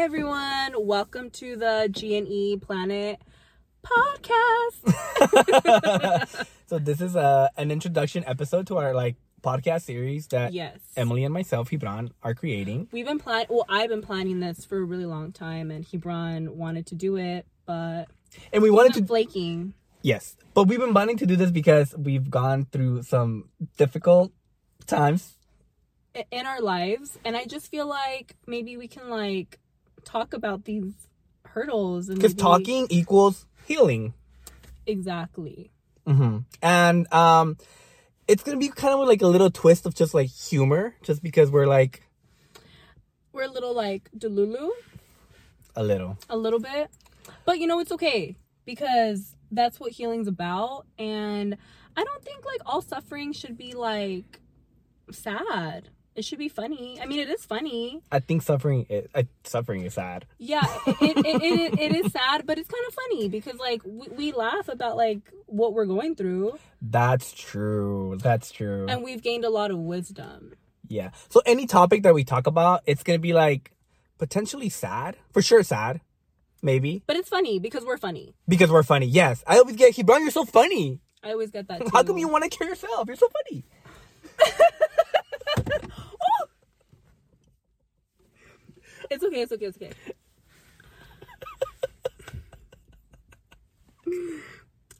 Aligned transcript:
everyone. 0.00 0.72
Welcome 0.78 1.28
to 1.32 1.56
the 1.56 1.86
G&E 1.90 2.56
Planet 2.56 3.20
podcast. 3.84 4.96
so 6.66 6.78
this 6.78 7.02
is 7.02 7.16
a 7.16 7.50
an 7.58 7.70
introduction 7.70 8.24
episode 8.26 8.66
to 8.68 8.78
our 8.78 8.94
like 8.94 9.16
podcast 9.42 9.82
series 9.82 10.26
that 10.28 10.54
yes. 10.54 10.78
Emily 10.96 11.24
and 11.24 11.34
myself, 11.34 11.68
Hebron, 11.68 12.12
are 12.22 12.32
creating. 12.32 12.88
We've 12.92 13.04
been 13.04 13.18
planning, 13.18 13.48
well, 13.50 13.66
I've 13.68 13.90
been 13.90 14.00
planning 14.00 14.40
this 14.40 14.64
for 14.64 14.78
a 14.78 14.82
really 14.82 15.04
long 15.04 15.32
time, 15.32 15.70
and 15.70 15.84
Hebron 15.84 16.56
wanted 16.56 16.86
to 16.86 16.94
do 16.94 17.16
it, 17.18 17.44
but 17.66 18.06
And 18.54 18.62
we 18.62 18.70
wanted 18.70 18.94
to 18.94 19.04
flaking. 19.04 19.74
yes, 20.00 20.34
but 20.54 20.64
we've 20.66 20.80
been 20.80 20.94
wanting 20.94 21.18
to 21.18 21.26
do 21.26 21.36
this 21.36 21.50
because 21.50 21.94
we've 21.94 22.30
gone 22.30 22.66
through 22.72 23.02
some 23.02 23.50
difficult 23.76 24.32
times. 24.86 25.36
in 26.30 26.46
our 26.46 26.62
lives, 26.62 27.18
and 27.22 27.36
I 27.36 27.44
just 27.44 27.70
feel 27.70 27.86
like 27.86 28.34
maybe 28.46 28.78
we 28.78 28.88
can 28.88 29.10
like 29.10 29.58
talk 30.04 30.32
about 30.34 30.64
these 30.64 30.92
hurdles 31.44 32.08
and 32.08 32.18
Because 32.18 32.32
maybe- 32.34 32.42
talking 32.42 32.86
equals 32.90 33.46
healing. 33.66 34.14
exactly. 34.86 35.70
hmm 36.06 36.38
And 36.62 37.12
um, 37.12 37.56
it's 38.28 38.42
gonna 38.42 38.58
be 38.58 38.68
kind 38.68 38.94
of 38.94 39.06
like 39.08 39.22
a 39.22 39.26
little 39.26 39.50
twist 39.50 39.86
of 39.86 39.94
just 39.94 40.14
like 40.14 40.28
humor, 40.28 40.94
just 41.02 41.22
because 41.22 41.50
we're 41.50 41.66
like 41.66 42.02
We're 43.32 43.44
a 43.44 43.50
little 43.50 43.74
like 43.74 44.10
delulu. 44.16 44.70
a 45.76 45.82
little. 45.84 46.18
a 46.28 46.36
little 46.36 46.58
bit. 46.60 46.90
But 47.44 47.58
you 47.58 47.66
know, 47.66 47.78
it's 47.80 47.92
okay 47.92 48.36
because 48.64 49.34
that's 49.52 49.78
what 49.80 49.92
healing's 49.92 50.28
about. 50.28 50.86
And 50.98 51.56
I 51.96 52.04
don't 52.04 52.24
think 52.24 52.44
like 52.44 52.60
all 52.66 52.82
suffering 52.82 53.32
should 53.32 53.56
be 53.56 53.72
like 53.74 54.40
sad. 55.12 55.88
It 56.20 56.26
should 56.26 56.38
be 56.38 56.50
funny. 56.50 57.00
I 57.00 57.06
mean, 57.06 57.18
it 57.18 57.30
is 57.30 57.46
funny. 57.46 58.02
I 58.12 58.18
think 58.18 58.42
suffering, 58.42 58.84
is, 58.90 59.08
uh, 59.14 59.22
suffering 59.42 59.86
is 59.86 59.94
sad. 59.94 60.26
Yeah, 60.36 60.60
it, 60.86 61.16
it, 61.16 61.42
it, 61.42 61.80
it, 61.80 61.96
is 61.96 62.12
sad, 62.12 62.46
but 62.46 62.58
it's 62.58 62.68
kind 62.68 62.84
of 62.86 62.92
funny 62.92 63.30
because 63.30 63.58
like 63.58 63.80
we, 63.86 64.08
we 64.08 64.32
laugh 64.32 64.68
about 64.68 64.98
like 64.98 65.20
what 65.46 65.72
we're 65.72 65.86
going 65.86 66.16
through 66.16 66.58
That's 66.82 67.32
true. 67.32 68.18
That's 68.22 68.52
true. 68.52 68.84
and 68.86 69.02
we've 69.02 69.22
gained 69.22 69.46
a 69.46 69.48
lot 69.48 69.70
of 69.70 69.78
wisdom. 69.78 70.52
Yeah. 70.88 71.12
So 71.30 71.40
any 71.46 71.66
topic 71.66 72.02
that 72.02 72.12
we 72.12 72.22
talk 72.22 72.46
about, 72.46 72.82
it's 72.84 73.02
gonna 73.02 73.18
be 73.18 73.32
like 73.32 73.72
potentially 74.18 74.68
sad, 74.68 75.16
for 75.32 75.40
sure 75.40 75.62
sad, 75.62 76.02
maybe 76.60 77.02
But 77.06 77.16
it's 77.16 77.30
funny 77.30 77.58
because 77.58 77.86
we're 77.86 77.96
funny. 77.96 78.34
because 78.46 78.68
we're 78.68 78.82
funny. 78.82 79.06
Yes, 79.06 79.42
I 79.46 79.56
always 79.56 79.76
get 79.76 79.96
Hebron. 79.96 80.20
You're 80.20 80.32
so 80.32 80.44
funny. 80.44 81.00
I 81.24 81.32
always 81.32 81.50
get 81.50 81.66
that. 81.68 81.80
Too. 81.80 81.88
How 81.94 82.02
come 82.02 82.18
you 82.18 82.28
want 82.28 82.44
to 82.44 82.50
kill 82.50 82.68
yourself? 82.68 83.08
You're 83.08 83.16
so 83.16 83.30
funny. 83.48 83.64
It's 89.10 89.24
okay. 89.24 89.42
It's 89.42 89.52
okay. 89.52 89.66
It's 89.66 89.76
okay. 89.76 89.90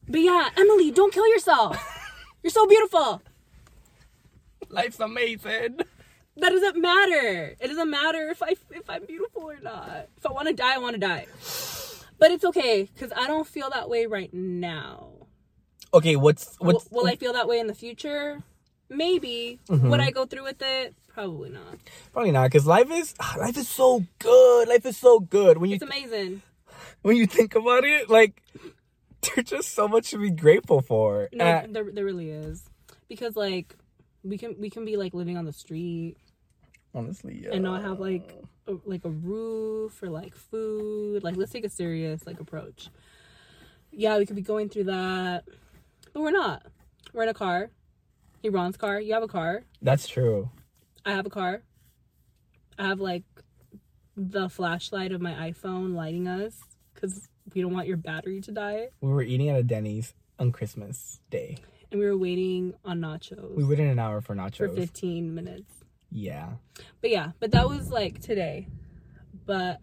but 0.09 0.21
yeah, 0.21 0.49
Emily, 0.57 0.91
don't 0.91 1.13
kill 1.13 1.29
yourself. 1.29 1.79
You're 2.43 2.51
so 2.51 2.67
beautiful. 2.67 3.23
Life's 4.69 5.01
amazing. 5.01 5.79
That 6.37 6.51
doesn't 6.51 6.81
matter. 6.81 7.55
It 7.61 7.69
doesn't 7.69 7.91
matter 7.91 8.29
if 8.29 8.43
I 8.43 8.55
if 8.71 8.89
I'm 8.89 9.05
beautiful 9.05 9.43
or 9.43 9.59
not. 9.61 10.09
If 10.17 10.27
I 10.27 10.33
want 10.33 10.49
to 10.49 10.55
die, 10.55 10.75
I 10.75 10.79
want 10.79 10.95
to 10.95 11.01
die. 11.01 11.27
But 12.19 12.31
it's 12.31 12.45
okay 12.45 12.89
because 12.95 13.13
I 13.17 13.27
don't 13.27 13.47
feel 13.47 13.71
that 13.71 13.89
way 13.89 14.07
right 14.07 14.33
now. 14.33 15.09
Okay, 15.93 16.17
what's 16.17 16.59
Will, 16.61 16.75
what's 16.75 16.91
will 16.91 17.07
I 17.07 17.17
feel 17.17 17.33
that 17.33 17.49
way 17.49 17.59
in 17.59 17.67
the 17.67 17.75
future? 17.75 18.43
Maybe. 18.89 19.59
Mm-hmm. 19.69 19.91
Would 19.91 20.01
I 20.01 20.11
go 20.11 20.25
through 20.25 20.45
with 20.45 20.63
it? 20.63 20.95
Probably 21.21 21.51
not. 21.51 21.79
probably 22.15 22.31
not 22.33 22.45
because 22.51 22.67
life 22.67 22.91
is 22.91 23.15
life 23.37 23.57
is 23.59 23.69
so 23.69 24.05
good. 24.19 24.69
Life 24.69 24.87
is 24.87 24.97
so 24.97 25.21
good 25.21 25.59
when 25.59 25.69
you 25.69 25.75
It's 25.77 25.85
amazing. 25.85 26.41
when 27.03 27.17
you 27.17 27.27
think 27.27 27.55
about 27.55 27.85
it. 27.85 28.09
Like 28.09 28.43
there's 29.23 29.47
just 29.49 29.75
so 29.75 29.87
much 29.87 30.11
to 30.13 30.19
be 30.19 30.31
grateful 30.31 30.81
for. 30.81 31.29
No, 31.33 31.45
Uh, 31.45 31.67
there, 31.69 31.85
there 31.93 32.05
really 32.07 32.31
is. 32.31 32.65
Because 33.09 33.37
like 33.37 33.77
we 34.23 34.39
can 34.39 34.57
we 34.59 34.71
can 34.71 34.87
be 34.87 34.97
like 34.97 35.13
living 35.13 35.37
on 35.37 35.45
the 35.45 35.53
street 35.53 36.17
honestly, 36.95 37.43
yeah. 37.45 37.51
and 37.53 37.63
not 37.63 37.83
have 37.83 38.01
like 38.01 38.33
a, 38.67 38.77
like 38.87 39.05
a 39.05 39.11
roof 39.11 40.03
or 40.03 40.09
like 40.09 40.35
food. 40.35 41.23
Like 41.23 41.37
let's 41.37 41.53
take 41.53 41.65
a 41.67 41.71
serious 41.71 42.27
like 42.27 42.41
approach. 42.41 42.89
Yeah, 43.93 44.17
we 44.17 44.25
could 44.25 44.37
be 44.37 44.43
going 44.43 44.71
through 44.71 44.85
that, 44.85 45.45
but 46.15 46.23
we're 46.23 46.31
not. 46.31 46.65
We're 47.13 47.25
in 47.25 47.29
a 47.29 47.35
car. 47.35 47.69
Hebron's 48.43 48.79
car. 48.79 48.99
You 49.01 49.13
have 49.13 49.23
a 49.23 49.29
car. 49.29 49.65
That's 49.83 50.09
true. 50.09 50.49
I 51.05 51.13
have 51.13 51.27
a 51.27 51.31
car. 51.31 51.63
I 52.79 52.89
have 52.89 53.01
like 53.01 53.25
the 54.17 54.49
flashlight 54.49 55.13
of 55.13 55.21
my 55.21 55.33
iPhone 55.51 55.95
lighting 55.95 56.29
us 56.29 56.59
because 56.95 57.29
we 57.55 57.63
don't 57.63 57.73
want 57.73 57.87
your 57.89 57.97
battery 57.97 58.41
to 58.43 58.53
die. 58.53 58.89
We 59.01 59.11
were 59.11 59.23
eating 59.23 59.49
at 59.49 59.57
a 59.59 59.63
Denny's 59.63 60.15
on 60.39 60.53
Christmas 60.53 61.21
Day. 61.31 61.59
And 61.91 62.01
we 62.01 62.07
were 62.07 62.17
waiting 62.17 62.75
on 62.85 63.01
nachos 63.01 63.57
We 63.57 63.65
waited 63.65 63.89
an 63.89 63.99
hour 63.99 64.21
for 64.21 64.35
nachos. 64.35 64.57
for 64.57 64.69
15 64.69 65.35
minutes. 65.35 65.73
Yeah. 66.11 66.51
But 67.01 67.11
yeah, 67.11 67.33
but 67.41 67.51
that 67.53 67.69
was 67.69 67.91
like 67.91 68.21
today. 68.21 68.69
But 69.47 69.81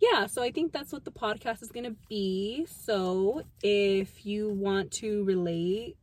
yeah, 0.00 0.26
so 0.26 0.42
I 0.42 0.50
think 0.50 0.72
that's 0.72 0.92
what 0.92 1.04
the 1.04 1.10
podcast 1.12 1.62
is 1.62 1.70
going 1.70 1.84
to 1.84 1.96
be. 2.08 2.66
So 2.68 3.42
if 3.62 4.24
you 4.24 4.50
want 4.50 4.92
to 4.92 5.24
relate 5.24 5.96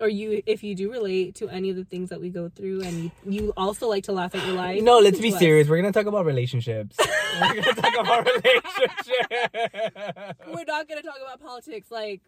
or 0.00 0.08
you 0.08 0.42
if 0.46 0.62
you 0.62 0.74
do 0.74 0.90
relate 0.90 1.34
to 1.36 1.48
any 1.48 1.70
of 1.70 1.76
the 1.76 1.84
things 1.84 2.10
that 2.10 2.20
we 2.20 2.30
go 2.30 2.48
through 2.48 2.82
and 2.82 3.04
you, 3.04 3.10
you 3.24 3.52
also 3.56 3.88
like 3.88 4.04
to 4.04 4.12
laugh 4.12 4.34
at 4.34 4.44
your 4.46 4.54
life. 4.54 4.82
No, 4.82 4.98
let's 4.98 5.20
be 5.20 5.32
us. 5.32 5.38
serious. 5.38 5.68
We're 5.68 5.76
gonna 5.76 5.92
talk 5.92 6.06
about 6.06 6.26
relationships. 6.26 6.96
We're 7.40 7.60
gonna 7.60 7.74
talk 7.74 7.94
about 7.98 8.26
relationships. 8.26 9.10
We're 10.46 10.64
not 10.64 10.88
going 10.88 11.00
to 11.00 11.06
talk 11.06 11.18
about 11.22 11.40
politics 11.40 11.90
like 11.90 12.22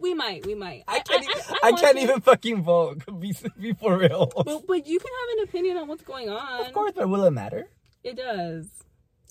we 0.00 0.14
might, 0.14 0.46
we 0.46 0.54
might. 0.54 0.84
I 0.88 1.00
can't. 1.00 1.20
I, 1.20 1.24
even, 1.24 1.36
I, 1.36 1.58
I, 1.62 1.70
want 1.70 1.82
can't 1.82 1.96
to, 1.96 2.02
even 2.02 2.20
fucking 2.20 2.62
vote. 2.62 3.02
Be, 3.20 3.34
be 3.60 3.72
for 3.74 3.98
real. 3.98 4.32
But, 4.34 4.66
but 4.66 4.86
you 4.86 4.98
can 4.98 5.10
have 5.10 5.38
an 5.38 5.44
opinion 5.44 5.76
on 5.76 5.88
what's 5.88 6.02
going 6.02 6.28
on. 6.28 6.66
of 6.66 6.72
course, 6.72 6.92
but 6.94 7.08
will 7.08 7.24
it 7.24 7.30
matter? 7.30 7.68
It 8.02 8.16
does. 8.16 8.68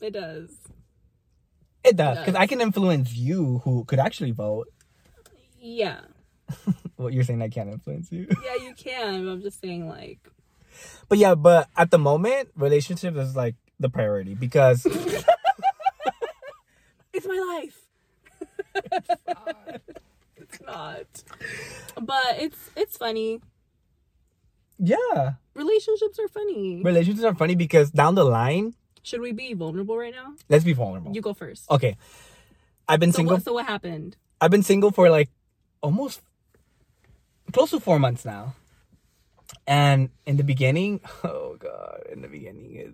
It 0.02 0.12
does. 0.12 0.50
It 1.84 1.96
does, 1.96 2.20
because 2.20 2.36
I 2.36 2.46
can 2.46 2.62
influence 2.62 3.16
you, 3.16 3.62
who 3.64 3.86
could 3.86 4.00
actually 4.00 4.32
vote. 4.32 4.68
Yeah. 5.60 6.02
What 6.98 7.14
you're 7.14 7.24
saying, 7.24 7.42
I 7.42 7.50
can't 7.50 7.70
influence 7.70 8.12
you. 8.12 8.28
Yeah, 8.46 8.56
you 8.68 8.76
can. 8.76 9.26
But 9.26 9.32
I'm 9.32 9.42
just 9.42 9.60
saying, 9.60 9.88
like, 9.90 10.20
But 11.10 11.18
yeah, 11.18 11.34
but 11.36 11.68
at 11.76 11.90
the 11.92 11.98
moment, 11.98 12.50
relationship 12.56 13.16
is 13.18 13.36
like 13.36 13.56
the 13.80 13.90
priority 13.90 14.36
because 14.36 14.86
it's 17.14 17.26
my 17.26 17.58
life. 17.58 17.78
it's 20.38 20.60
not. 20.66 21.06
But 22.00 22.24
it's 22.38 22.58
it's 22.76 22.98
funny. 22.98 23.42
yeah, 24.78 25.34
Relationships 25.56 26.20
are 26.20 26.28
funny. 26.28 26.82
relationships 26.84 27.26
are 27.26 27.36
funny 27.36 27.56
because 27.56 27.92
down 27.92 28.16
the 28.16 28.24
line, 28.24 28.74
Should 29.04 29.22
we 29.22 29.32
be 29.32 29.54
vulnerable 29.54 29.98
right 29.98 30.14
now? 30.14 30.34
let's 30.50 30.64
be 30.64 30.74
vulnerable. 30.74 31.14
You 31.14 31.22
go 31.22 31.34
first. 31.34 31.70
okay, 31.70 31.98
I've 32.88 33.00
been 33.00 33.12
So 33.12 33.18
single. 33.18 33.36
what, 33.38 33.44
so 33.44 33.54
what 33.54 33.66
happened? 33.66 34.18
I've 34.40 34.52
been 34.52 34.64
single 34.64 34.92
for 34.92 35.10
like 35.10 35.30
almost 35.82 36.22
close 37.52 37.72
to 37.72 37.80
four 37.80 38.00
months 38.00 38.26
now. 38.26 38.56
And 39.68 40.10
in 40.26 40.38
the 40.38 40.44
beginning, 40.44 41.02
oh 41.24 41.58
god, 41.60 42.04
in 42.12 42.22
the 42.22 42.28
beginning 42.28 42.76
it 42.76 42.94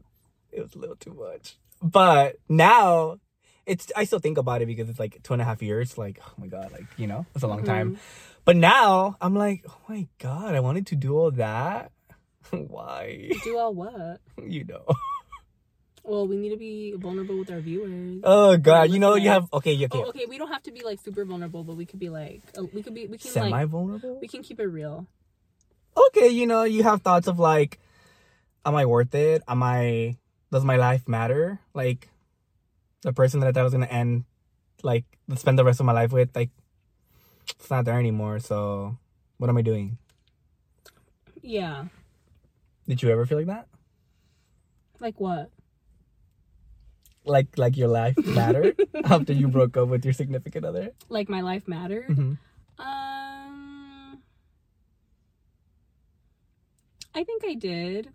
it 0.51 0.61
was 0.61 0.75
a 0.75 0.79
little 0.79 0.95
too 0.95 1.13
much. 1.13 1.55
But 1.81 2.37
now 2.49 3.19
it's 3.65 3.91
I 3.95 4.05
still 4.05 4.19
think 4.19 4.37
about 4.37 4.61
it 4.61 4.65
because 4.65 4.89
it's 4.89 4.99
like 4.99 5.21
two 5.23 5.33
and 5.33 5.41
a 5.41 5.45
half 5.45 5.61
years. 5.61 5.97
Like, 5.97 6.19
oh 6.23 6.33
my 6.37 6.47
god, 6.47 6.71
like, 6.71 6.85
you 6.97 7.07
know, 7.07 7.25
it's 7.35 7.43
a 7.43 7.47
long 7.47 7.59
mm-hmm. 7.59 7.67
time. 7.67 7.99
But 8.45 8.55
now 8.55 9.17
I'm 9.21 9.35
like, 9.35 9.65
oh 9.67 9.77
my 9.89 10.07
god, 10.19 10.55
I 10.55 10.61
wanted 10.61 10.87
to 10.87 10.95
do 10.95 11.17
all 11.17 11.31
that. 11.31 11.91
Why? 12.51 13.29
Do 13.43 13.57
all 13.57 13.73
what? 13.73 14.21
You 14.47 14.63
know. 14.63 14.85
Well, 16.07 16.25
we 16.25 16.37
need 16.37 16.51
to 16.51 16.57
be 16.57 16.93
vulnerable 16.93 17.37
with 17.37 17.51
our 17.51 17.59
viewers. 17.59 18.21
Oh 18.23 18.55
god, 18.55 18.91
you 18.91 18.97
know 18.97 19.15
you 19.15 19.27
have 19.27 19.51
okay, 19.51 19.75
okay. 19.75 19.87
Oh, 19.91 20.05
okay. 20.05 20.25
We 20.25 20.37
don't 20.37 20.47
have 20.47 20.63
to 20.63 20.71
be 20.71 20.81
like 20.81 21.01
super 21.01 21.25
vulnerable, 21.25 21.65
but 21.65 21.75
we 21.75 21.85
could 21.85 21.99
be 21.99 22.07
like, 22.07 22.41
uh, 22.57 22.63
we 22.63 22.81
could 22.81 22.93
be, 22.93 23.07
we 23.07 23.17
can 23.17 23.29
Semi 23.29 23.49
like, 23.49 23.67
vulnerable? 23.67 24.17
we 24.21 24.27
can 24.29 24.41
keep 24.41 24.61
it 24.61 24.67
real. 24.67 25.05
okay, 25.97 26.29
you 26.29 26.47
know, 26.47 26.63
you 26.63 26.83
have 26.83 27.01
thoughts 27.01 27.27
of 27.27 27.39
like, 27.39 27.79
am 28.65 28.73
I 28.75 28.85
worth 28.85 29.13
it? 29.15 29.43
Am 29.49 29.61
I, 29.61 30.15
does 30.49 30.63
my 30.63 30.77
life 30.77 31.09
matter? 31.09 31.59
Like, 31.73 32.07
the 33.01 33.11
person 33.11 33.41
that 33.41 33.47
I 33.47 33.51
thought 33.51 33.65
was 33.65 33.73
gonna 33.73 33.85
end, 33.87 34.23
like, 34.83 35.03
spend 35.35 35.59
the 35.59 35.65
rest 35.65 35.81
of 35.81 35.85
my 35.85 35.91
life 35.91 36.13
with, 36.13 36.33
like, 36.33 36.51
it's 37.59 37.69
not 37.69 37.83
there 37.83 37.99
anymore. 37.99 38.39
So, 38.39 38.97
what 39.39 39.49
am 39.49 39.57
I 39.57 39.61
doing? 39.61 39.97
Yeah. 41.41 41.85
Did 42.87 43.03
you 43.03 43.09
ever 43.09 43.25
feel 43.25 43.39
like 43.39 43.47
that? 43.47 43.67
Like 44.99 45.19
what? 45.19 45.51
Like, 47.27 47.57
like 47.57 47.77
your 47.77 47.87
life 47.89 48.17
mattered 48.25 48.79
after 49.03 49.33
you 49.33 49.47
broke 49.47 49.77
up 49.77 49.87
with 49.89 50.03
your 50.05 50.13
significant 50.13 50.65
other? 50.65 50.91
Like 51.09 51.29
my 51.29 51.41
life 51.41 51.67
mattered? 51.67 52.07
Mm-hmm. 52.07 52.33
Um, 52.79 54.19
I 57.15 57.23
think 57.23 57.43
I 57.45 57.55
did, 57.55 58.09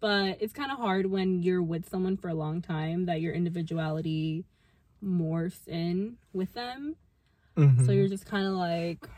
but 0.00 0.38
it's 0.40 0.52
kind 0.52 0.70
of 0.70 0.78
hard 0.78 1.06
when 1.06 1.42
you're 1.42 1.62
with 1.62 1.88
someone 1.88 2.16
for 2.16 2.28
a 2.28 2.34
long 2.34 2.60
time 2.62 3.06
that 3.06 3.20
your 3.20 3.32
individuality 3.32 4.44
morphs 5.02 5.66
in 5.66 6.16
with 6.32 6.52
them. 6.54 6.96
Mhm. 7.56 7.86
So 7.86 7.92
you're 7.92 8.08
just 8.08 8.26
kind 8.26 8.46
of 8.46 8.52
like, 8.54 9.08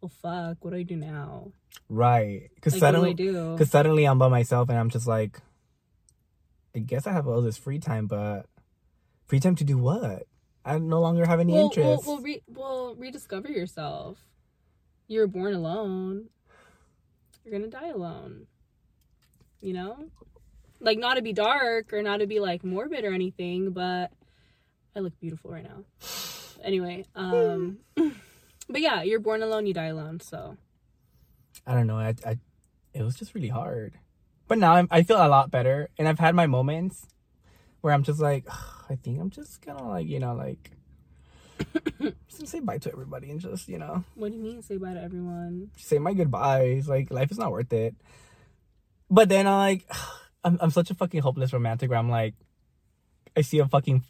well, 0.00 0.10
fuck, 0.22 0.64
what 0.64 0.72
do 0.72 0.76
I 0.76 0.82
do 0.82 0.96
now? 0.96 1.52
right. 1.88 2.50
Because 2.54 2.74
Like, 2.74 2.80
suddenly, 2.80 3.08
what 3.10 3.16
do 3.16 3.28
I 3.28 3.32
do? 3.32 3.52
Because 3.52 3.70
suddenly 3.70 4.04
I'm 4.04 4.18
by 4.18 4.28
myself 4.28 4.68
and 4.68 4.78
I'm 4.78 4.90
just 4.90 5.06
like, 5.06 5.40
I 6.74 6.80
guess 6.80 7.06
I 7.06 7.12
have 7.12 7.28
all 7.28 7.40
this 7.40 7.56
free 7.56 7.78
time, 7.78 8.06
but 8.06 8.46
free 9.26 9.40
time 9.40 9.54
to 9.56 9.64
do 9.64 9.78
what? 9.78 10.24
I 10.64 10.78
no 10.78 11.00
longer 11.00 11.26
have 11.26 11.40
any 11.40 11.52
well, 11.52 11.66
interest. 11.66 12.06
Well, 12.06 12.16
well, 12.16 12.24
re- 12.24 12.42
well, 12.48 12.94
rediscover 12.96 13.48
yourself. 13.48 14.18
You 15.06 15.20
were 15.20 15.26
born 15.26 15.54
alone. 15.54 16.26
You're 17.44 17.52
gonna 17.52 17.70
die 17.70 17.88
alone. 17.88 18.46
You 19.60 19.74
know, 19.74 20.06
like 20.80 20.98
not 20.98 21.14
to 21.14 21.22
be 21.22 21.32
dark 21.32 21.92
or 21.92 22.02
not 22.02 22.18
to 22.18 22.26
be 22.26 22.40
like 22.40 22.64
morbid 22.64 23.04
or 23.04 23.12
anything, 23.12 23.70
but 23.70 24.10
I 24.96 25.00
look 25.00 25.18
beautiful 25.20 25.50
right 25.50 25.64
now. 25.64 25.84
Anyway, 26.62 27.04
um, 27.14 27.78
but 27.96 28.80
yeah, 28.80 29.02
you're 29.02 29.20
born 29.20 29.42
alone, 29.42 29.66
you 29.66 29.74
die 29.74 29.86
alone. 29.86 30.20
So 30.20 30.56
I 31.66 31.74
don't 31.74 31.86
know. 31.86 31.98
I, 31.98 32.14
I, 32.26 32.38
it 32.94 33.02
was 33.02 33.16
just 33.16 33.34
really 33.34 33.48
hard. 33.48 33.98
But 34.46 34.58
now 34.58 34.74
I'm, 34.74 34.88
I 34.90 35.02
feel 35.02 35.16
a 35.16 35.28
lot 35.28 35.50
better, 35.50 35.88
and 35.98 36.06
I've 36.06 36.18
had 36.18 36.34
my 36.34 36.46
moments 36.46 37.06
where 37.80 37.92
I'm 37.92 38.02
just 38.02 38.20
like, 38.20 38.46
I 38.90 38.96
think 38.96 39.20
I'm 39.20 39.30
just 39.30 39.60
gonna 39.62 39.88
like, 39.88 40.06
you 40.06 40.18
know, 40.18 40.34
like, 40.34 40.70
just 42.28 42.48
say 42.48 42.60
bye 42.60 42.78
to 42.78 42.92
everybody 42.92 43.30
and 43.30 43.40
just, 43.40 43.68
you 43.68 43.78
know, 43.78 44.04
what 44.14 44.30
do 44.30 44.36
you 44.36 44.42
mean? 44.42 44.62
Say 44.62 44.76
bye 44.76 44.94
to 44.94 45.02
everyone. 45.02 45.70
say 45.76 45.98
my 45.98 46.12
goodbyes. 46.12 46.88
Like, 46.88 47.10
life 47.10 47.30
is 47.30 47.38
not 47.38 47.52
worth 47.52 47.72
it. 47.72 47.94
But 49.10 49.28
then 49.28 49.46
I'm 49.46 49.58
like, 49.58 49.90
I'm, 50.44 50.58
I'm 50.60 50.70
such 50.70 50.90
a 50.90 50.94
fucking 50.94 51.20
hopeless 51.20 51.52
romantic 51.52 51.90
where 51.90 51.98
I'm 51.98 52.10
like, 52.10 52.34
I 53.36 53.40
see 53.40 53.58
a 53.58 53.66
fucking, 53.66 54.04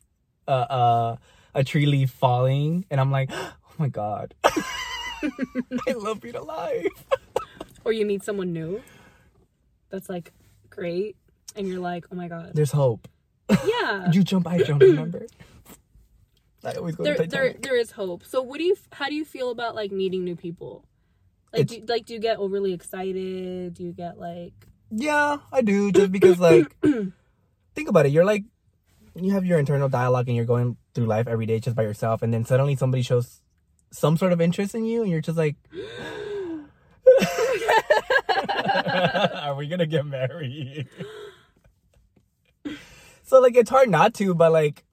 uh, 0.49 0.51
uh, 0.51 1.17
a 1.55 1.65
tree 1.65 1.87
leaf 1.87 2.11
falling, 2.11 2.85
and 2.91 3.01
I'm 3.01 3.11
like, 3.11 3.31
oh 3.33 3.55
my 3.79 3.89
god, 3.89 4.35
I 4.45 5.93
love 5.97 6.21
being 6.21 6.37
alive. 6.37 6.89
Or 7.85 7.93
you 7.93 8.07
meet 8.07 8.25
someone 8.25 8.53
new. 8.53 8.83
That's 9.95 10.09
like 10.09 10.33
great, 10.71 11.17
and 11.55 11.69
you're 11.69 11.79
like, 11.79 12.05
oh 12.11 12.17
my 12.17 12.27
god, 12.27 12.51
There's 12.53 12.73
hope. 12.73 13.07
yeah. 13.49 14.11
You 14.13 14.25
jump, 14.25 14.49
I 14.49 14.59
jump. 14.59 14.83
Remember? 14.83 15.27
I 16.65 16.73
always 16.73 16.97
go 16.97 17.05
there, 17.05 17.15
to 17.17 17.27
there, 17.29 17.55
there 17.61 17.77
is 17.79 17.93
hope. 17.93 18.25
So, 18.25 18.43
what 18.43 18.59
do 18.59 18.65
you? 18.65 18.75
How 18.91 19.07
do 19.07 19.15
you 19.15 19.25
feel 19.25 19.51
about 19.53 19.77
like 19.77 19.93
meeting 19.93 20.25
new 20.25 20.35
people? 20.35 20.85
Like, 21.53 21.69
do, 21.69 21.85
like, 21.87 22.07
do 22.07 22.15
you 22.15 22.19
get 22.19 22.39
overly 22.39 22.73
excited? 22.73 23.75
Do 23.75 23.85
you 23.85 23.93
get 23.93 24.19
like, 24.19 24.55
Yeah, 24.91 25.37
I 25.53 25.63
do. 25.63 25.93
Just 25.93 26.11
because, 26.11 26.41
like, 26.41 26.75
think 27.77 27.89
about 27.89 28.07
it. 28.07 28.11
You're 28.11 28.25
like, 28.25 28.43
you 29.15 29.31
have 29.33 29.45
your 29.45 29.61
internal 29.61 29.89
dialogue, 29.89 30.27
and 30.27 30.35
you're 30.35 30.45
going 30.45 30.77
through 30.95 31.07
life 31.07 31.29
every 31.29 31.47
day 31.47 31.61
just 31.61 31.77
by 31.77 31.85
yourself, 31.85 32.23
and 32.23 32.35
then 32.35 32.45
suddenly 32.45 32.75
somebody 32.75 33.05
shows 33.05 33.43
some 33.93 34.17
sort 34.17 34.33
of 34.33 34.41
interest 34.41 34.75
in 34.75 34.85
you, 34.87 35.03
and 35.03 35.11
you're 35.13 35.21
just 35.21 35.39
like, 35.39 35.55
"Are 39.43 39.55
we 39.55 39.67
gonna 39.69 39.87
get 39.87 40.07
married?" 40.07 40.89
so, 43.23 43.41
like, 43.41 43.57
it's 43.57 43.71
hard 43.71 43.89
not 43.89 44.15
to, 44.15 44.35
but 44.35 44.53
like, 44.53 44.85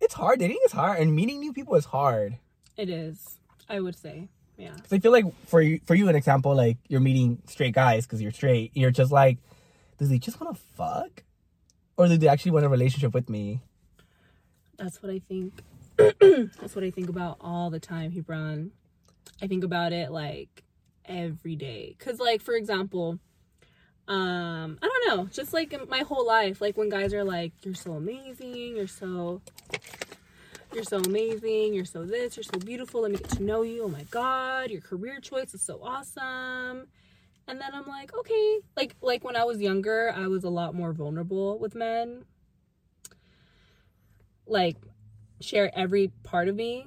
it's 0.00 0.14
hard. 0.14 0.38
Dating 0.38 0.58
is 0.64 0.72
hard, 0.72 1.00
and 1.00 1.14
meeting 1.14 1.40
new 1.40 1.52
people 1.52 1.74
is 1.76 1.84
hard. 1.86 2.38
it 2.76 2.88
is? 2.88 3.38
I 3.68 3.80
would 3.80 3.96
say, 3.96 4.28
yeah. 4.58 4.72
Cause 4.72 4.92
I 4.92 4.98
feel 4.98 5.12
like 5.12 5.24
for 5.46 5.60
you, 5.62 5.80
for 5.86 5.94
you, 5.94 6.08
an 6.08 6.16
example, 6.16 6.54
like 6.56 6.76
you're 6.88 7.00
meeting 7.00 7.40
straight 7.46 7.72
guys 7.74 8.04
because 8.06 8.20
you're 8.20 8.32
straight. 8.32 8.72
You're 8.74 8.90
just 8.90 9.12
like, 9.12 9.38
does 9.98 10.10
he 10.10 10.18
just 10.18 10.40
want 10.40 10.56
to 10.56 10.62
fuck, 10.76 11.22
or 11.96 12.08
do 12.08 12.16
they 12.16 12.26
actually 12.28 12.52
want 12.52 12.64
a 12.64 12.68
relationship 12.68 13.14
with 13.14 13.28
me? 13.30 13.60
That's 14.76 15.02
what 15.02 15.12
I 15.12 15.20
think. 15.28 15.62
That's 15.98 16.74
what 16.74 16.82
I 16.82 16.90
think 16.90 17.08
about 17.08 17.36
all 17.40 17.70
the 17.70 17.78
time, 17.80 18.10
Hebron. 18.10 18.72
I 19.42 19.46
think 19.46 19.62
about 19.64 19.92
it 19.92 20.10
like 20.10 20.64
every 21.04 21.56
day. 21.56 21.96
Cause 21.98 22.18
like 22.18 22.40
for 22.40 22.54
example, 22.54 23.18
um, 24.08 24.78
I 24.82 24.88
don't 24.88 25.16
know, 25.16 25.26
just 25.26 25.52
like 25.52 25.74
my 25.88 26.00
whole 26.00 26.26
life, 26.26 26.60
like 26.60 26.76
when 26.76 26.88
guys 26.88 27.14
are 27.14 27.24
like, 27.24 27.52
You're 27.62 27.74
so 27.74 27.92
amazing, 27.92 28.76
you're 28.76 28.86
so 28.86 29.40
you're 30.72 30.84
so 30.84 30.98
amazing, 30.98 31.74
you're 31.74 31.84
so 31.84 32.04
this, 32.04 32.36
you're 32.36 32.44
so 32.44 32.58
beautiful, 32.58 33.02
let 33.02 33.10
me 33.10 33.18
get 33.18 33.30
to 33.30 33.42
know 33.42 33.62
you. 33.62 33.84
Oh 33.84 33.88
my 33.88 34.04
god, 34.10 34.70
your 34.70 34.80
career 34.80 35.20
choice 35.20 35.54
is 35.54 35.62
so 35.62 35.80
awesome. 35.82 36.86
And 37.48 37.60
then 37.60 37.70
I'm 37.74 37.86
like, 37.86 38.14
okay. 38.16 38.60
Like 38.76 38.94
like 39.00 39.24
when 39.24 39.36
I 39.36 39.44
was 39.44 39.60
younger, 39.60 40.12
I 40.14 40.28
was 40.28 40.44
a 40.44 40.50
lot 40.50 40.74
more 40.74 40.92
vulnerable 40.92 41.58
with 41.58 41.74
men. 41.74 42.24
Like 44.46 44.76
share 45.40 45.70
every 45.76 46.12
part 46.22 46.48
of 46.48 46.54
me. 46.54 46.86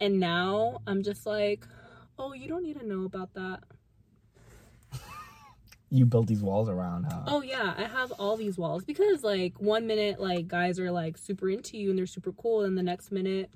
And 0.00 0.20
now 0.20 0.78
I'm 0.86 1.02
just 1.02 1.26
like, 1.26 1.66
oh, 2.18 2.32
you 2.32 2.48
don't 2.48 2.62
need 2.62 2.78
to 2.80 2.86
know 2.86 3.04
about 3.04 3.34
that. 3.34 3.60
You 5.90 6.06
build 6.06 6.26
these 6.26 6.42
walls 6.42 6.68
around, 6.68 7.04
huh? 7.04 7.22
Oh 7.28 7.42
yeah, 7.42 7.72
I 7.76 7.84
have 7.84 8.10
all 8.12 8.36
these 8.36 8.58
walls 8.58 8.84
because 8.84 9.22
like 9.22 9.60
one 9.60 9.86
minute 9.86 10.18
like 10.18 10.48
guys 10.48 10.80
are 10.80 10.90
like 10.90 11.16
super 11.16 11.48
into 11.48 11.76
you 11.76 11.90
and 11.90 11.96
they're 11.96 12.06
super 12.06 12.32
cool, 12.32 12.62
and 12.62 12.76
the 12.76 12.82
next 12.82 13.12
minute 13.12 13.48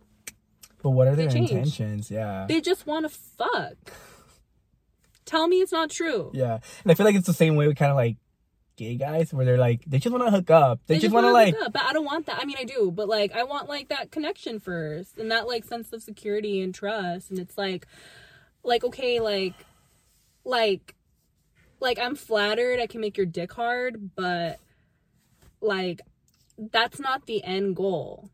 but 0.82 0.90
what 0.90 1.08
are 1.08 1.16
their 1.16 1.28
change. 1.28 1.50
intentions? 1.50 2.10
Yeah, 2.10 2.46
they 2.48 2.60
just 2.60 2.86
want 2.86 3.04
to 3.04 3.08
fuck. 3.08 3.74
Tell 5.24 5.46
me 5.46 5.56
it's 5.60 5.72
not 5.72 5.90
true. 5.90 6.30
yeah. 6.32 6.58
And 6.82 6.90
I 6.90 6.94
feel 6.94 7.04
like 7.04 7.14
it's 7.14 7.26
the 7.26 7.34
same 7.34 7.56
way 7.56 7.66
with 7.66 7.76
kind 7.76 7.90
of 7.90 7.96
like 7.96 8.16
gay 8.76 8.94
guys, 8.94 9.34
where 9.34 9.44
they're 9.44 9.58
like, 9.58 9.82
they 9.86 9.98
just 9.98 10.12
want 10.12 10.24
to 10.24 10.30
hook 10.30 10.50
up. 10.50 10.80
They, 10.86 10.98
just 10.98 11.12
want 11.12 11.26
to 11.26 11.32
like, 11.32 11.54
hook 11.54 11.66
up, 11.66 11.72
but 11.72 11.82
I 11.82 11.92
don't 11.92 12.04
want 12.04 12.26
that. 12.26 12.38
I 12.40 12.44
mean, 12.44 12.56
I 12.58 12.64
do, 12.64 12.90
but 12.90 13.08
like, 13.08 13.32
I 13.32 13.42
want 13.42 13.68
like 13.68 13.88
that 13.88 14.10
connection 14.10 14.60
first, 14.60 15.18
and 15.18 15.30
that 15.30 15.46
like 15.46 15.64
sense 15.64 15.92
of 15.92 16.02
security 16.02 16.62
and 16.62 16.74
trust. 16.74 17.30
And 17.30 17.38
it's 17.38 17.58
like, 17.58 17.86
like 18.62 18.84
okay, 18.84 19.20
like, 19.20 19.54
like, 20.44 20.94
like 21.80 21.98
I'm 21.98 22.14
flattered 22.16 22.80
I 22.80 22.86
can 22.86 23.00
make 23.00 23.16
your 23.16 23.26
dick 23.26 23.52
hard, 23.52 24.14
but 24.14 24.58
like, 25.60 26.00
that's 26.56 26.98
not 27.00 27.26
the 27.26 27.42
end 27.44 27.76
goal. 27.76 28.30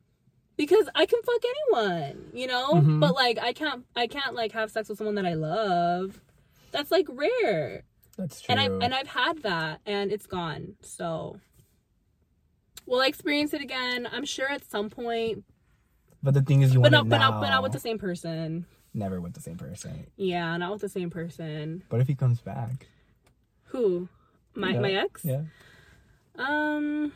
Because 0.56 0.88
I 0.94 1.04
can 1.06 1.20
fuck 1.22 1.42
anyone, 1.44 2.30
you 2.32 2.46
know, 2.46 2.74
Mhm. 2.74 3.00
but 3.00 3.14
like 3.14 3.38
I 3.38 3.52
can't, 3.52 3.84
I 3.96 4.06
can't 4.06 4.34
like 4.34 4.52
have 4.52 4.70
sex 4.70 4.88
with 4.88 4.98
someone 4.98 5.16
that 5.16 5.26
I 5.26 5.34
love. 5.34 6.20
That's 6.70 6.90
like 6.92 7.06
rare 7.10 7.82
that's 8.16 8.40
true. 8.40 8.52
and 8.56 8.60
I 8.60 8.66
and 8.84 8.94
I've 8.94 9.08
had 9.08 9.42
that, 9.42 9.80
and 9.84 10.12
it's 10.12 10.26
gone. 10.26 10.76
So, 10.80 11.40
will 12.86 13.00
I 13.00 13.06
experience 13.08 13.52
it 13.52 13.60
again? 13.62 14.08
I'm 14.10 14.24
sure 14.24 14.48
at 14.48 14.64
some 14.64 14.90
point, 14.90 15.44
but 16.22 16.34
the 16.34 16.42
thing 16.42 16.62
is, 16.62 16.72
you 16.72 16.80
but 16.80 16.92
want 16.92 16.92
not, 16.92 17.06
it 17.06 17.08
but 17.10 17.18
not, 17.18 17.40
but 17.40 17.50
not 17.50 17.62
with 17.64 17.72
the 17.72 17.80
same 17.80 17.98
person. 17.98 18.66
Never 18.96 19.20
with 19.20 19.34
the 19.34 19.40
same 19.40 19.56
person. 19.56 20.06
Yeah, 20.16 20.56
not 20.56 20.70
with 20.72 20.80
the 20.80 20.88
same 20.88 21.10
person. 21.10 21.82
But 21.88 22.00
if 22.00 22.06
he 22.06 22.14
comes 22.14 22.40
back, 22.40 22.86
Who? 23.66 24.08
My 24.54 24.70
Yeah. 24.72 24.80
my 24.80 24.92
ex? 24.92 25.24
yeah, 25.24 25.42
Um. 26.36 27.12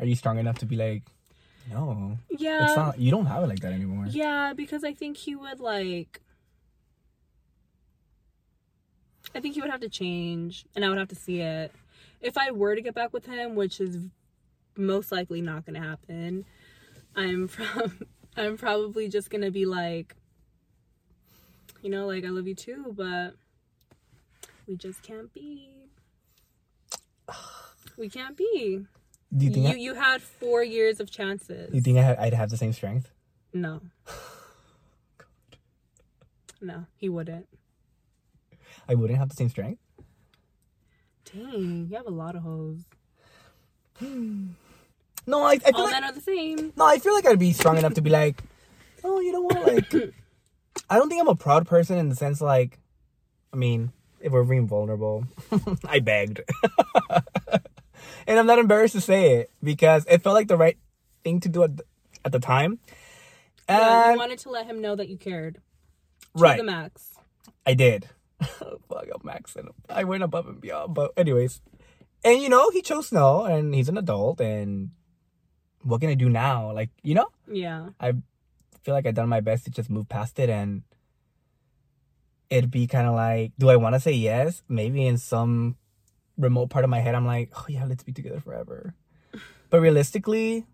are 0.00 0.04
you 0.04 0.16
strong 0.16 0.38
enough 0.38 0.58
to 0.58 0.66
be 0.66 0.74
like, 0.74 1.02
no, 1.70 2.18
Yeah. 2.30 2.64
it's 2.64 2.74
not. 2.76 2.98
You 2.98 3.12
don't 3.12 3.26
have 3.26 3.44
it 3.44 3.46
like 3.46 3.60
that 3.60 3.72
anymore. 3.72 4.06
Yeah, 4.10 4.52
because 4.54 4.82
I 4.82 4.92
think 4.92 5.16
he 5.16 5.36
would 5.36 5.60
like. 5.60 6.20
I 9.34 9.40
think 9.40 9.54
he 9.54 9.60
would 9.60 9.70
have 9.70 9.80
to 9.80 9.88
change, 9.88 10.66
and 10.74 10.84
I 10.84 10.88
would 10.88 10.98
have 10.98 11.08
to 11.08 11.14
see 11.14 11.40
it. 11.40 11.72
If 12.20 12.36
I 12.36 12.50
were 12.50 12.74
to 12.74 12.82
get 12.82 12.94
back 12.94 13.12
with 13.12 13.26
him, 13.26 13.54
which 13.54 13.80
is 13.80 14.08
most 14.76 15.12
likely 15.12 15.40
not 15.40 15.64
going 15.64 15.80
to 15.80 15.86
happen, 15.88 16.44
I'm 17.14 17.46
from. 17.54 18.06
I'm 18.36 18.56
probably 18.56 19.08
just 19.08 19.28
going 19.30 19.42
to 19.42 19.50
be 19.50 19.66
like, 19.66 20.16
you 21.82 21.90
know, 21.90 22.06
like 22.06 22.24
I 22.24 22.28
love 22.28 22.46
you 22.46 22.54
too, 22.54 22.94
but 22.96 23.34
we 24.66 24.76
just 24.76 25.02
can't 25.02 25.32
be. 25.34 25.68
We 27.98 28.08
can't 28.08 28.36
be. 28.36 28.86
Do 29.36 29.44
you 29.44 29.50
think? 29.50 29.66
You 29.66 29.72
I, 29.72 29.76
you 29.76 29.94
had 29.94 30.22
four 30.22 30.62
years 30.62 31.00
of 31.00 31.10
chances. 31.10 31.74
you 31.74 31.80
think 31.80 31.98
I, 31.98 32.16
i'd 32.20 32.34
have 32.34 32.50
the 32.50 32.56
same 32.56 32.72
strength? 32.72 33.10
No. 33.52 33.80
No, 36.64 36.86
he 36.96 37.08
wouldn't. 37.08 37.48
I 38.88 38.94
wouldn't 38.94 39.18
have 39.18 39.28
the 39.28 39.34
same 39.34 39.48
strength. 39.48 39.80
Dang, 41.24 41.88
you 41.90 41.96
have 41.96 42.06
a 42.06 42.10
lot 42.10 42.36
of 42.36 42.42
hoes. 42.42 42.84
No, 44.00 45.42
I, 45.42 45.52
I 45.52 45.58
feel 45.58 45.72
All 45.74 45.82
like 45.84 45.92
men 45.92 46.04
are 46.04 46.12
the 46.12 46.20
same. 46.20 46.72
no, 46.76 46.84
I 46.84 46.98
feel 47.00 47.14
like 47.14 47.26
I'd 47.26 47.40
be 47.40 47.52
strong 47.52 47.78
enough 47.78 47.94
to 47.94 48.00
be 48.00 48.10
like, 48.10 48.44
oh, 49.02 49.18
you 49.18 49.32
know 49.32 49.40
what? 49.40 49.66
Like, 49.66 49.92
I 50.90 50.96
don't 50.96 51.08
think 51.08 51.20
I'm 51.20 51.28
a 51.28 51.34
proud 51.34 51.66
person 51.66 51.98
in 51.98 52.08
the 52.08 52.14
sense 52.16 52.40
like, 52.40 52.78
I 53.52 53.56
mean, 53.56 53.92
if 54.20 54.32
we're 54.32 54.44
being 54.44 54.66
vulnerable, 54.68 55.24
I 55.86 56.00
begged, 56.00 56.40
and 58.26 58.38
I'm 58.38 58.46
not 58.46 58.58
embarrassed 58.58 58.94
to 58.94 59.00
say 59.00 59.36
it 59.36 59.50
because 59.62 60.04
it 60.08 60.22
felt 60.22 60.34
like 60.34 60.48
the 60.48 60.56
right 60.56 60.78
thing 61.24 61.40
to 61.40 61.48
do 61.48 61.62
at 61.64 61.76
the, 61.76 61.84
at 62.24 62.32
the 62.32 62.40
time. 62.40 62.78
Yeah, 63.68 64.04
And 64.06 64.14
you 64.14 64.18
wanted 64.18 64.38
to 64.40 64.50
let 64.50 64.66
him 64.66 64.80
know 64.80 64.96
that 64.96 65.08
you 65.08 65.16
cared. 65.16 65.54
To 65.54 65.60
right, 66.42 66.56
the 66.58 66.64
max. 66.64 67.14
I 67.66 67.74
did. 67.74 68.08
Fuck, 68.42 69.06
I'm 69.14 69.20
maxing. 69.20 69.68
I 69.88 70.04
went 70.04 70.22
above 70.22 70.46
and 70.48 70.60
beyond. 70.60 70.94
But 70.94 71.12
anyways, 71.16 71.60
and 72.24 72.40
you 72.40 72.48
know, 72.48 72.70
he 72.70 72.82
chose 72.82 73.12
no, 73.12 73.44
and 73.44 73.74
he's 73.74 73.88
an 73.88 73.98
adult, 73.98 74.40
and 74.40 74.90
what 75.82 76.00
can 76.00 76.10
I 76.10 76.14
do 76.14 76.28
now? 76.28 76.72
Like, 76.72 76.90
you 77.02 77.14
know, 77.14 77.28
Yeah. 77.50 77.90
I 78.00 78.14
feel 78.82 78.94
like 78.94 79.06
I've 79.06 79.14
done 79.14 79.28
my 79.28 79.40
best 79.40 79.64
to 79.64 79.70
just 79.70 79.90
move 79.90 80.08
past 80.08 80.38
it, 80.38 80.50
and 80.50 80.82
it'd 82.50 82.70
be 82.70 82.86
kind 82.86 83.06
of 83.06 83.14
like, 83.14 83.52
do 83.58 83.70
I 83.70 83.76
want 83.76 83.94
to 83.94 84.00
say 84.00 84.12
yes? 84.12 84.62
Maybe 84.68 85.06
in 85.06 85.18
some 85.18 85.76
remote 86.36 86.70
part 86.70 86.84
of 86.84 86.90
my 86.90 87.00
head, 87.00 87.14
I'm 87.14 87.26
like, 87.26 87.50
oh 87.56 87.66
yeah, 87.68 87.84
let's 87.84 88.02
be 88.02 88.12
together 88.12 88.40
forever. 88.40 88.94
But 89.70 89.80
realistically, 89.80 90.66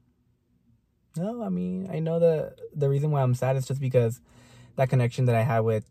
no. 1.16 1.42
I 1.42 1.48
mean, 1.48 1.88
I 1.90 1.98
know 2.00 2.18
the 2.18 2.54
the 2.74 2.88
reason 2.88 3.10
why 3.10 3.22
I'm 3.22 3.34
sad 3.34 3.56
is 3.56 3.66
just 3.66 3.80
because 3.80 4.20
that 4.76 4.90
connection 4.90 5.26
that 5.26 5.34
I 5.34 5.42
had 5.42 5.60
with 5.60 5.84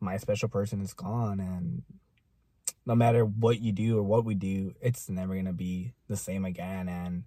my 0.00 0.16
special 0.16 0.48
person 0.48 0.80
is 0.80 0.92
gone, 0.92 1.40
and 1.40 1.82
no 2.84 2.94
matter 2.94 3.24
what 3.24 3.60
you 3.60 3.72
do 3.72 3.98
or 3.98 4.02
what 4.02 4.24
we 4.24 4.34
do, 4.34 4.74
it's 4.80 5.08
never 5.08 5.34
gonna 5.34 5.52
be 5.52 5.94
the 6.08 6.16
same 6.16 6.44
again. 6.44 7.24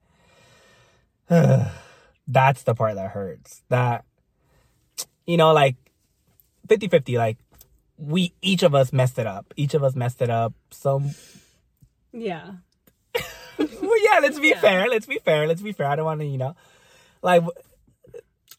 And 1.29 1.69
that's 2.27 2.63
the 2.63 2.75
part 2.75 2.95
that 2.95 3.11
hurts. 3.11 3.63
That 3.69 4.05
you 5.25 5.37
know, 5.37 5.53
like 5.53 5.75
50-50, 6.67 7.17
like 7.17 7.37
we 7.97 8.33
each 8.41 8.63
of 8.63 8.75
us 8.75 8.91
messed 8.93 9.17
it 9.19 9.27
up. 9.27 9.53
Each 9.55 9.73
of 9.73 9.83
us 9.83 9.95
messed 9.95 10.21
it 10.21 10.29
up. 10.29 10.53
Some 10.71 11.11
Yeah. 12.11 12.51
well, 13.57 14.03
yeah, 14.03 14.19
let's 14.21 14.39
be 14.39 14.49
Yeah. 14.49 14.59
fair. 14.59 14.87
Let's 14.89 15.05
be 15.05 15.19
fair. 15.23 15.47
Let's 15.47 15.61
be 15.61 15.71
fair. 15.71 15.87
I 15.87 15.95
don't 15.95 16.05
want 16.05 16.19
to, 16.21 16.25
you 16.25 16.37
know, 16.37 16.55
like, 17.21 17.43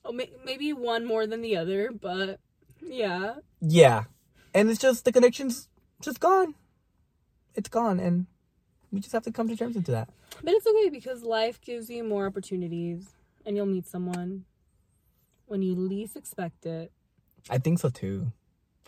Oh, 0.04 0.12
may- 0.12 0.30
maybe 0.44 0.73
one 0.73 1.04
more 1.04 1.26
than 1.26 1.42
the 1.42 1.56
other, 1.56 1.90
but 1.90 2.38
yeah. 2.80 3.35
yeah. 3.61 4.04
And 4.54 4.70
it's 4.70 4.80
just 4.80 5.04
the 5.04 5.12
connection's 5.12 5.68
just 6.00 6.20
gone. 6.20 6.54
It's 7.56 7.68
gone, 7.68 7.99
and 7.99 8.26
we 8.92 9.00
just 9.00 9.12
have 9.12 9.25
to 9.25 9.32
come 9.32 9.49
to 9.49 9.56
terms 9.56 9.75
with 9.76 9.87
that. 9.87 10.08
But 10.44 10.52
it's 10.54 10.66
okay 10.66 10.90
because 10.90 11.23
life 11.25 11.61
gives 11.61 11.90
you 11.90 12.04
more 12.04 12.26
opportunities 12.26 13.08
and 13.44 13.56
you'll 13.56 13.66
meet 13.66 13.87
someone 13.87 14.44
when 15.46 15.62
you 15.62 15.74
least 15.74 16.16
expect 16.16 16.66
it. 16.66 16.92
I 17.48 17.58
think 17.58 17.78
so 17.78 17.88
too. 17.88 18.32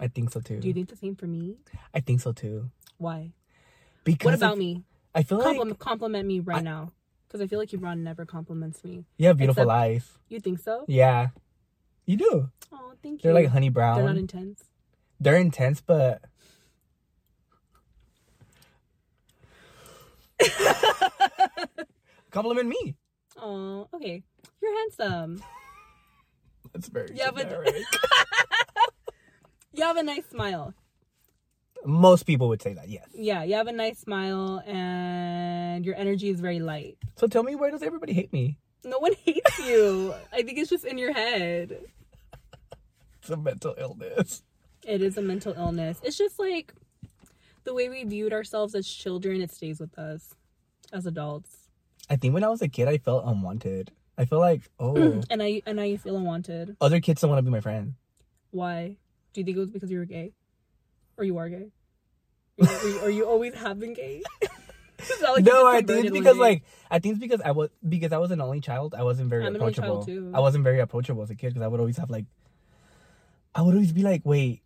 I 0.00 0.08
think 0.08 0.30
so 0.30 0.40
too. 0.40 0.60
Do 0.60 0.68
you 0.68 0.74
think 0.74 0.88
the 0.88 0.96
same 0.96 1.16
for 1.16 1.26
me? 1.26 1.56
I 1.94 2.00
think 2.00 2.20
so 2.20 2.32
too. 2.32 2.70
Why? 2.98 3.32
Because 4.04 4.24
What 4.26 4.34
about 4.34 4.52
I, 4.56 4.58
me? 4.58 4.84
I 5.14 5.22
feel 5.22 5.38
like 5.38 5.46
Compliment, 5.46 5.78
compliment 5.78 6.26
me 6.28 6.40
right 6.40 6.58
I- 6.58 6.62
now. 6.62 6.92
Because 7.26 7.40
I 7.42 7.46
feel 7.46 7.58
like 7.58 7.72
Yvonne 7.74 8.02
never 8.02 8.24
compliments 8.24 8.82
me. 8.82 9.04
you 9.18 9.26
have 9.26 9.36
beautiful 9.36 9.62
except- 9.64 9.68
life. 9.68 10.18
You 10.28 10.40
think 10.40 10.60
so? 10.60 10.84
Yeah, 10.88 11.28
you 12.06 12.16
do. 12.16 12.50
Oh, 12.72 12.92
thank 13.02 13.20
you. 13.22 13.22
They're 13.22 13.34
like 13.34 13.48
honey 13.48 13.68
brown. 13.68 13.98
They're 13.98 14.06
not 14.06 14.16
intense. 14.16 14.64
They're 15.20 15.36
intense, 15.36 15.80
but 15.82 16.22
compliment 22.30 22.68
me. 22.68 22.94
Oh, 23.36 23.88
okay. 23.94 24.22
You're 24.62 24.76
handsome. 24.78 25.42
That's 26.72 26.88
very 26.88 27.08
but- 27.32 27.37
generic. 27.37 27.75
You 29.72 29.84
have 29.84 29.96
a 29.96 30.02
nice 30.02 30.26
smile. 30.28 30.75
Most 31.84 32.25
people 32.25 32.48
would 32.48 32.60
say 32.60 32.75
that. 32.75 32.88
Yes. 32.88 33.06
Yeah, 33.14 33.44
you 33.44 33.54
have 33.54 33.68
a 33.68 33.72
nice 33.72 34.00
smile 34.00 34.60
and 34.66 35.87
your 35.87 35.94
energy 35.94 36.30
is 36.30 36.40
very 36.40 36.58
light. 36.58 36.98
So 37.14 37.28
tell 37.28 37.44
me, 37.44 37.54
where 37.54 37.70
does 37.70 37.84
everybody 37.84 38.12
hate 38.12 38.32
me? 38.32 38.58
No 38.84 38.98
one 38.98 39.12
hates 39.25 39.56
you. 39.60 40.14
I 40.32 40.42
think 40.42 40.58
it's 40.58 40.68
just 40.70 40.84
in 40.84 40.98
your 40.98 41.12
head. 41.12 41.78
It's 43.20 43.30
a 43.30 43.37
mental 43.37 43.76
illness. 43.78 44.42
It 44.84 45.00
is 45.00 45.16
a 45.16 45.22
mental 45.22 45.52
illness. 45.56 46.00
It's 46.02 46.18
just 46.18 46.40
like 46.40 46.75
the 47.62 47.72
way 47.72 47.88
we 47.88 48.02
viewed 48.02 48.32
ourselves 48.32 48.75
as 48.75 48.88
children, 48.88 49.40
it 49.40 49.52
stays 49.52 49.78
with 49.78 49.96
us 49.96 50.34
as 50.92 51.06
adults. 51.06 51.56
I 52.10 52.16
think 52.16 52.34
when 52.34 52.42
I 52.42 52.48
was 52.48 52.62
a 52.62 52.68
kid, 52.68 52.88
I 52.88 52.98
felt 52.98 53.25
unwanted. 53.26 53.92
I 54.18 54.25
feel 54.25 54.40
like, 54.40 54.62
oh, 54.80 55.22
And 55.30 55.42
I 55.42 55.62
and 55.64 55.76
now 55.76 55.84
you 55.84 55.96
feel 55.96 56.16
unwanted. 56.16 56.76
other 56.80 57.00
kids 57.00 57.20
don't 57.22 57.30
want 57.30 57.38
to 57.38 57.42
be 57.42 57.50
my 57.50 57.60
friend. 57.60 57.94
Why? 58.50 58.96
Do 59.32 59.40
you 59.40 59.44
think 59.44 59.56
it 59.56 59.60
was 59.60 59.70
because 59.70 59.90
you 59.90 59.98
were 59.98 60.04
gay? 60.04 60.32
Or 61.16 61.25
you 61.25 61.38
are 61.38 61.48
gay? 61.48 61.70
Or 62.58 62.66
you, 62.66 62.70
or 62.82 62.88
you, 62.88 62.98
or 63.00 63.10
you 63.10 63.25
always 63.26 63.54
have 63.54 63.78
been 63.78 63.94
gay? 63.94 64.22
Like 65.22 65.38
you 65.38 65.52
no, 65.52 65.52
just 65.62 65.66
I 65.66 65.76
think 65.76 65.87
converted 65.87 66.04
it's 66.06 66.12
one 66.12 66.22
because 66.22 66.37
day. 66.37 66.40
like 66.40 66.62
I 66.90 66.98
think 66.98 67.12
it's 67.12 67.20
because 67.20 67.40
I 67.40 67.52
was 67.52 67.70
because 67.88 68.12
I 68.12 68.18
was 68.18 68.32
an 68.32 68.40
only 68.40 68.60
child. 68.60 68.96
I 68.98 69.04
wasn't 69.04 69.30
very 69.30 69.46
I'm 69.46 69.54
an 69.54 69.62
only 69.62 69.72
approachable. 69.72 70.04
child, 70.04 70.06
too. 70.06 70.32
I 70.34 70.40
wasn't 70.40 70.64
very 70.64 70.80
approachable 70.80 71.22
as 71.22 71.30
a 71.30 71.37
kid 71.37 71.50
because 71.50 71.62
I 71.62 71.68
would 71.68 71.78
always 71.78 71.96
have 71.98 72.10
like, 72.10 72.25
I 73.54 73.62
would 73.62 73.75
always 73.75 73.92
be 73.92 74.02
like, 74.02 74.22
wait, 74.25 74.60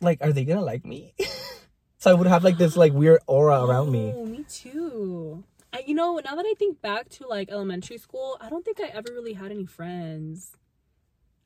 like, 0.00 0.18
are 0.22 0.32
they 0.32 0.44
gonna 0.44 0.62
like 0.62 0.86
me? 0.86 1.12
so 1.98 2.12
I 2.12 2.14
would 2.14 2.28
have 2.28 2.44
like 2.44 2.56
this 2.56 2.76
like 2.76 2.92
weird 2.92 3.18
aura 3.26 3.64
around 3.64 3.90
me. 3.90 4.12
Oh, 4.14 4.26
me 4.26 4.44
too. 4.48 5.42
I, 5.72 5.84
you 5.86 5.94
know, 5.94 6.20
now 6.22 6.34
that 6.34 6.46
I 6.46 6.54
think 6.58 6.82
back 6.82 7.08
to 7.10 7.26
like 7.26 7.50
elementary 7.50 7.98
school, 7.98 8.36
I 8.40 8.50
don't 8.50 8.64
think 8.64 8.80
I 8.80 8.88
ever 8.88 9.08
really 9.12 9.32
had 9.32 9.50
any 9.50 9.64
friends. 9.64 10.56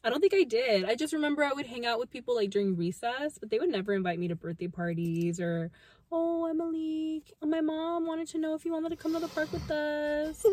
I 0.03 0.11
don't 0.11 0.21
think 0.21 0.35
I 0.35 0.45
did. 0.45 0.85
I 0.85 0.95
just 0.95 1.13
remember 1.13 1.45
I 1.45 1.53
would 1.53 1.67
hang 1.67 1.87
out 1.87 1.99
with 1.99 2.11
people 2.11 2.35
like 2.35 2.51
during 2.51 2.77
recess, 2.77 3.39
but 3.39 3.51
they 3.51 3.59
would 3.59 3.71
never 3.71 3.93
invite 3.93 4.19
me 4.19 4.29
to 4.29 4.37
birthday 4.37 4.69
parties 4.69 5.41
or, 5.41 5.71
oh, 6.13 6.47
Emily, 6.47 7.25
my 7.43 7.61
mom 7.61 8.07
wanted 8.07 8.29
to 8.29 8.39
know 8.39 8.55
if 8.55 8.65
you 8.65 8.73
wanted 8.73 8.91
to 8.91 8.97
come 8.97 9.15
to 9.15 9.21
the 9.21 9.29
park 9.29 9.53
with 9.53 9.69
us. 9.71 10.45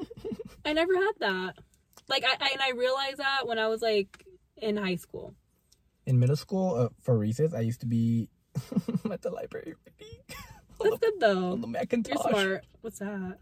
I 0.64 0.72
never 0.72 0.94
had 0.94 1.12
that. 1.20 1.54
Like, 2.08 2.24
I, 2.24 2.36
I 2.40 2.50
and 2.52 2.60
I 2.60 2.70
realized 2.70 3.18
that 3.18 3.46
when 3.46 3.58
I 3.58 3.68
was 3.68 3.80
like 3.80 4.24
in 4.56 4.76
high 4.76 4.96
school. 4.96 5.34
In 6.06 6.18
middle 6.18 6.36
school, 6.36 6.74
uh, 6.74 6.88
for 7.02 7.16
recess, 7.16 7.54
I 7.54 7.60
used 7.60 7.80
to 7.80 7.86
be 7.86 8.28
at 9.10 9.22
the 9.22 9.30
library 9.30 9.74
reading 9.86 10.36
That's 10.82 10.98
the, 10.98 11.06
good 11.06 11.14
though. 11.20 11.52
on 11.52 11.60
the 11.60 11.66
Macintosh. 11.66 12.14
You're 12.14 12.32
smart. 12.32 12.64
What's 12.80 12.98
that? 13.00 13.38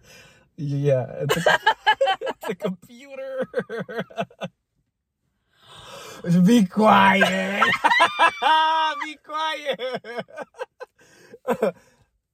Yeah, 0.56 1.06
it's 1.20 1.36
a, 1.36 1.58
it's 2.20 2.48
a 2.48 2.54
computer. 2.54 3.48
Be 6.44 6.64
quiet. 6.66 7.62
Be 9.04 9.16
quiet. 9.24 10.24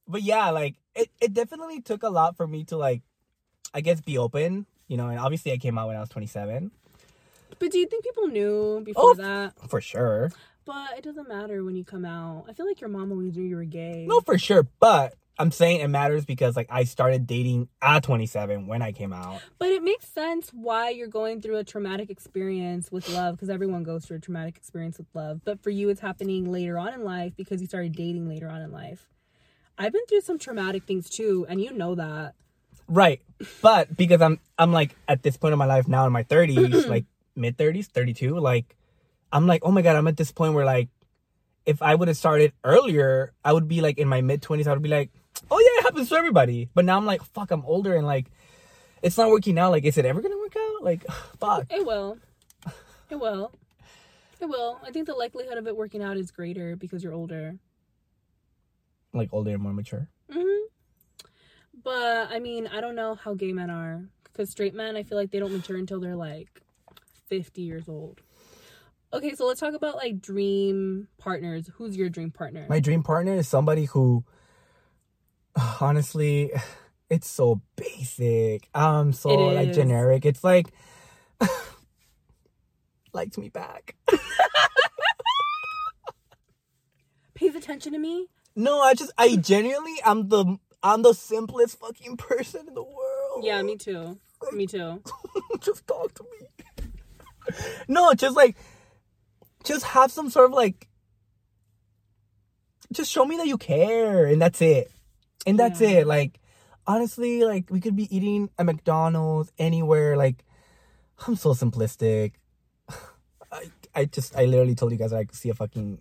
but 0.08 0.22
yeah, 0.22 0.50
like 0.50 0.76
it, 0.94 1.10
it 1.20 1.34
definitely 1.34 1.80
took 1.82 2.02
a 2.02 2.08
lot 2.08 2.36
for 2.36 2.46
me 2.46 2.64
to 2.64 2.76
like 2.76 3.02
I 3.74 3.80
guess 3.82 4.00
be 4.00 4.16
open, 4.16 4.66
you 4.88 4.96
know, 4.96 5.08
and 5.08 5.18
obviously 5.18 5.52
I 5.52 5.58
came 5.58 5.76
out 5.76 5.88
when 5.88 5.96
I 5.96 6.00
was 6.00 6.08
27. 6.08 6.70
But 7.58 7.70
do 7.70 7.78
you 7.78 7.86
think 7.86 8.04
people 8.04 8.28
knew 8.28 8.80
before 8.84 9.02
Oh, 9.10 9.14
that? 9.14 9.54
For 9.68 9.80
sure. 9.80 10.30
But 10.64 10.98
it 10.98 11.04
doesn't 11.04 11.28
matter 11.28 11.62
when 11.64 11.76
you 11.76 11.84
come 11.84 12.04
out. 12.04 12.46
I 12.48 12.52
feel 12.52 12.66
like 12.66 12.80
your 12.80 12.90
mom 12.90 13.12
always 13.12 13.36
knew 13.36 13.42
you 13.42 13.56
were 13.56 13.64
gay. 13.64 14.06
No, 14.08 14.20
for 14.20 14.38
sure, 14.38 14.66
but 14.80 15.14
I'm 15.38 15.50
saying 15.50 15.80
it 15.80 15.88
matters 15.88 16.24
because 16.24 16.56
like 16.56 16.68
I 16.70 16.84
started 16.84 17.26
dating 17.26 17.68
at 17.82 18.02
27 18.02 18.66
when 18.66 18.82
I 18.82 18.92
came 18.92 19.12
out. 19.12 19.40
But 19.58 19.68
it 19.68 19.82
makes 19.82 20.06
sense 20.06 20.50
why 20.50 20.90
you're 20.90 21.08
going 21.08 21.42
through 21.42 21.56
a 21.56 21.64
traumatic 21.64 22.08
experience 22.08 22.92
with 22.92 23.08
love 23.10 23.34
because 23.36 23.50
everyone 23.50 23.82
goes 23.82 24.06
through 24.06 24.18
a 24.18 24.20
traumatic 24.20 24.56
experience 24.56 24.98
with 24.98 25.08
love. 25.12 25.40
But 25.44 25.60
for 25.62 25.70
you, 25.70 25.88
it's 25.88 26.00
happening 26.00 26.50
later 26.50 26.78
on 26.78 26.94
in 26.94 27.04
life 27.04 27.32
because 27.36 27.60
you 27.60 27.66
started 27.66 27.94
dating 27.94 28.28
later 28.28 28.48
on 28.48 28.62
in 28.62 28.70
life. 28.70 29.08
I've 29.76 29.92
been 29.92 30.06
through 30.06 30.20
some 30.20 30.38
traumatic 30.38 30.84
things 30.84 31.10
too, 31.10 31.46
and 31.48 31.60
you 31.60 31.72
know 31.72 31.96
that. 31.96 32.34
Right. 32.86 33.20
But 33.60 33.96
because 33.96 34.22
I'm 34.22 34.38
I'm 34.56 34.72
like 34.72 34.94
at 35.08 35.22
this 35.22 35.36
point 35.36 35.52
in 35.52 35.58
my 35.58 35.66
life 35.66 35.88
now 35.88 36.06
in 36.06 36.12
my 36.12 36.22
30s, 36.22 36.88
like 36.88 37.06
mid 37.34 37.56
30s, 37.56 37.86
32, 37.86 38.38
like 38.38 38.76
I'm 39.34 39.46
like, 39.48 39.62
"Oh 39.64 39.72
my 39.72 39.82
god, 39.82 39.96
I'm 39.96 40.06
at 40.06 40.16
this 40.16 40.30
point 40.32 40.54
where 40.54 40.64
like 40.64 40.88
if 41.66 41.82
I 41.82 41.94
would 41.94 42.08
have 42.08 42.16
started 42.16 42.52
earlier, 42.62 43.32
I 43.44 43.52
would 43.52 43.66
be 43.68 43.80
like 43.80 43.98
in 43.98 44.08
my 44.08 44.20
mid 44.22 44.40
20s, 44.42 44.66
I 44.66 44.72
would 44.72 44.82
be 44.82 44.88
like, 44.88 45.10
"Oh 45.50 45.58
yeah, 45.58 45.80
it 45.80 45.84
happens 45.84 46.08
to 46.10 46.14
everybody." 46.14 46.68
But 46.72 46.84
now 46.84 46.96
I'm 46.96 47.04
like, 47.04 47.22
"Fuck, 47.22 47.50
I'm 47.50 47.64
older 47.66 47.94
and 47.96 48.06
like 48.06 48.30
it's 49.02 49.18
not 49.18 49.28
working 49.30 49.58
out. 49.58 49.72
Like 49.72 49.84
is 49.84 49.98
it 49.98 50.04
ever 50.06 50.22
to 50.22 50.28
work 50.28 50.54
out? 50.56 50.84
Like 50.84 51.04
fuck." 51.40 51.66
It 51.70 51.84
will. 51.84 52.18
It 53.10 53.16
will. 53.20 53.52
It 54.40 54.46
will. 54.46 54.80
I 54.86 54.90
think 54.92 55.06
the 55.06 55.14
likelihood 55.14 55.58
of 55.58 55.66
it 55.66 55.76
working 55.76 56.02
out 56.02 56.16
is 56.16 56.30
greater 56.30 56.76
because 56.76 57.02
you're 57.02 57.12
older. 57.12 57.56
Like 59.12 59.30
older 59.32 59.50
and 59.50 59.62
more 59.62 59.72
mature. 59.72 60.08
hmm 60.30 60.66
But 61.82 62.30
I 62.30 62.38
mean, 62.38 62.66
I 62.68 62.80
don't 62.80 62.94
know 62.94 63.14
how 63.16 63.34
gay 63.34 63.52
men 63.52 63.70
are 63.70 64.04
because 64.24 64.50
straight 64.50 64.74
men, 64.74 64.96
I 64.96 65.02
feel 65.02 65.18
like 65.18 65.30
they 65.30 65.38
don't 65.38 65.52
mature 65.52 65.76
until 65.76 66.00
they're 66.00 66.16
like 66.16 66.60
50 67.26 67.62
years 67.62 67.88
old. 67.88 68.20
Okay, 69.14 69.34
so 69.36 69.46
let's 69.46 69.60
talk 69.60 69.74
about 69.74 69.94
like 69.94 70.20
dream 70.20 71.06
partners. 71.18 71.70
Who's 71.74 71.96
your 71.96 72.08
dream 72.08 72.32
partner? 72.32 72.66
My 72.68 72.80
dream 72.80 73.04
partner 73.04 73.34
is 73.34 73.46
somebody 73.46 73.84
who 73.84 74.24
honestly 75.80 76.50
it's 77.10 77.28
so 77.28 77.60
basic. 77.76 78.68
Um 78.74 79.12
so 79.12 79.28
like 79.28 79.72
generic. 79.72 80.26
It's 80.26 80.42
like 80.42 80.72
likes 83.12 83.38
me 83.38 83.50
back. 83.50 83.94
Pays 87.34 87.54
attention 87.54 87.92
to 87.92 87.98
me. 87.98 88.26
No, 88.56 88.80
I 88.80 88.94
just 88.94 89.12
I 89.16 89.36
genuinely 89.36 89.94
I'm 90.04 90.28
the 90.28 90.58
I'm 90.82 91.02
the 91.02 91.14
simplest 91.14 91.78
fucking 91.78 92.16
person 92.16 92.66
in 92.66 92.74
the 92.74 92.82
world. 92.82 93.44
Yeah, 93.44 93.62
me 93.62 93.76
too. 93.76 94.18
Me 94.52 94.66
too. 94.66 95.02
just 95.60 95.86
talk 95.86 96.12
to 96.14 96.24
me. 96.24 96.48
no, 97.88 98.12
just 98.14 98.36
like 98.36 98.56
just 99.64 99.84
have 99.86 100.12
some 100.12 100.30
sort 100.30 100.46
of 100.46 100.52
like 100.52 100.88
just 102.92 103.10
show 103.10 103.24
me 103.24 103.36
that 103.38 103.46
you 103.46 103.58
care 103.58 104.26
and 104.26 104.40
that's 104.40 104.60
it. 104.62 104.90
and 105.46 105.58
that's 105.58 105.80
Yeah. 105.80 106.00
it. 106.00 106.06
Like 106.06 106.38
honestly, 106.86 107.44
like 107.44 107.70
we 107.70 107.80
could 107.80 107.96
be 107.96 108.14
eating 108.14 108.50
at 108.58 108.66
McDonald's 108.66 109.50
anywhere. 109.58 110.16
Like 110.16 110.44
I'm 111.26 111.36
so 111.36 111.54
simplistic. 111.54 112.32
I 113.52 113.70
I 113.94 114.04
just 114.06 114.36
I 114.36 114.44
literally 114.46 114.74
told 114.74 114.92
you 114.92 114.98
guys 114.98 115.12
I 115.12 115.24
could 115.24 115.36
see 115.36 115.50
a 115.50 115.54
fucking 115.54 115.98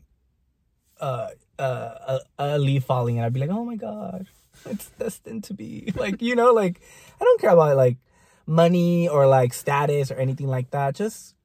uh 1.01 1.29
uh 1.60 1.93
a, 2.08 2.20
a 2.39 2.58
leaf 2.60 2.84
falling 2.86 3.17
and 3.17 3.25
I'd 3.25 3.34
be 3.34 3.39
like, 3.39 3.50
oh 3.50 3.65
my 3.65 3.75
god, 3.75 4.27
it's 4.65 4.89
destined 5.00 5.43
to 5.46 5.53
be. 5.53 5.91
Like 5.96 6.22
you 6.22 6.36
know, 6.36 6.51
like 6.53 6.79
I 7.20 7.24
don't 7.24 7.41
care 7.41 7.51
about 7.51 7.75
like 7.77 7.98
money 8.46 9.08
or 9.08 9.25
like 9.27 9.53
status 9.53 10.12
or 10.12 10.15
anything 10.15 10.48
like 10.48 10.72
that. 10.72 10.96
Just 10.96 11.36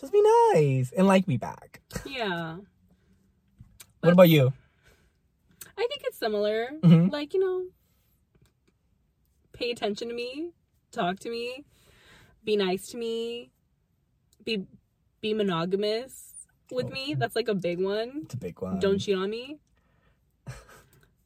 just 0.00 0.12
be 0.12 0.22
nice 0.54 0.92
and 0.92 1.06
like 1.06 1.26
me 1.28 1.36
back. 1.36 1.80
Yeah. 2.06 2.56
What 4.00 4.12
about 4.12 4.28
you? 4.28 4.52
I 5.78 5.86
think 5.88 6.02
it's 6.04 6.18
similar. 6.18 6.68
Mhm. 6.82 7.10
Like, 7.10 7.34
you 7.34 7.40
know, 7.40 7.66
pay 9.52 9.70
attention 9.70 10.08
to 10.08 10.14
me, 10.14 10.50
talk 10.92 11.18
to 11.20 11.30
me, 11.30 11.64
be 12.44 12.56
nice 12.56 12.88
to 12.88 12.96
me, 12.96 13.50
be 14.44 14.66
be 15.20 15.32
monogamous 15.34 16.46
with 16.70 16.90
me. 16.90 17.14
That's 17.14 17.34
like 17.34 17.48
a 17.48 17.54
big 17.54 17.80
one. 17.80 18.22
It's 18.24 18.34
a 18.34 18.38
big 18.38 18.60
one. 18.60 18.78
Don't 18.80 18.98
cheat 18.98 19.16
on 19.16 19.30
me. 19.30 19.58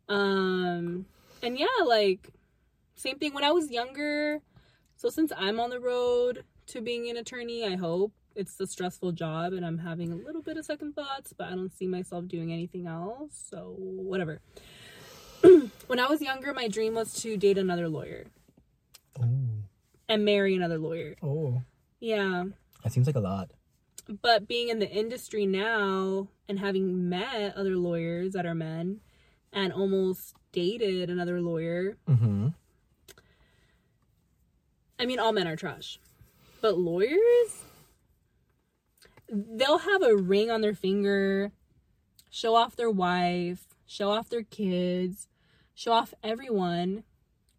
Um 0.09 1.05
and 1.43 1.59
yeah, 1.59 1.67
like 1.87 2.31
same 2.95 3.19
thing 3.19 3.35
when 3.35 3.45
I 3.45 3.53
was 3.53 3.71
younger. 3.71 4.41
So 4.97 5.11
since 5.11 5.33
I'm 5.37 5.61
on 5.61 5.71
the 5.71 5.79
road 5.81 6.45
to 6.69 6.81
being 6.81 7.09
an 7.11 7.17
attorney, 7.17 7.65
I 7.67 7.77
hope 7.77 8.13
it's 8.38 8.59
a 8.61 8.66
stressful 8.66 9.12
job 9.12 9.52
and 9.52 9.66
I'm 9.66 9.78
having 9.78 10.12
a 10.12 10.16
little 10.16 10.42
bit 10.42 10.57
of 10.57 10.64
second 10.64 10.95
thoughts, 10.95 11.35
but 11.37 11.49
I 11.49 11.50
don't 11.50 11.73
see 11.76 11.87
myself 11.88 12.28
doing 12.28 12.52
anything 12.52 12.87
else. 12.87 13.45
So 13.50 13.75
whatever. 13.78 14.40
when 15.88 15.99
I 16.00 16.07
was 16.07 16.21
younger, 16.23 16.54
my 16.54 16.68
dream 16.68 16.95
was 16.95 17.12
to 17.23 17.37
date 17.37 17.59
another 17.59 17.88
lawyer 17.88 18.26
Oh, 19.21 19.28
and 20.09 20.25
marry 20.25 20.54
another 20.54 20.78
lawyer. 20.78 21.16
oh, 21.23 21.62
Yeah. 22.00 22.45
that 22.85 22.92
seems 22.92 23.07
like 23.09 23.16
a 23.16 23.21
lot. 23.21 23.50
But 24.23 24.47
being 24.49 24.68
in 24.68 24.78
the 24.78 24.88
industry 24.88 25.45
now 25.45 26.28
and 26.49 26.59
having 26.61 27.09
met 27.09 27.54
other 27.57 27.76
lawyers 27.76 28.33
that 28.35 28.47
are 28.47 28.54
men 28.54 29.00
and 29.52 29.73
almost 29.73 30.35
dated 30.52 31.11
another 31.11 31.40
lawyer, 31.42 31.97
Mm-hmm. 32.09 32.49
I 35.00 35.07
mean, 35.07 35.18
all 35.18 35.33
men 35.33 35.47
are 35.47 35.57
trash. 35.57 35.99
But 36.61 36.76
lawyers, 36.78 37.64
they'll 39.30 39.78
have 39.78 40.02
a 40.02 40.16
ring 40.16 40.50
on 40.50 40.61
their 40.61 40.75
finger, 40.75 41.52
show 42.30 42.54
off 42.54 42.76
their 42.76 42.90
wife, 42.90 43.64
show 43.87 44.11
off 44.11 44.28
their 44.28 44.42
kids, 44.42 45.28
show 45.75 45.92
off 45.92 46.14
everyone, 46.23 47.04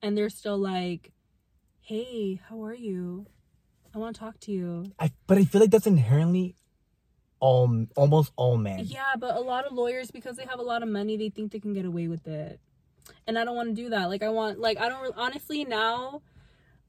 and 0.01 0.17
they're 0.17 0.29
still 0.29 0.57
like, 0.57 1.11
hey, 1.81 2.41
how 2.49 2.63
are 2.63 2.73
you? 2.73 3.27
I 3.93 3.97
want 3.97 4.15
to 4.15 4.19
talk 4.19 4.39
to 4.41 4.51
you. 4.51 4.91
I 4.99 5.11
but 5.25 5.37
I 5.37 5.45
feel 5.45 5.61
like 5.61 5.71
that's 5.71 5.87
inherently 5.87 6.55
all 7.39 7.85
almost 7.95 8.31
all 8.35 8.57
men. 8.57 8.81
Yeah, 8.85 9.15
but 9.17 9.35
a 9.35 9.39
lot 9.39 9.65
of 9.65 9.73
lawyers, 9.73 10.11
because 10.11 10.35
they 10.35 10.45
have 10.45 10.59
a 10.59 10.63
lot 10.63 10.83
of 10.83 10.89
money, 10.89 11.17
they 11.17 11.29
think 11.29 11.51
they 11.51 11.59
can 11.59 11.73
get 11.73 11.85
away 11.85 12.07
with 12.07 12.27
it. 12.27 12.59
And 13.25 13.39
I 13.39 13.45
don't 13.45 13.55
want 13.55 13.75
to 13.75 13.81
do 13.81 13.89
that. 13.89 14.09
Like, 14.09 14.21
I 14.21 14.29
want, 14.29 14.59
like, 14.59 14.77
I 14.77 14.89
don't, 14.89 15.15
honestly, 15.17 15.65
now, 15.65 16.21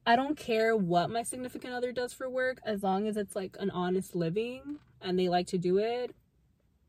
I 0.07 0.17
don't 0.17 0.37
care 0.37 0.77
what 0.77 1.11
my 1.11 1.23
significant 1.23 1.75
other 1.75 1.93
does 1.93 2.13
for 2.13 2.29
work 2.29 2.59
as 2.65 2.83
long 2.83 3.07
as 3.07 3.17
it's 3.17 3.37
like 3.37 3.57
an 3.61 3.71
honest 3.71 4.15
living 4.17 4.79
and 5.01 5.19
they 5.19 5.29
like 5.29 5.47
to 5.49 5.59
do 5.59 5.79
it 5.79 6.15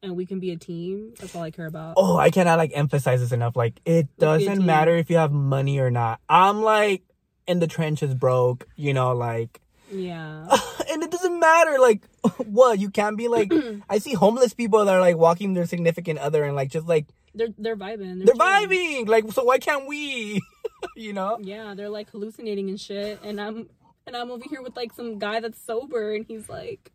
and 0.03 0.15
we 0.15 0.25
can 0.25 0.39
be 0.39 0.51
a 0.51 0.57
team. 0.57 1.13
That's 1.19 1.35
all 1.35 1.43
I 1.43 1.51
care 1.51 1.67
about. 1.67 1.93
Oh, 1.97 2.17
I 2.17 2.31
cannot 2.31 2.57
like 2.57 2.71
emphasize 2.73 3.19
this 3.19 3.31
enough. 3.31 3.55
Like 3.55 3.79
it 3.85 4.07
Let's 4.17 4.45
doesn't 4.45 4.65
matter 4.65 4.95
if 4.95 5.09
you 5.09 5.17
have 5.17 5.31
money 5.31 5.79
or 5.79 5.91
not. 5.91 6.19
I'm 6.29 6.61
like 6.61 7.03
in 7.47 7.59
the 7.59 7.67
trenches 7.67 8.13
broke, 8.13 8.67
you 8.75 8.93
know, 8.93 9.13
like 9.13 9.61
Yeah. 9.91 10.47
and 10.89 11.03
it 11.03 11.11
doesn't 11.11 11.37
matter 11.39 11.77
like 11.79 12.03
what 12.37 12.79
you 12.79 12.89
can't 12.89 13.17
be 13.17 13.27
like 13.27 13.51
I 13.89 13.97
see 13.99 14.13
homeless 14.13 14.53
people 14.53 14.83
that 14.85 14.93
are 14.95 15.01
like 15.01 15.17
walking 15.17 15.53
their 15.53 15.65
significant 15.65 16.19
other 16.19 16.43
and 16.43 16.55
like 16.55 16.69
just 16.69 16.87
like 16.87 17.07
They're 17.33 17.49
they're 17.57 17.77
vibing. 17.77 18.25
they're 18.25 18.35
chilling. 18.35 18.69
vibing. 18.69 19.07
Like 19.07 19.31
so 19.31 19.43
why 19.43 19.59
can't 19.59 19.87
we? 19.87 20.41
you 20.95 21.13
know? 21.13 21.37
Yeah, 21.41 21.73
they're 21.75 21.89
like 21.89 22.09
hallucinating 22.09 22.69
and 22.69 22.79
shit. 22.79 23.19
And 23.23 23.39
I'm 23.39 23.69
and 24.05 24.15
I'm 24.15 24.31
over 24.31 24.43
here 24.49 24.61
with 24.61 24.75
like 24.75 24.93
some 24.93 25.19
guy 25.19 25.39
that's 25.39 25.61
sober 25.61 26.13
and 26.13 26.25
he's 26.25 26.49
like, 26.49 26.91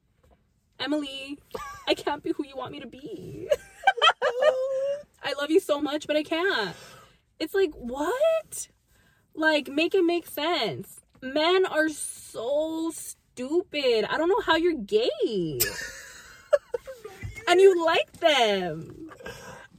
Emily, 0.78 1.38
I 1.88 1.94
can't 1.94 2.22
be 2.22 2.32
who 2.32 2.46
you 2.46 2.56
want 2.56 2.72
me 2.72 2.80
to 2.80 2.86
be. 2.86 3.48
I 5.22 5.32
love 5.40 5.50
you 5.50 5.60
so 5.60 5.80
much, 5.80 6.06
but 6.06 6.16
I 6.16 6.22
can't. 6.22 6.76
It's 7.38 7.54
like, 7.54 7.72
what? 7.74 8.68
Like, 9.34 9.68
make 9.68 9.94
it 9.94 10.04
make 10.04 10.26
sense. 10.26 11.00
Men 11.22 11.66
are 11.66 11.88
so 11.88 12.90
stupid. 12.92 14.04
I 14.08 14.16
don't 14.18 14.28
know 14.28 14.40
how 14.40 14.56
you're 14.56 14.74
gay. 14.74 15.08
and 17.48 17.60
you 17.60 17.84
like 17.84 18.12
them. 18.12 19.10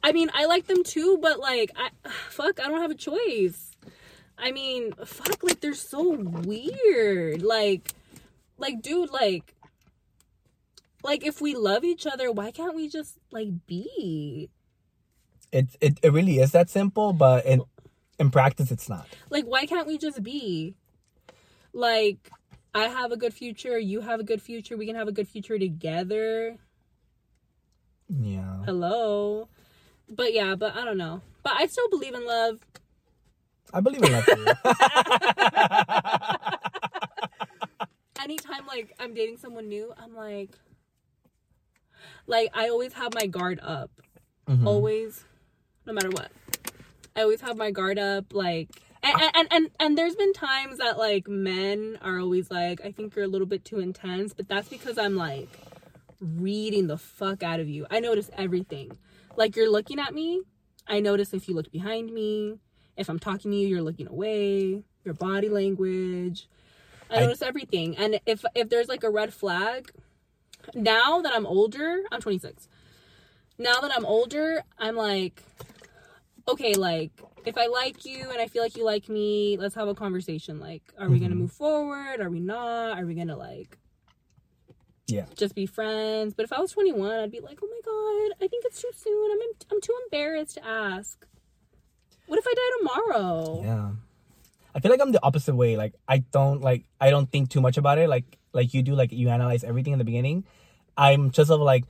I 0.07 0.13
mean, 0.13 0.31
I 0.33 0.45
like 0.45 0.67
them 0.67 0.85
too, 0.85 1.19
but 1.21 1.37
like, 1.37 1.69
I 1.75 1.89
fuck, 2.29 2.61
I 2.61 2.69
don't 2.69 2.79
have 2.79 2.91
a 2.91 2.95
choice. 2.95 3.71
I 4.37 4.53
mean, 4.53 4.93
fuck, 5.03 5.43
like 5.43 5.59
they're 5.59 5.73
so 5.73 6.11
weird. 6.11 7.41
Like, 7.41 7.93
like, 8.57 8.81
dude, 8.81 9.11
like, 9.11 9.53
like 11.03 11.25
if 11.25 11.41
we 11.41 11.55
love 11.55 11.83
each 11.83 12.07
other, 12.07 12.31
why 12.31 12.51
can't 12.51 12.73
we 12.73 12.87
just 12.87 13.17
like 13.31 13.49
be? 13.67 14.49
It 15.51 15.75
it, 15.81 15.99
it 16.01 16.13
really 16.13 16.39
is 16.39 16.53
that 16.53 16.69
simple, 16.69 17.11
but 17.11 17.45
in 17.45 17.63
in 18.17 18.31
practice 18.31 18.71
it's 18.71 18.87
not. 18.87 19.09
Like, 19.29 19.43
why 19.43 19.65
can't 19.65 19.87
we 19.87 19.97
just 19.97 20.23
be? 20.23 20.75
Like, 21.73 22.31
I 22.73 22.87
have 22.87 23.11
a 23.11 23.17
good 23.17 23.33
future, 23.33 23.77
you 23.77 23.99
have 23.99 24.21
a 24.21 24.23
good 24.23 24.41
future, 24.41 24.77
we 24.77 24.85
can 24.85 24.95
have 24.95 25.09
a 25.09 25.11
good 25.11 25.27
future 25.27 25.59
together. 25.59 26.55
Yeah. 28.07 28.63
Hello. 28.63 29.49
But 30.09 30.33
yeah, 30.33 30.55
but 30.55 30.75
I 30.75 30.85
don't 30.85 30.97
know. 30.97 31.21
But 31.43 31.53
I 31.57 31.67
still 31.67 31.89
believe 31.89 32.13
in 32.13 32.25
love. 32.25 32.59
I 33.73 33.81
believe 33.81 34.01
in 34.03 34.23
too. 34.23 34.45
Anytime 38.21 38.65
like 38.67 38.93
I'm 38.99 39.13
dating 39.13 39.37
someone 39.37 39.67
new, 39.67 39.93
I'm 39.97 40.15
like 40.15 40.49
like 42.25 42.49
I 42.53 42.69
always 42.69 42.93
have 42.93 43.13
my 43.13 43.27
guard 43.27 43.59
up. 43.61 43.91
Mhm. 44.47 44.65
Always 44.65 45.23
no 45.85 45.93
matter 45.93 46.09
what. 46.09 46.31
I 47.15 47.21
always 47.21 47.41
have 47.41 47.57
my 47.57 47.71
guard 47.71 47.99
up 47.99 48.33
like 48.33 48.69
and, 49.03 49.15
and 49.35 49.47
and 49.51 49.69
and 49.79 49.97
there's 49.97 50.15
been 50.15 50.33
times 50.33 50.77
that 50.79 50.97
like 50.97 51.27
men 51.27 51.97
are 52.01 52.19
always 52.19 52.49
like 52.49 52.81
I 52.83 52.91
think 52.91 53.15
you're 53.15 53.25
a 53.25 53.29
little 53.29 53.47
bit 53.47 53.63
too 53.65 53.79
intense, 53.79 54.33
but 54.33 54.47
that's 54.47 54.69
because 54.69 54.97
I'm 54.97 55.15
like 55.15 55.49
reading 56.19 56.87
the 56.87 56.97
fuck 56.97 57.43
out 57.43 57.59
of 57.59 57.69
you. 57.69 57.85
I 57.91 57.99
notice 57.99 58.29
everything. 58.37 58.97
Like 59.37 59.55
you're 59.55 59.71
looking 59.71 59.99
at 59.99 60.13
me, 60.13 60.41
I 60.87 60.99
notice 60.99 61.33
if 61.33 61.47
you 61.47 61.55
look 61.55 61.71
behind 61.71 62.11
me, 62.11 62.59
if 62.97 63.07
I'm 63.07 63.19
talking 63.19 63.51
to 63.51 63.57
you, 63.57 63.67
you're 63.67 63.81
looking 63.83 64.07
away, 64.07 64.83
your 65.05 65.13
body 65.13 65.47
language. 65.47 66.49
I 67.09 67.17
I- 67.17 67.21
notice 67.21 67.41
everything. 67.43 67.95
And 67.97 68.19
if 68.25 68.43
if 68.55 68.67
there's 68.69 68.89
like 68.89 69.03
a 69.03 69.09
red 69.09 69.33
flag, 69.33 69.91
now 70.73 71.21
that 71.21 71.33
I'm 71.33 71.45
older, 71.45 72.01
I'm 72.11 72.19
26. 72.19 72.67
Now 73.59 73.79
that 73.81 73.91
I'm 73.95 74.05
older, 74.05 74.63
I'm 74.77 74.95
like 74.95 75.43
okay, 76.49 76.73
like 76.75 77.11
if 77.45 77.57
I 77.57 77.67
like 77.67 78.05
you 78.05 78.29
and 78.31 78.39
I 78.41 78.47
feel 78.47 78.63
like 78.63 78.75
you 78.77 78.83
like 78.85 79.07
me, 79.09 79.57
let's 79.59 79.75
have 79.75 79.87
a 79.87 79.95
conversation. 79.95 80.59
Like, 80.59 80.81
are 80.97 81.09
we 81.09 81.19
gonna 81.19 81.35
Mhm. 81.35 81.39
move 81.39 81.51
forward? 81.51 82.19
Are 82.21 82.29
we 82.29 82.39
not? 82.39 82.97
Are 82.99 83.05
we 83.05 83.13
gonna 83.15 83.37
like 83.37 83.77
Yeah. 85.07 85.25
just 85.35 85.55
be 85.55 85.65
friends? 85.65 86.33
But 86.33 86.43
if 86.43 86.53
I 86.53 86.59
was 86.59 86.71
21, 86.71 87.09
I'd 87.11 87.31
be 87.31 87.39
like, 87.39 87.59
oh 87.63 87.67
my 87.67 87.81
god, 87.85 88.43
I 88.43 88.47
think 88.47 88.65
it's 88.65 88.81
too 88.81 88.91
soon. 88.95 89.31
I'm 89.31 89.39
I'm 89.71 89.81
too 89.81 89.95
embarrassed 90.05 90.55
to 90.55 90.65
ask. 90.67 91.25
What 92.27 92.37
if 92.39 92.45
I 92.47 92.53
die 92.53 92.77
tomorrow? 92.79 93.61
Yeah. 93.63 93.89
I 94.75 94.79
feel 94.79 94.91
like 94.91 95.01
I'm 95.01 95.11
the 95.11 95.23
opposite 95.23 95.55
way. 95.55 95.77
Like 95.77 95.93
I 96.07 96.19
don't 96.19 96.61
like 96.61 96.83
I 96.99 97.09
don't 97.09 97.31
think 97.31 97.49
too 97.49 97.61
much 97.61 97.77
about 97.77 97.97
it. 97.97 98.09
Like 98.09 98.37
like 98.53 98.73
you 98.73 98.83
do. 98.83 98.95
Like 98.95 99.11
you 99.11 99.29
analyze 99.29 99.63
everything 99.63 99.93
in 99.93 99.99
the 99.99 100.05
beginning. 100.05 100.43
I'm 100.97 101.31
just 101.31 101.49
of 101.49 101.61
like, 101.61 101.85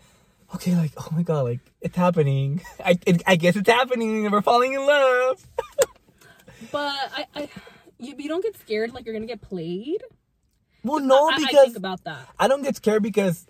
okay, 0.55 0.75
like 0.75 0.93
oh 0.97 1.09
my 1.11 1.23
god, 1.23 1.41
like 1.41 1.59
it's 1.81 1.97
happening. 1.97 2.61
I 2.85 2.99
it, 3.05 3.23
I 3.25 3.35
guess 3.35 3.55
it's 3.55 3.69
happening. 3.69 4.25
and 4.25 4.31
We're 4.33 4.41
falling 4.41 4.73
in 4.73 4.85
love. 4.85 5.45
But 6.71 6.95
I, 7.15 7.25
I 7.35 7.49
you, 7.99 8.15
you 8.17 8.27
don't 8.27 8.43
get 8.43 8.57
scared 8.57 8.93
like 8.93 9.05
you're 9.05 9.13
gonna 9.13 9.27
get 9.27 9.41
played. 9.41 10.01
Well, 10.87 10.99
no, 10.99 11.29
I, 11.29 11.33
I 11.33 11.37
because 11.39 11.65
think 11.65 11.77
about 11.77 12.03
that. 12.05 12.27
I 12.39 12.47
don't 12.47 12.61
get 12.63 12.75
scared 12.75 13.03
because 13.03 13.45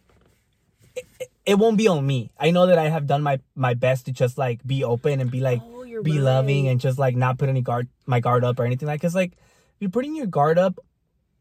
it, 0.96 1.06
it- 1.20 1.30
it 1.48 1.58
won't 1.58 1.78
be 1.78 1.88
on 1.88 2.06
me. 2.06 2.30
I 2.38 2.52
know 2.52 2.68
that 2.68 2.78
I 2.78 2.90
have 2.90 3.08
done 3.08 3.24
my 3.24 3.40
my 3.56 3.74
best 3.74 4.06
to 4.08 4.12
just 4.12 4.38
like 4.38 4.60
be 4.68 4.84
open 4.84 5.22
and 5.22 5.32
be 5.32 5.40
like 5.40 5.62
oh, 5.64 5.86
be 6.04 6.12
right. 6.18 6.22
loving 6.22 6.68
and 6.68 6.78
just 6.78 7.00
like 7.00 7.16
not 7.16 7.38
put 7.38 7.48
any 7.48 7.62
guard 7.62 7.88
my 8.06 8.20
guard 8.20 8.44
up 8.44 8.60
or 8.60 8.66
anything 8.66 8.86
like. 8.86 9.02
Cause 9.02 9.16
like 9.16 9.32
you're 9.80 9.90
putting 9.90 10.14
your 10.14 10.26
guard 10.26 10.60
up 10.60 10.78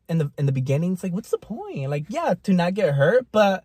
in 0.08 0.18
the 0.18 0.30
in 0.38 0.46
the 0.46 0.52
beginning, 0.52 0.92
it's 0.92 1.02
like 1.02 1.12
what's 1.12 1.30
the 1.30 1.38
point? 1.38 1.90
Like 1.90 2.04
yeah, 2.08 2.34
to 2.44 2.52
not 2.52 2.74
get 2.74 2.94
hurt, 2.94 3.26
but 3.32 3.64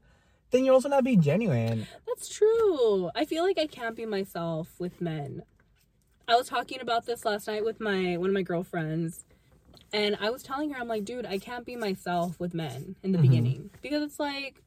then 0.50 0.66
you're 0.66 0.74
also 0.74 0.90
not 0.90 1.04
being 1.04 1.22
genuine. 1.22 1.86
That's 2.08 2.28
true. 2.28 3.12
I 3.14 3.24
feel 3.26 3.44
like 3.44 3.60
I 3.60 3.68
can't 3.68 3.96
be 3.96 4.08
myself 4.08 4.74
with 4.80 5.00
men. 5.00 5.44
I 6.28 6.36
was 6.36 6.48
talking 6.48 6.82
about 6.82 7.06
this 7.06 7.24
last 7.24 7.46
night 7.46 7.64
with 7.64 7.80
my 7.80 8.18
one 8.18 8.30
of 8.32 8.34
my 8.34 8.42
girlfriends, 8.42 9.26
and 9.94 10.18
I 10.20 10.30
was 10.30 10.44
telling 10.44 10.72
her, 10.72 10.80
I'm 10.80 10.88
like, 10.88 11.06
dude, 11.06 11.26
I 11.26 11.38
can't 11.38 11.66
be 11.66 11.76
myself 11.76 12.40
with 12.40 12.54
men 12.54 12.96
in 13.04 13.12
the 13.12 13.18
Mhm. 13.18 13.22
beginning 13.22 13.70
because 13.82 14.02
it's 14.04 14.20
like, 14.20 14.62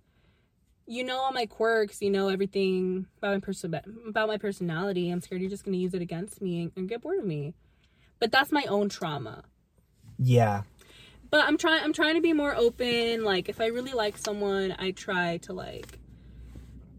you 0.87 1.02
know, 1.04 1.16
all 1.18 1.32
my 1.32 1.46
quirks, 1.46 2.02
you 2.02 2.10
know, 2.10 2.28
everything 2.28 3.06
about 3.18 3.32
my 3.34 3.40
person 3.40 3.74
about 4.06 4.28
my 4.28 4.37
personality. 4.37 5.10
I'm 5.10 5.20
scared 5.20 5.40
you're 5.40 5.48
just 5.50 5.64
gonna 5.64 5.78
use 5.78 5.94
it 5.94 6.02
against 6.02 6.42
me 6.42 6.62
and, 6.62 6.72
and 6.76 6.88
get 6.88 7.00
bored 7.02 7.18
of 7.20 7.24
me. 7.24 7.54
But 8.18 8.30
that's 8.30 8.52
my 8.52 8.64
own 8.64 8.88
trauma. 8.90 9.44
Yeah. 10.18 10.62
But 11.30 11.46
I'm 11.46 11.56
trying. 11.58 11.82
I'm 11.82 11.92
trying 11.92 12.14
to 12.14 12.20
be 12.20 12.32
more 12.32 12.54
open. 12.54 13.24
Like, 13.24 13.48
if 13.48 13.60
I 13.60 13.66
really 13.66 13.92
like 13.92 14.16
someone, 14.18 14.74
I 14.78 14.92
try 14.92 15.38
to 15.38 15.52
like, 15.52 15.98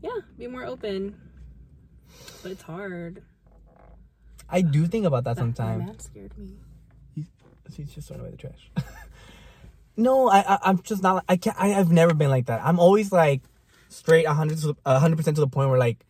yeah, 0.01 0.19
be 0.37 0.47
more 0.47 0.65
open. 0.65 1.15
But 2.43 2.51
it's 2.51 2.63
hard. 2.63 3.23
I 4.49 4.61
do 4.61 4.87
think 4.87 5.05
about 5.05 5.23
that 5.23 5.35
That- 5.37 5.41
that 5.41 5.55
sometimes. 5.55 5.85
man 5.85 5.99
scared 5.99 6.37
me. 6.37 6.57
He's 7.73 7.93
just 7.93 8.07
throwing 8.07 8.21
away 8.21 8.31
the 8.31 8.37
trash. 8.37 8.71
no, 9.97 10.29
I, 10.29 10.39
I 10.55 10.57
I'm 10.63 10.81
just 10.81 11.01
not. 11.03 11.23
I 11.27 11.37
can't. 11.37 11.55
I, 11.59 11.73
I've 11.73 11.91
never 11.91 12.13
been 12.13 12.29
like 12.29 12.45
that. 12.47 12.61
I'm 12.63 12.79
always 12.79 13.11
like 13.11 13.41
straight 13.89 14.25
100 14.25 14.57
to- 14.59 14.75
100 14.83 15.15
percent 15.15 15.35
to 15.37 15.41
the 15.41 15.47
point 15.47 15.69
where 15.69 15.79
like, 15.79 16.05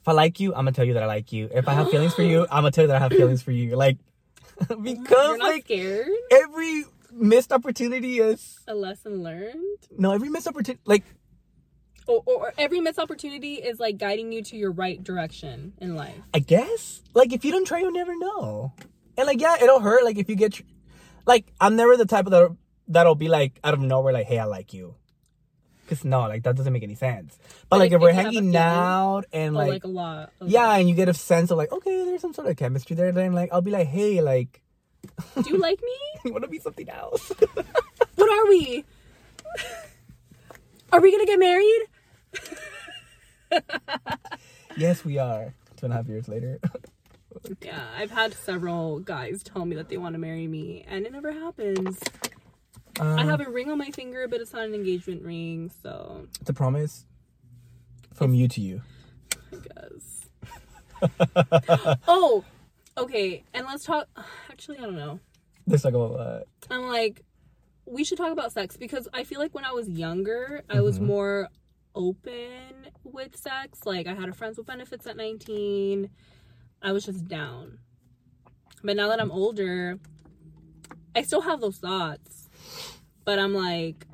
if 0.00 0.08
I 0.08 0.12
like 0.12 0.40
you, 0.40 0.50
I'm 0.52 0.60
gonna 0.64 0.72
tell 0.72 0.84
you 0.84 0.94
that 0.94 1.02
I 1.02 1.06
like 1.06 1.32
you. 1.32 1.48
If 1.54 1.68
I 1.68 1.74
have 1.74 1.90
feelings 1.90 2.14
for 2.14 2.22
you, 2.22 2.42
I'm 2.50 2.62
gonna 2.62 2.70
tell 2.70 2.84
you 2.84 2.88
that 2.88 2.96
I 2.96 3.00
have 3.00 3.12
feelings 3.12 3.42
for 3.42 3.52
you. 3.52 3.76
Like, 3.76 3.98
You're 4.70 4.78
because 4.78 5.38
not 5.38 5.48
like 5.48 5.64
scared. 5.64 6.08
every 6.30 6.84
missed 7.12 7.52
opportunity 7.52 8.18
is 8.18 8.58
A 8.68 8.74
lesson 8.74 9.22
learned. 9.22 9.54
no 9.98 10.12
every 10.12 10.28
missed 10.28 10.46
opportunity 10.46 10.80
like 10.84 11.02
Or, 12.06 12.22
or, 12.26 12.34
or 12.48 12.52
every 12.58 12.80
missed 12.80 12.98
opportunity 12.98 13.54
is 13.54 13.78
like 13.80 13.96
guiding 13.98 14.32
you 14.32 14.42
to 14.44 14.56
your 14.56 14.70
right 14.70 15.02
direction 15.02 15.72
in 15.78 15.94
life. 15.96 16.14
I 16.34 16.40
guess 16.40 17.02
like 17.14 17.32
if 17.32 17.44
you 17.44 17.52
don't 17.52 17.66
try, 17.66 17.78
you'll 17.80 17.92
never 17.92 18.16
know. 18.18 18.72
And 19.18 19.26
like 19.26 19.40
yeah, 19.40 19.56
it'll 19.62 19.80
hurt. 19.80 20.04
Like 20.04 20.16
if 20.18 20.28
you 20.28 20.36
get 20.36 20.60
like 21.26 21.52
I'm 21.60 21.76
never 21.76 21.96
the 21.96 22.06
type 22.06 22.26
of 22.26 22.30
that 22.32 22.56
that'll 22.88 23.14
be 23.14 23.28
like 23.28 23.58
out 23.64 23.74
of 23.74 23.80
nowhere 23.80 24.12
like 24.12 24.26
hey 24.26 24.38
I 24.38 24.44
like 24.44 24.72
you. 24.72 24.94
Cause 25.88 26.04
no, 26.04 26.22
like 26.22 26.42
that 26.42 26.56
doesn't 26.56 26.72
make 26.72 26.82
any 26.82 26.96
sense. 26.96 27.38
But, 27.38 27.68
But 27.68 27.78
like 27.78 27.92
if- 27.92 28.00
we're 28.00 28.10
if 28.10 28.16
you 28.16 28.22
have 28.22 28.32
a 28.32 28.34
hanging 28.34 28.56
out 28.56 29.24
and 29.32 29.54
Like, 29.54 29.68
like, 29.68 29.84
a 29.84 29.88
lot. 29.88 30.32
of- 30.40 30.48
yeah, 30.48 30.74
and 30.74 30.88
you 30.88 30.96
get 30.96 31.08
a 31.08 31.14
sense 31.14 31.50
of 31.52 31.58
like 31.58 31.70
okay, 31.70 32.04
there's 32.04 32.20
some 32.22 32.32
sort 32.34 32.48
of 32.48 32.56
chemistry 32.56 32.96
there. 32.96 33.12
Then 33.12 33.32
like 33.34 33.50
I'll 33.52 33.60
be 33.62 33.70
like 33.70 33.86
hey, 33.86 34.20
like 34.20 34.62
Do 35.40 35.48
you 35.50 35.58
like 35.58 35.80
me? 35.82 35.96
you 36.24 36.32
want 36.32 36.42
to 36.44 36.50
be 36.50 36.58
something 36.58 36.88
else? 36.88 37.30
What 38.16 38.30
are 38.30 38.48
we? 38.48 38.84
Are 40.90 41.00
we 41.00 41.12
gonna 41.12 41.26
get 41.26 41.38
married? 41.38 41.82
yes, 44.76 45.04
we 45.04 45.18
are. 45.18 45.54
Two 45.76 45.86
and 45.86 45.92
a 45.92 45.96
half 45.96 46.08
years 46.08 46.26
later. 46.28 46.58
Yeah, 47.62 47.82
I've 47.96 48.10
had 48.10 48.32
several 48.34 49.00
guys 49.00 49.42
tell 49.42 49.64
me 49.64 49.76
that 49.76 49.88
they 49.88 49.96
want 49.96 50.14
to 50.14 50.18
marry 50.18 50.46
me, 50.46 50.84
and 50.88 51.06
it 51.06 51.12
never 51.12 51.32
happens. 51.32 51.98
Um, 53.00 53.18
I 53.18 53.24
have 53.24 53.40
a 53.40 53.50
ring 53.50 53.70
on 53.70 53.78
my 53.78 53.90
finger, 53.90 54.26
but 54.28 54.40
it's 54.40 54.52
not 54.52 54.64
an 54.64 54.74
engagement 54.74 55.22
ring, 55.22 55.70
so 55.82 56.26
it's 56.40 56.48
a 56.50 56.54
promise 56.54 57.04
from 58.14 58.34
you 58.34 58.48
to 58.48 58.60
you. 58.60 58.80
I 59.52 59.56
guess. 59.56 60.22
oh, 62.08 62.44
okay. 62.96 63.44
And 63.52 63.66
let's 63.66 63.84
talk. 63.84 64.08
Actually, 64.50 64.78
I 64.78 64.82
don't 64.82 64.96
know. 64.96 65.20
There's 65.66 65.84
like 65.84 65.94
a 65.94 65.98
uh, 66.00 66.40
I'm 66.70 66.82
like, 66.88 67.22
we 67.84 68.04
should 68.04 68.18
talk 68.18 68.32
about 68.32 68.52
sex 68.52 68.76
because 68.76 69.08
I 69.12 69.24
feel 69.24 69.40
like 69.40 69.54
when 69.54 69.64
I 69.64 69.72
was 69.72 69.88
younger, 69.88 70.62
I 70.70 70.80
was 70.80 70.98
Mhm. 70.98 71.02
more 71.06 71.48
open 71.94 72.88
with 73.04 73.36
sex. 73.36 73.80
Like, 73.84 74.06
I 74.06 74.14
had 74.14 74.28
a 74.28 74.32
friends 74.32 74.58
with 74.58 74.66
benefits 74.66 75.06
at 75.06 75.16
19. 75.16 76.10
I 76.82 76.92
was 76.92 77.04
just 77.04 77.26
down. 77.26 77.78
But 78.84 78.96
now 78.96 79.08
that 79.08 79.20
I'm 79.20 79.30
older, 79.32 79.98
I 81.14 81.22
still 81.22 81.40
have 81.40 81.60
those 81.60 81.78
thoughts. 81.78 82.48
But 83.24 83.38
I'm 83.38 83.54
like, 83.54 84.06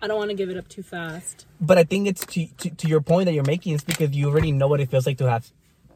I 0.00 0.06
don't 0.06 0.18
want 0.18 0.30
to 0.30 0.36
give 0.36 0.48
it 0.50 0.56
up 0.56 0.68
too 0.68 0.82
fast. 0.82 1.46
but 1.60 1.76
I 1.78 1.82
think 1.84 2.06
it's 2.06 2.24
to, 2.26 2.46
to 2.46 2.70
to 2.70 2.86
your 2.88 3.00
point 3.00 3.26
that 3.26 3.32
you're 3.32 3.42
making 3.44 3.74
is 3.74 3.82
because 3.82 4.12
you 4.14 4.28
already 4.28 4.52
know 4.52 4.68
what 4.68 4.80
it 4.80 4.88
feels 4.90 5.06
like 5.06 5.18
to 5.18 5.28
have 5.28 5.50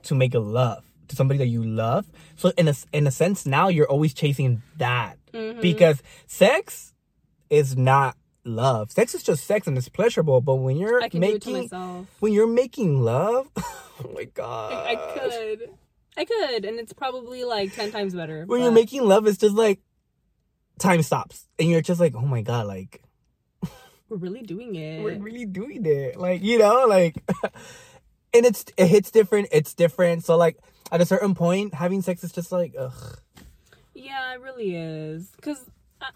to 0.04 0.14
make 0.16 0.34
a 0.34 0.40
love 0.40 0.82
to 1.08 1.14
somebody 1.14 1.38
that 1.38 1.46
you 1.46 1.62
love. 1.62 2.06
So 2.36 2.50
in 2.58 2.66
a 2.66 2.74
in 2.92 3.06
a 3.06 3.12
sense, 3.12 3.46
now 3.46 3.68
you're 3.68 3.86
always 3.88 4.12
chasing 4.12 4.62
that 4.78 5.18
Mhm. 5.32 5.60
because 5.60 6.02
sex 6.26 6.92
is 7.48 7.76
not 7.76 8.16
love. 8.44 8.90
Sex 8.90 9.14
is 9.14 9.22
just 9.22 9.44
sex 9.46 9.68
and 9.68 9.78
it's 9.78 9.88
pleasurable. 9.88 10.40
But 10.40 10.56
when 10.56 10.76
you're 10.78 11.00
I 11.00 11.08
can 11.08 11.20
do 11.20 11.26
it 11.36 11.42
to 11.42 11.50
making 11.52 11.70
myself. 11.70 12.06
when 12.18 12.32
you're 12.32 12.48
making 12.48 13.00
love, 13.02 13.48
oh 13.56 14.10
my 14.12 14.24
god, 14.24 14.72
I, 14.72 14.90
I 14.94 15.18
could. 15.18 15.70
I 16.16 16.24
could, 16.24 16.64
and 16.64 16.78
it's 16.78 16.92
probably 16.92 17.44
like 17.44 17.74
10 17.74 17.90
times 17.90 18.14
better. 18.14 18.44
When 18.46 18.62
you're 18.62 18.72
making 18.72 19.02
love, 19.02 19.26
it's 19.26 19.38
just 19.38 19.54
like 19.54 19.80
time 20.78 21.02
stops 21.02 21.46
and 21.58 21.68
you're 21.70 21.80
just 21.80 22.00
like, 22.00 22.14
oh 22.14 22.26
my 22.26 22.42
god, 22.42 22.66
like 22.66 23.02
We're 24.08 24.18
really 24.18 24.42
doing 24.42 24.74
it. 24.74 25.02
we're 25.02 25.18
really 25.18 25.46
doing 25.46 25.86
it. 25.86 26.16
Like, 26.16 26.42
you 26.42 26.58
know, 26.58 26.86
like 26.86 27.16
and 28.34 28.44
it's 28.44 28.64
it 28.76 28.88
hits 28.88 29.10
different, 29.10 29.48
it's 29.52 29.72
different. 29.74 30.24
So 30.24 30.36
like 30.36 30.58
at 30.90 31.00
a 31.00 31.06
certain 31.06 31.34
point, 31.34 31.74
having 31.74 32.02
sex 32.02 32.22
is 32.24 32.32
just 32.32 32.52
like 32.52 32.74
ugh. 32.78 33.18
Yeah, 33.94 34.34
it 34.34 34.40
really 34.40 34.76
is. 34.76 35.32
Because 35.36 35.64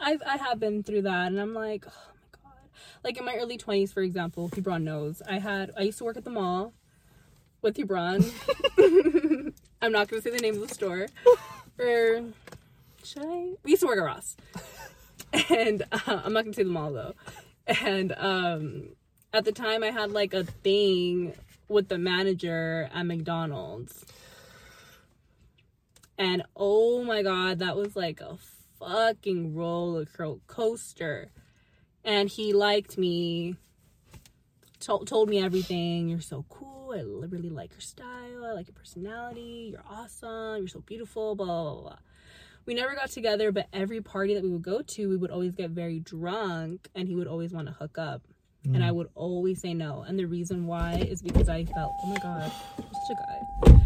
I, 0.00 0.18
I 0.26 0.36
have 0.36 0.58
been 0.58 0.82
through 0.82 1.02
that, 1.02 1.28
and 1.28 1.40
I'm 1.40 1.54
like, 1.54 1.86
oh 1.86 2.10
my 2.14 2.38
god. 2.42 2.68
Like 3.04 3.16
in 3.18 3.24
my 3.24 3.34
early 3.36 3.56
20s, 3.56 3.92
for 3.92 4.02
example, 4.02 4.50
Hebron 4.54 4.84
knows. 4.84 5.22
I 5.28 5.38
had 5.38 5.70
I 5.78 5.82
used 5.82 5.98
to 5.98 6.04
work 6.04 6.16
at 6.16 6.24
the 6.24 6.30
mall 6.30 6.74
with 7.62 7.76
Hebron. 7.76 8.24
I'm 9.80 9.92
not 9.92 10.08
going 10.08 10.22
to 10.22 10.28
say 10.28 10.34
the 10.34 10.42
name 10.42 10.60
of 10.60 10.68
the 10.68 10.74
store. 10.74 11.06
Or 11.78 12.22
should 13.04 13.22
I? 13.22 13.50
We 13.62 13.72
used 13.72 13.82
to 13.82 13.86
work 13.86 13.98
at 13.98 14.02
Ross, 14.02 14.34
and 15.50 15.82
uh, 15.92 16.22
I'm 16.24 16.32
not 16.32 16.44
going 16.44 16.52
to 16.52 16.56
say 16.56 16.62
the 16.62 16.70
mall 16.70 16.90
though. 16.90 17.12
And 17.66 18.14
um, 18.16 18.88
at 19.34 19.44
the 19.44 19.52
time, 19.52 19.84
I 19.84 19.90
had 19.90 20.10
like 20.10 20.32
a 20.32 20.44
thing 20.44 21.34
with 21.68 21.88
the 21.88 21.98
manager 21.98 22.88
at 22.94 23.04
McDonald's. 23.04 24.06
And 26.16 26.44
oh 26.56 27.04
my 27.04 27.22
god, 27.22 27.58
that 27.58 27.76
was 27.76 27.94
like 27.94 28.20
a 28.20 28.38
fucking 28.78 29.54
roller 29.54 30.06
coaster. 30.46 31.30
And 32.04 32.28
he 32.28 32.52
liked 32.52 32.96
me, 32.96 33.56
told, 34.80 35.08
told 35.08 35.28
me 35.28 35.42
everything. 35.42 36.08
You're 36.08 36.20
so 36.20 36.44
cool. 36.48 36.75
I 36.92 37.26
really 37.26 37.48
like 37.48 37.72
your 37.72 37.80
style. 37.80 38.44
I 38.44 38.52
like 38.52 38.68
your 38.68 38.74
personality. 38.74 39.70
You're 39.72 39.84
awesome. 39.88 40.58
You're 40.58 40.68
so 40.68 40.80
beautiful. 40.80 41.34
Blah, 41.34 41.46
blah, 41.46 41.72
blah, 41.72 41.82
blah. 41.82 41.98
We 42.64 42.74
never 42.74 42.94
got 42.94 43.10
together, 43.10 43.52
but 43.52 43.68
every 43.72 44.00
party 44.00 44.34
that 44.34 44.42
we 44.42 44.50
would 44.50 44.62
go 44.62 44.82
to, 44.82 45.08
we 45.08 45.16
would 45.16 45.30
always 45.30 45.54
get 45.54 45.70
very 45.70 46.00
drunk 46.00 46.88
and 46.94 47.08
he 47.08 47.14
would 47.14 47.28
always 47.28 47.52
want 47.52 47.68
to 47.68 47.72
hook 47.72 47.98
up. 47.98 48.22
And 48.64 48.84
I 48.84 48.90
mm. 48.90 48.96
would 48.96 49.08
always 49.14 49.60
say 49.60 49.74
no. 49.74 50.04
And 50.06 50.18
the 50.18 50.26
reason 50.26 50.66
why 50.66 50.94
is 50.94 51.22
because 51.22 51.48
I 51.48 51.64
felt, 51.64 51.92
oh 52.02 52.06
my 52.08 52.18
God, 52.18 52.50
such 52.76 53.10
a 53.10 53.70
guy. 53.70 53.80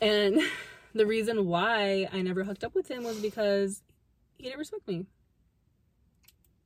And 0.00 0.40
the 0.94 1.04
reason 1.04 1.46
why 1.46 2.08
I 2.10 2.22
never 2.22 2.44
hooked 2.44 2.64
up 2.64 2.74
with 2.74 2.90
him 2.90 3.04
was 3.04 3.18
because 3.18 3.82
he 4.38 4.44
didn't 4.44 4.58
respect 4.58 4.88
me. 4.88 5.04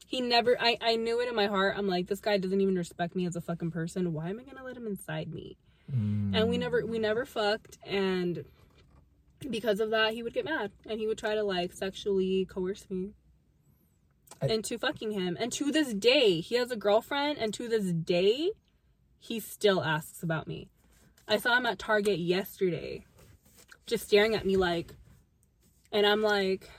He 0.07 0.21
never, 0.21 0.57
I, 0.59 0.79
I 0.81 0.97
knew 0.97 1.21
it 1.21 1.29
in 1.29 1.35
my 1.35 1.49
heart. 1.49 1.75
I'm 1.77 1.89
like, 1.89 2.07
this 2.07 2.21
guy 2.21 2.39
doesn't 2.39 2.61
even 2.61 2.77
respect 2.77 3.17
me 3.17 3.27
as 3.27 3.37
a 3.37 3.41
fucking 3.41 3.73
person. 3.73 4.13
Why 4.13 4.31
am 4.31 4.39
I 4.39 4.45
going 4.45 4.57
to 4.57 4.65
let 4.65 4.77
him 4.77 4.87
inside 4.87 5.33
me? 5.33 5.59
And 5.93 6.49
we 6.49 6.57
mm. 6.57 6.61
never, 6.61 6.87
we 6.87 6.99
never 6.99 7.25
fucked. 7.25 7.79
And 7.85 8.45
because 9.51 9.81
of 9.81 9.91
that, 9.91 10.15
he 10.15 10.23
would 10.23 10.35
get 10.35 10.45
mad 10.45 10.71
and 10.89 10.99
he 10.99 11.07
would 11.07 11.19
try 11.19 11.35
to 11.35 11.43
like 11.43 11.73
sexually 11.73 12.45
coerce 12.45 12.87
me 12.89 13.11
I- 14.41 14.47
into 14.47 14.79
fucking 14.79 15.13
him. 15.13 15.37
And 15.39 15.53
to 15.53 15.71
this 15.71 15.93
day, 15.93 16.41
he 16.41 16.57
has 16.57 16.71
a 16.71 16.77
girlfriend, 16.77 17.39
and 17.39 17.53
to 17.55 17.69
this 17.69 17.93
day, 17.93 18.53
he 19.19 19.41
still 19.41 19.83
asks 19.83 20.23
about 20.23 20.47
me. 20.47 20.69
I 21.29 21.39
saw 21.39 21.57
him 21.57 21.67
at 21.67 21.79
Target 21.79 22.19
yesterday, 22.19 23.05
just 23.87 24.05
staring 24.05 24.35
at 24.35 24.47
me 24.47 24.57
like, 24.57 24.95
and 25.93 26.07
I'm 26.07 26.23
like, 26.23 26.71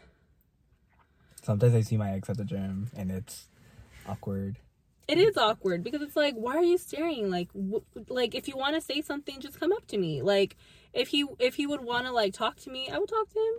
Sometimes 1.48 1.76
I 1.76 1.80
see 1.80 1.96
my 1.96 2.12
ex 2.12 2.30
at 2.30 2.36
the 2.36 2.44
gym 2.44 2.90
and 2.94 3.10
it's 3.10 3.48
awkward. 4.06 4.58
it 5.08 5.18
is 5.18 5.38
awkward 5.38 5.82
because 5.82 6.02
it's 6.02 6.18
like, 6.18 6.34
why 6.36 6.58
are 6.58 6.62
you 6.62 6.78
staring? 6.78 7.32
Like, 7.32 7.48
w- 7.54 7.86
like 8.10 8.36
if 8.36 8.50
you 8.50 8.58
want 8.58 8.76
to 8.76 8.82
say 8.82 9.02
something, 9.02 9.40
just 9.40 9.58
come 9.58 9.72
up 9.72 9.88
to 9.88 9.98
me. 9.98 10.22
Like, 10.22 10.58
if 10.92 11.08
he 11.08 11.26
if 11.40 11.56
he 11.56 11.66
would 11.66 11.80
want 11.80 12.06
to 12.06 12.12
like 12.12 12.34
talk 12.34 12.58
to 12.64 12.70
me, 12.70 12.90
I 12.92 12.98
would 12.98 13.08
talk 13.08 13.30
to 13.30 13.40
him. 13.40 13.54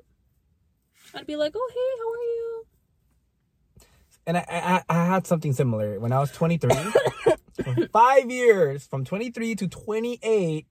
I'd 1.15 1.27
be 1.27 1.37
like, 1.37 1.55
oh 1.57 1.71
hey, 1.73 1.91
how 2.03 2.11
are 2.13 2.29
you? 2.37 2.65
And 4.27 4.37
I, 4.37 4.45
I, 4.51 5.01
I 5.01 5.05
had 5.07 5.27
something 5.27 5.55
similar 5.55 5.99
when 5.99 6.13
I 6.13 6.19
was 6.19 6.31
23. 6.33 6.77
five 7.91 8.31
years, 8.31 8.87
from 8.87 9.07
23 9.07 9.55
to 9.55 9.67
28, 9.67 10.67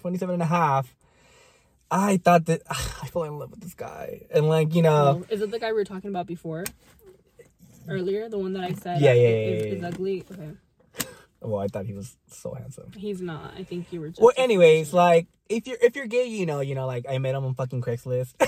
27 0.00 0.34
and 0.34 0.42
a 0.42 0.46
half, 0.46 0.94
I 1.92 2.16
thought 2.16 2.46
that 2.46 2.62
I 2.70 3.06
fell 3.08 3.24
in 3.24 3.38
love 3.38 3.50
with 3.50 3.60
this 3.60 3.74
guy. 3.74 4.22
And 4.30 4.48
like, 4.48 4.74
you 4.74 4.80
know, 4.82 5.24
is 5.28 5.42
it 5.42 5.50
the 5.50 5.58
guy 5.58 5.68
we 5.68 5.74
were 5.74 5.84
talking 5.84 6.08
about 6.10 6.26
before? 6.26 6.64
Earlier, 7.86 8.28
the 8.28 8.38
one 8.38 8.54
that 8.54 8.64
I 8.64 8.72
said 8.72 9.00
Yeah, 9.00 9.12
yeah, 9.12 9.28
is, 9.28 9.64
yeah, 9.66 9.72
is 9.72 9.82
yeah. 9.82 9.88
ugly. 9.88 10.24
Okay. 10.30 10.50
Well, 11.40 11.60
I 11.60 11.66
thought 11.66 11.86
he 11.86 11.92
was 11.92 12.16
so 12.30 12.54
handsome. 12.54 12.92
He's 12.96 13.20
not. 13.20 13.54
I 13.58 13.64
think 13.64 13.92
you 13.92 14.00
were 14.00 14.08
just. 14.08 14.20
Well, 14.22 14.32
anyways, 14.36 14.94
like 14.94 15.26
if 15.48 15.66
you're 15.66 15.76
if 15.82 15.96
you're 15.96 16.06
gay, 16.06 16.26
you 16.26 16.46
know, 16.46 16.60
you 16.60 16.74
know, 16.74 16.86
like 16.86 17.04
I 17.08 17.18
met 17.18 17.34
him 17.34 17.44
on 17.44 17.54
fucking 17.54 17.82
Craigslist. 17.82 18.34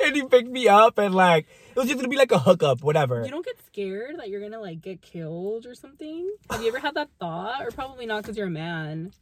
and 0.00 0.16
he 0.16 0.22
picked 0.24 0.48
me 0.48 0.66
up 0.66 0.96
and 0.98 1.14
like 1.14 1.46
it 1.70 1.76
was 1.76 1.86
just 1.86 1.98
gonna 1.98 2.08
be 2.08 2.16
like 2.16 2.32
a 2.32 2.38
hookup, 2.38 2.82
whatever. 2.82 3.22
You 3.22 3.30
don't 3.30 3.44
get 3.44 3.62
scared 3.66 4.18
that 4.18 4.30
you're 4.30 4.40
gonna 4.40 4.60
like 4.60 4.80
get 4.80 5.02
killed 5.02 5.66
or 5.66 5.74
something. 5.74 6.32
Have 6.50 6.62
you 6.62 6.68
ever 6.68 6.78
had 6.78 6.94
that 6.94 7.10
thought? 7.20 7.62
Or 7.62 7.70
probably 7.70 8.06
not 8.06 8.22
because 8.22 8.36
you're 8.38 8.46
a 8.46 8.50
man. 8.50 9.12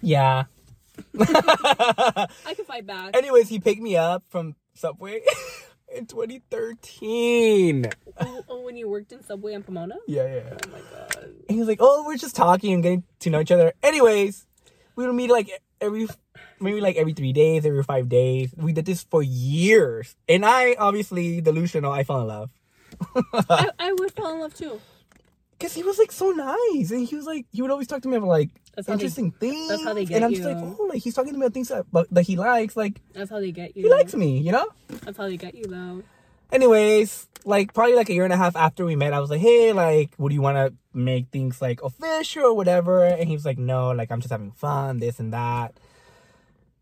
Yeah. 0.00 0.44
I 1.18 2.54
can 2.54 2.64
fight 2.64 2.86
back. 2.86 3.16
Anyways, 3.16 3.48
he 3.48 3.58
picked 3.58 3.82
me 3.82 3.96
up 3.96 4.24
from 4.28 4.54
Subway 4.74 5.22
in 5.94 6.06
2013. 6.06 7.86
oh, 8.20 8.44
oh, 8.48 8.60
when 8.60 8.76
you 8.76 8.88
worked 8.88 9.12
in 9.12 9.22
Subway 9.22 9.54
in 9.54 9.62
Pomona. 9.62 9.96
Yeah, 10.06 10.26
yeah. 10.26 10.56
Oh 10.64 10.68
my 10.70 10.80
god. 10.90 11.24
And 11.48 11.50
he 11.50 11.58
was 11.58 11.68
like, 11.68 11.78
"Oh, 11.80 12.04
we're 12.06 12.16
just 12.16 12.36
talking 12.36 12.72
and 12.72 12.82
getting 12.82 13.04
to 13.20 13.30
know 13.30 13.40
each 13.40 13.50
other." 13.50 13.72
Anyways, 13.82 14.46
we 14.96 15.06
would 15.06 15.14
meet 15.14 15.30
like 15.30 15.50
every 15.80 16.08
maybe 16.60 16.80
like 16.80 16.96
every 16.96 17.12
three 17.12 17.32
days, 17.32 17.66
every 17.66 17.82
five 17.82 18.08
days. 18.08 18.52
We 18.56 18.72
did 18.72 18.86
this 18.86 19.02
for 19.02 19.22
years, 19.22 20.16
and 20.28 20.44
I 20.44 20.74
obviously 20.78 21.40
delusional. 21.40 21.92
I 21.92 22.04
fell 22.04 22.20
in 22.20 22.28
love 22.28 22.50
I, 23.32 23.70
I 23.78 23.92
would 23.92 24.12
fall 24.12 24.32
in 24.34 24.40
love 24.40 24.54
too. 24.54 24.80
because 25.58 25.74
he 25.74 25.82
was 25.82 25.98
like 25.98 26.12
so 26.12 26.30
nice, 26.30 26.90
and 26.90 27.06
he 27.06 27.16
was 27.16 27.26
like 27.26 27.46
he 27.50 27.62
would 27.62 27.70
always 27.70 27.86
talk 27.86 28.02
to 28.02 28.08
me 28.08 28.16
about 28.16 28.28
like 28.28 28.50
That's 28.74 28.88
how 28.88 28.94
they- 28.96 29.02
interesting 29.04 29.30
things. 29.32 29.68
that's 29.68 29.84
how 29.84 29.94
they 29.94 30.04
get 30.04 30.16
and 30.16 30.24
I'm 30.24 30.30
you. 30.30 30.36
just 30.38 30.48
like, 30.48 30.56
oh, 30.58 30.86
like 30.88 31.02
he's 31.02 31.14
talking 31.14 31.32
to 31.32 31.38
me 31.38 31.44
about 31.46 31.54
things 31.54 31.68
that, 31.68 31.86
but, 31.92 32.08
that 32.10 32.22
he 32.22 32.36
likes. 32.36 32.76
Like 32.76 33.00
That's 33.12 33.30
how 33.30 33.40
they 33.40 33.52
get 33.52 33.76
you. 33.76 33.84
he 33.84 33.90
likes 33.90 34.14
me, 34.14 34.38
you 34.38 34.52
know. 34.52 34.66
That's 34.88 35.16
how 35.16 35.24
they 35.28 35.36
get 35.36 35.54
you 35.54 35.64
though. 35.64 36.02
Anyways, 36.52 37.28
like 37.44 37.74
probably 37.74 37.94
like 37.94 38.08
a 38.08 38.12
year 38.14 38.24
and 38.24 38.32
a 38.32 38.36
half 38.36 38.56
after 38.56 38.84
we 38.84 38.96
met, 38.96 39.12
I 39.12 39.20
was 39.20 39.30
like, 39.30 39.40
hey, 39.40 39.72
like, 39.72 40.10
would 40.18 40.32
you 40.32 40.40
want 40.40 40.56
to 40.56 40.74
make 40.92 41.28
things 41.28 41.60
like 41.60 41.82
official 41.82 42.44
or 42.44 42.54
whatever? 42.54 43.04
And 43.04 43.28
he 43.28 43.34
was 43.34 43.44
like, 43.44 43.58
no, 43.58 43.90
like 43.90 44.10
I'm 44.10 44.20
just 44.20 44.30
having 44.30 44.52
fun, 44.52 44.98
this 44.98 45.18
and 45.18 45.32
that. 45.32 45.74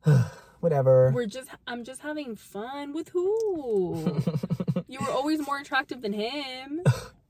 whatever. 0.60 1.10
We're 1.14 1.26
just. 1.26 1.48
I'm 1.66 1.84
just 1.84 2.00
having 2.00 2.36
fun 2.36 2.92
with 2.92 3.08
who? 3.10 4.22
you 4.88 4.98
were 5.00 5.10
always 5.10 5.44
more 5.44 5.58
attractive 5.58 6.02
than 6.02 6.12
him. 6.12 6.82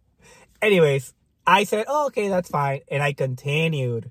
Anyways, 0.63 1.15
I 1.47 1.65
said, 1.65 1.87
oh, 1.89 2.07
okay, 2.07 2.29
that's 2.29 2.49
fine. 2.49 2.81
And 2.91 3.03
I 3.03 3.13
continued 3.13 4.11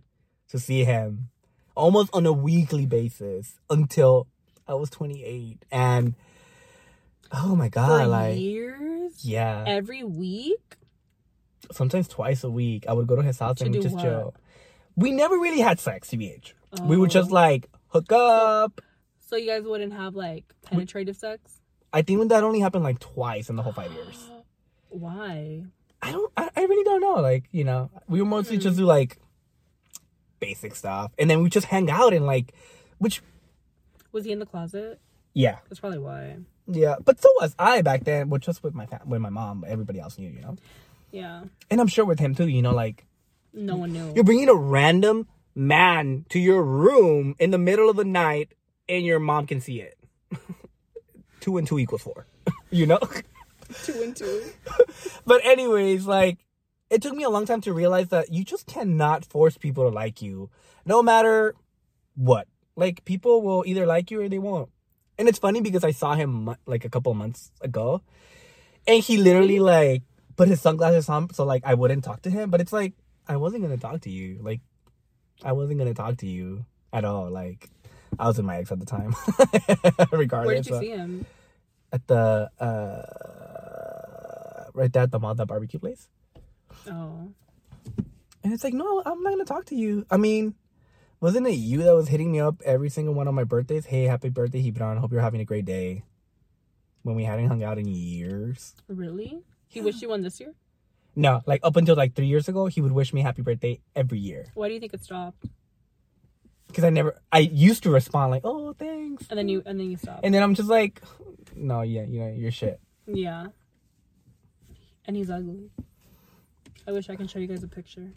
to 0.51 0.59
see 0.59 0.83
him 0.83 1.29
almost 1.75 2.09
on 2.13 2.25
a 2.25 2.33
weekly 2.33 2.85
basis 2.85 3.59
until 3.69 4.27
I 4.67 4.73
was 4.75 4.89
28. 4.89 5.63
And 5.71 6.15
oh 7.31 7.55
my 7.55 7.69
God, 7.69 8.01
For 8.01 8.07
like, 8.07 8.37
years. 8.39 9.23
yeah, 9.23 9.63
Every 9.67 10.03
week. 10.03 10.77
sometimes 11.71 12.07
twice 12.07 12.43
a 12.43 12.49
week, 12.49 12.85
I 12.87 12.93
would 12.93 13.07
go 13.07 13.15
to 13.15 13.21
his 13.23 13.39
house 13.39 13.57
To 13.57 13.65
and 13.65 13.73
we 13.75 13.81
just 13.81 13.95
what? 13.95 14.03
chill. 14.03 14.35
We 14.95 15.11
never 15.11 15.35
really 15.37 15.59
had 15.61 15.79
sex, 15.79 16.09
TBH. 16.09 16.53
We 16.83 16.97
would 16.97 17.09
just 17.11 17.31
Oh. 17.31 17.35
like 17.35 17.69
hook 17.87 18.11
up. 18.11 18.81
So 19.29 19.35
you 19.37 19.47
guys 19.47 19.63
wouldn't 19.63 19.93
have 19.93 20.15
like 20.15 20.43
penetrative 20.65 21.15
sex? 21.15 21.59
I 21.93 22.01
think 22.01 22.29
that 22.29 22.43
only 22.43 22.59
happened 22.59 22.83
like 22.83 22.99
twice 22.99 23.49
in 23.49 23.55
the 23.55 23.63
whole 23.63 23.73
five 23.73 23.91
years. 23.93 24.29
Why? 24.89 25.63
I 26.01 26.11
don't, 26.11 26.31
I, 26.35 26.49
I 26.55 26.61
really 26.63 26.83
don't 26.83 26.99
know. 27.01 27.21
Like, 27.21 27.45
you 27.51 27.63
know, 27.63 27.89
we 28.07 28.19
would 28.21 28.27
mostly 28.29 28.57
Hmm. 28.57 28.61
just 28.63 28.77
do 28.77 28.83
like 28.85 29.17
basic 30.41 30.75
stuff. 30.75 31.13
And 31.17 31.29
then 31.29 31.41
we 31.41 31.49
just 31.49 31.67
hang 31.67 31.89
out 31.89 32.13
and 32.13 32.25
like, 32.25 32.53
which, 32.97 33.21
Was 34.11 34.25
he 34.25 34.33
in 34.33 34.39
the 34.39 34.45
closet? 34.45 34.99
yeah, 35.33 35.59
That's 35.69 35.79
probably 35.79 35.99
why. 35.99 36.35
yeah. 36.67 36.95
But 37.01 37.21
so 37.21 37.29
was 37.39 37.55
I 37.57 37.81
back 37.81 38.03
then, 38.03 38.27
but 38.27 38.41
just 38.41 38.61
with 38.63 38.73
my 38.75 38.85
fam- 38.85 39.07
with 39.07 39.21
my 39.21 39.29
mom. 39.29 39.63
Everybody 39.65 40.01
else 40.01 40.17
knew, 40.19 40.29
you 40.29 40.41
know. 40.41 40.57
Yeah. 41.11 41.43
And 41.69 41.79
I'm 41.79 41.87
sure 41.87 42.03
with 42.03 42.19
him 42.19 42.35
too, 42.35 42.49
you 42.49 42.61
know, 42.61 42.73
like 42.73 43.05
No 43.53 43.77
one 43.77 43.93
knew. 43.93 44.11
you're 44.13 44.25
bringing 44.25 44.49
a 44.49 44.55
random 44.55 45.27
man 45.55 46.25
to 46.29 46.39
your 46.39 46.63
room 46.63 47.35
in 47.39 47.51
the 47.51 47.57
middle 47.57 47.89
of 47.89 47.95
the 47.95 48.03
night, 48.05 48.53
and 48.89 49.05
your 49.05 49.19
mom 49.19 49.47
can 49.47 49.61
see 49.61 49.79
it. 49.81 49.97
two 51.39 51.57
and 51.57 51.67
two 51.67 51.79
equals 51.79 52.01
four, 52.01 52.25
you 52.71 52.85
know. 52.85 52.99
two 53.83 54.01
and 54.03 54.15
two. 54.15 54.43
but 55.25 55.41
anyways, 55.45 56.05
like 56.05 56.39
it 56.91 57.01
took 57.01 57.15
me 57.15 57.23
a 57.23 57.29
long 57.29 57.45
time 57.45 57.61
to 57.61 57.73
realize 57.73 58.09
that 58.09 58.33
you 58.33 58.43
just 58.43 58.67
cannot 58.67 59.25
force 59.25 59.57
people 59.57 59.89
to 59.89 59.95
like 59.95 60.21
you, 60.21 60.49
no 60.85 61.01
matter 61.01 61.55
what. 62.15 62.47
Like 62.75 63.05
people 63.05 63.41
will 63.41 63.63
either 63.65 63.85
like 63.85 64.11
you 64.11 64.21
or 64.21 64.27
they 64.27 64.39
won't. 64.39 64.69
And 65.17 65.29
it's 65.29 65.39
funny 65.39 65.61
because 65.61 65.85
I 65.85 65.91
saw 65.91 66.15
him 66.15 66.53
like 66.65 66.83
a 66.83 66.89
couple 66.89 67.13
months 67.13 67.51
ago, 67.61 68.01
and 68.85 69.01
he 69.01 69.15
literally 69.17 69.59
like 69.59 70.03
put 70.35 70.49
his 70.49 70.59
sunglasses 70.59 71.07
on 71.07 71.33
so 71.33 71.45
like 71.45 71.63
I 71.65 71.75
wouldn't 71.75 72.03
talk 72.03 72.23
to 72.23 72.29
him. 72.29 72.49
But 72.49 72.59
it's 72.59 72.73
like 72.73 72.93
I 73.25 73.37
wasn't 73.37 73.63
gonna 73.63 73.77
talk 73.77 74.01
to 74.01 74.09
you. 74.09 74.39
Like 74.41 74.59
I 75.43 75.53
wasn't 75.53 75.79
gonna 75.79 75.93
talk 75.93 76.17
to 76.17 76.27
you 76.27 76.65
at 76.91 77.05
all. 77.05 77.29
Like 77.29 77.69
I 78.19 78.27
was 78.27 78.35
with 78.35 78.45
my 78.45 78.57
ex 78.57 78.69
at 78.71 78.79
the 78.79 78.85
time. 78.85 79.15
Regardless, 80.11 80.45
Where 80.45 80.55
did 80.55 80.67
you 80.67 80.79
see 80.79 80.89
him? 80.89 81.25
at 81.93 82.05
the 82.07 82.49
uh 82.59 83.03
right 84.73 84.91
there 84.91 85.03
at 85.03 85.11
the 85.11 85.19
mall, 85.19 85.35
that 85.35 85.45
barbecue 85.45 85.79
place. 85.79 86.09
Oh. 86.89 87.33
And 88.43 88.53
it's 88.53 88.63
like, 88.63 88.73
no, 88.73 89.03
I'm 89.05 89.21
not 89.21 89.31
gonna 89.31 89.45
talk 89.45 89.65
to 89.65 89.75
you. 89.75 90.05
I 90.09 90.17
mean, 90.17 90.55
wasn't 91.19 91.47
it 91.47 91.51
you 91.51 91.83
that 91.83 91.93
was 91.93 92.07
hitting 92.07 92.31
me 92.31 92.39
up 92.39 92.61
every 92.65 92.89
single 92.89 93.13
one 93.13 93.27
of 93.27 93.33
my 93.33 93.43
birthdays? 93.43 93.85
Hey, 93.85 94.05
happy 94.05 94.29
birthday, 94.29 94.61
Hebron. 94.61 94.97
Hope 94.97 95.11
you're 95.11 95.21
having 95.21 95.41
a 95.41 95.45
great 95.45 95.65
day. 95.65 96.03
When 97.03 97.15
we 97.15 97.23
hadn't 97.23 97.47
hung 97.47 97.63
out 97.63 97.79
in 97.79 97.87
years. 97.87 98.75
Really? 98.87 99.41
He 99.67 99.81
wished 99.81 100.01
you 100.01 100.09
one 100.09 100.21
this 100.21 100.39
year? 100.39 100.53
No, 101.15 101.41
like 101.45 101.61
up 101.63 101.75
until 101.75 101.95
like 101.95 102.15
three 102.15 102.27
years 102.27 102.47
ago, 102.47 102.67
he 102.67 102.79
would 102.79 102.91
wish 102.91 103.11
me 103.13 103.21
happy 103.21 103.41
birthday 103.41 103.81
every 103.95 104.19
year. 104.19 104.45
Why 104.53 104.67
do 104.67 104.73
you 104.75 104.79
think 104.79 104.93
it 104.93 105.03
stopped? 105.03 105.45
Because 106.67 106.83
I 106.83 106.89
never, 106.89 107.19
I 107.31 107.39
used 107.39 107.83
to 107.83 107.89
respond 107.89 108.31
like, 108.31 108.43
oh, 108.45 108.73
thanks. 108.73 109.25
And 109.29 109.37
then 109.37 109.49
you 109.49 109.61
and 109.65 109.79
then 109.79 109.89
you 109.89 109.97
stopped. 109.97 110.21
And 110.23 110.33
then 110.33 110.41
I'm 110.41 110.55
just 110.55 110.69
like, 110.69 111.01
no, 111.55 111.81
yeah, 111.81 112.03
you 112.03 112.19
know, 112.21 112.33
you're 112.33 112.51
shit. 112.51 112.79
yeah. 113.07 113.47
And 115.05 115.17
he's 115.17 115.29
ugly. 115.29 115.69
I 116.91 116.93
wish 116.93 117.09
I 117.09 117.15
can 117.15 117.27
show 117.27 117.39
you 117.39 117.47
guys 117.47 117.63
a 117.63 117.67
picture. 117.67 118.11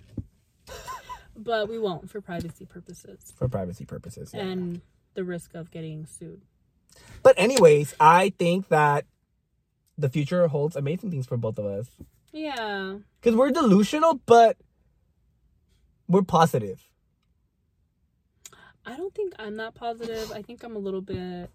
But 1.36 1.68
we 1.68 1.80
won't 1.80 2.08
for 2.08 2.20
privacy 2.20 2.64
purposes. 2.64 3.32
For 3.36 3.48
privacy 3.48 3.84
purposes. 3.84 4.30
Yeah. 4.32 4.42
And 4.42 4.80
the 5.14 5.24
risk 5.24 5.54
of 5.54 5.70
getting 5.70 6.06
sued. 6.06 6.42
But 7.24 7.34
anyways, 7.36 7.92
I 7.98 8.32
think 8.38 8.68
that 8.68 9.04
the 9.98 10.08
future 10.08 10.46
holds 10.46 10.76
amazing 10.76 11.10
things 11.10 11.26
for 11.26 11.36
both 11.36 11.58
of 11.58 11.66
us. 11.66 11.88
Yeah. 12.30 12.98
Because 13.20 13.36
we're 13.36 13.50
delusional, 13.50 14.20
but 14.26 14.56
we're 16.06 16.22
positive. 16.22 16.86
I 18.86 18.96
don't 18.96 19.12
think 19.12 19.32
I'm 19.36 19.56
that 19.56 19.74
positive. 19.74 20.30
I 20.30 20.42
think 20.42 20.62
I'm 20.62 20.76
a 20.76 20.78
little 20.78 21.00
bit 21.00 21.50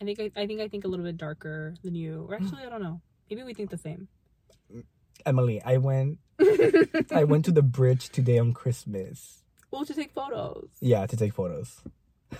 I 0.00 0.04
think 0.04 0.20
I, 0.20 0.30
I 0.36 0.46
think 0.46 0.60
I 0.60 0.68
think 0.68 0.84
a 0.84 0.88
little 0.88 1.04
bit 1.04 1.16
darker 1.16 1.74
than 1.82 1.96
you. 1.96 2.26
Or 2.28 2.36
actually 2.36 2.62
I 2.64 2.68
don't 2.68 2.82
know. 2.82 3.00
Maybe 3.28 3.42
we 3.42 3.54
think 3.54 3.70
the 3.70 3.78
same. 3.78 4.06
Emily, 5.26 5.60
I 5.64 5.76
went 5.78 6.18
I 7.12 7.24
went 7.24 7.44
to 7.46 7.52
the 7.52 7.62
bridge 7.62 8.08
today 8.10 8.38
on 8.38 8.52
Christmas. 8.52 9.42
Well 9.70 9.84
to 9.84 9.94
take 9.94 10.12
photos. 10.12 10.68
Yeah, 10.80 11.06
to 11.06 11.16
take 11.16 11.32
photos. 11.34 11.82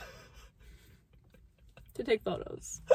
To 1.94 2.04
take 2.04 2.22
photos. 2.22 2.80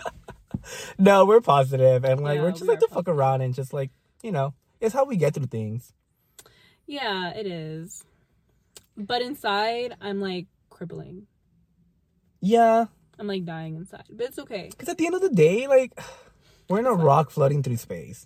No, 0.97 1.23
we're 1.25 1.39
positive 1.39 2.03
and 2.03 2.21
like 2.21 2.37
Yeah, 2.37 2.43
we're 2.43 2.51
just 2.51 2.63
we 2.63 2.69
like 2.69 2.79
to 2.79 2.87
fuck 2.87 3.07
around 3.07 3.41
and 3.41 3.53
just 3.53 3.71
like, 3.73 3.91
you 4.21 4.31
know, 4.31 4.53
it's 4.81 4.93
how 4.93 5.05
we 5.05 5.15
get 5.15 5.33
through 5.33 5.45
things. 5.45 5.93
Yeah, 6.85 7.31
it 7.31 7.45
is. 7.45 8.03
But 8.97 9.21
inside 9.21 9.95
I'm 10.01 10.19
like 10.19 10.47
crippling. 10.69 11.27
Yeah. 12.41 12.85
I'm 13.19 13.27
like 13.27 13.45
dying 13.45 13.75
inside. 13.75 14.05
But 14.09 14.27
it's 14.27 14.39
okay. 14.39 14.67
Because 14.71 14.89
at 14.89 14.97
the 14.97 15.05
end 15.05 15.15
of 15.15 15.21
the 15.21 15.29
day, 15.29 15.67
like 15.67 15.97
we're 16.69 16.79
in 16.79 16.85
a 16.85 16.93
rock 16.93 17.29
floating 17.29 17.63
through 17.63 17.77
space. 17.77 18.25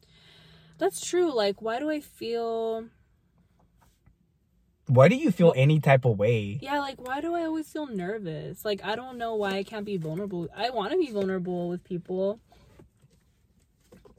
That's 0.78 1.06
true. 1.06 1.34
Like 1.34 1.62
why 1.62 1.80
do 1.80 1.90
I 1.90 2.00
feel 2.00 2.86
Why 4.88 5.08
do 5.08 5.16
you 5.16 5.32
feel 5.32 5.54
any 5.56 5.80
type 5.80 6.04
of 6.06 6.20
way? 6.20 6.60
Yeah, 6.62 6.80
like 6.80 7.00
why 7.00 7.22
do 7.22 7.34
I 7.34 7.44
always 7.46 7.68
feel 7.70 7.88
nervous? 7.88 8.66
Like 8.66 8.84
I 8.84 8.96
don't 8.96 9.18
know 9.18 9.36
why 9.36 9.52
I 9.56 9.64
can't 9.64 9.86
be 9.86 9.98
vulnerable. 9.98 10.50
I 10.56 10.70
want 10.70 10.92
to 10.92 10.98
be 10.98 11.12
vulnerable 11.12 11.70
with 11.70 11.84
people. 11.84 12.40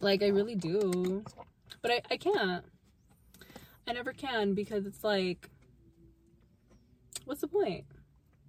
Like 0.00 0.22
I 0.22 0.28
really 0.28 0.54
do. 0.54 1.24
But 1.80 1.90
I, 1.90 2.02
I 2.10 2.16
can't. 2.16 2.64
I 3.86 3.92
never 3.92 4.12
can 4.12 4.54
because 4.54 4.86
it's 4.86 5.04
like 5.04 5.50
what's 7.24 7.40
the 7.40 7.48
point? 7.48 7.84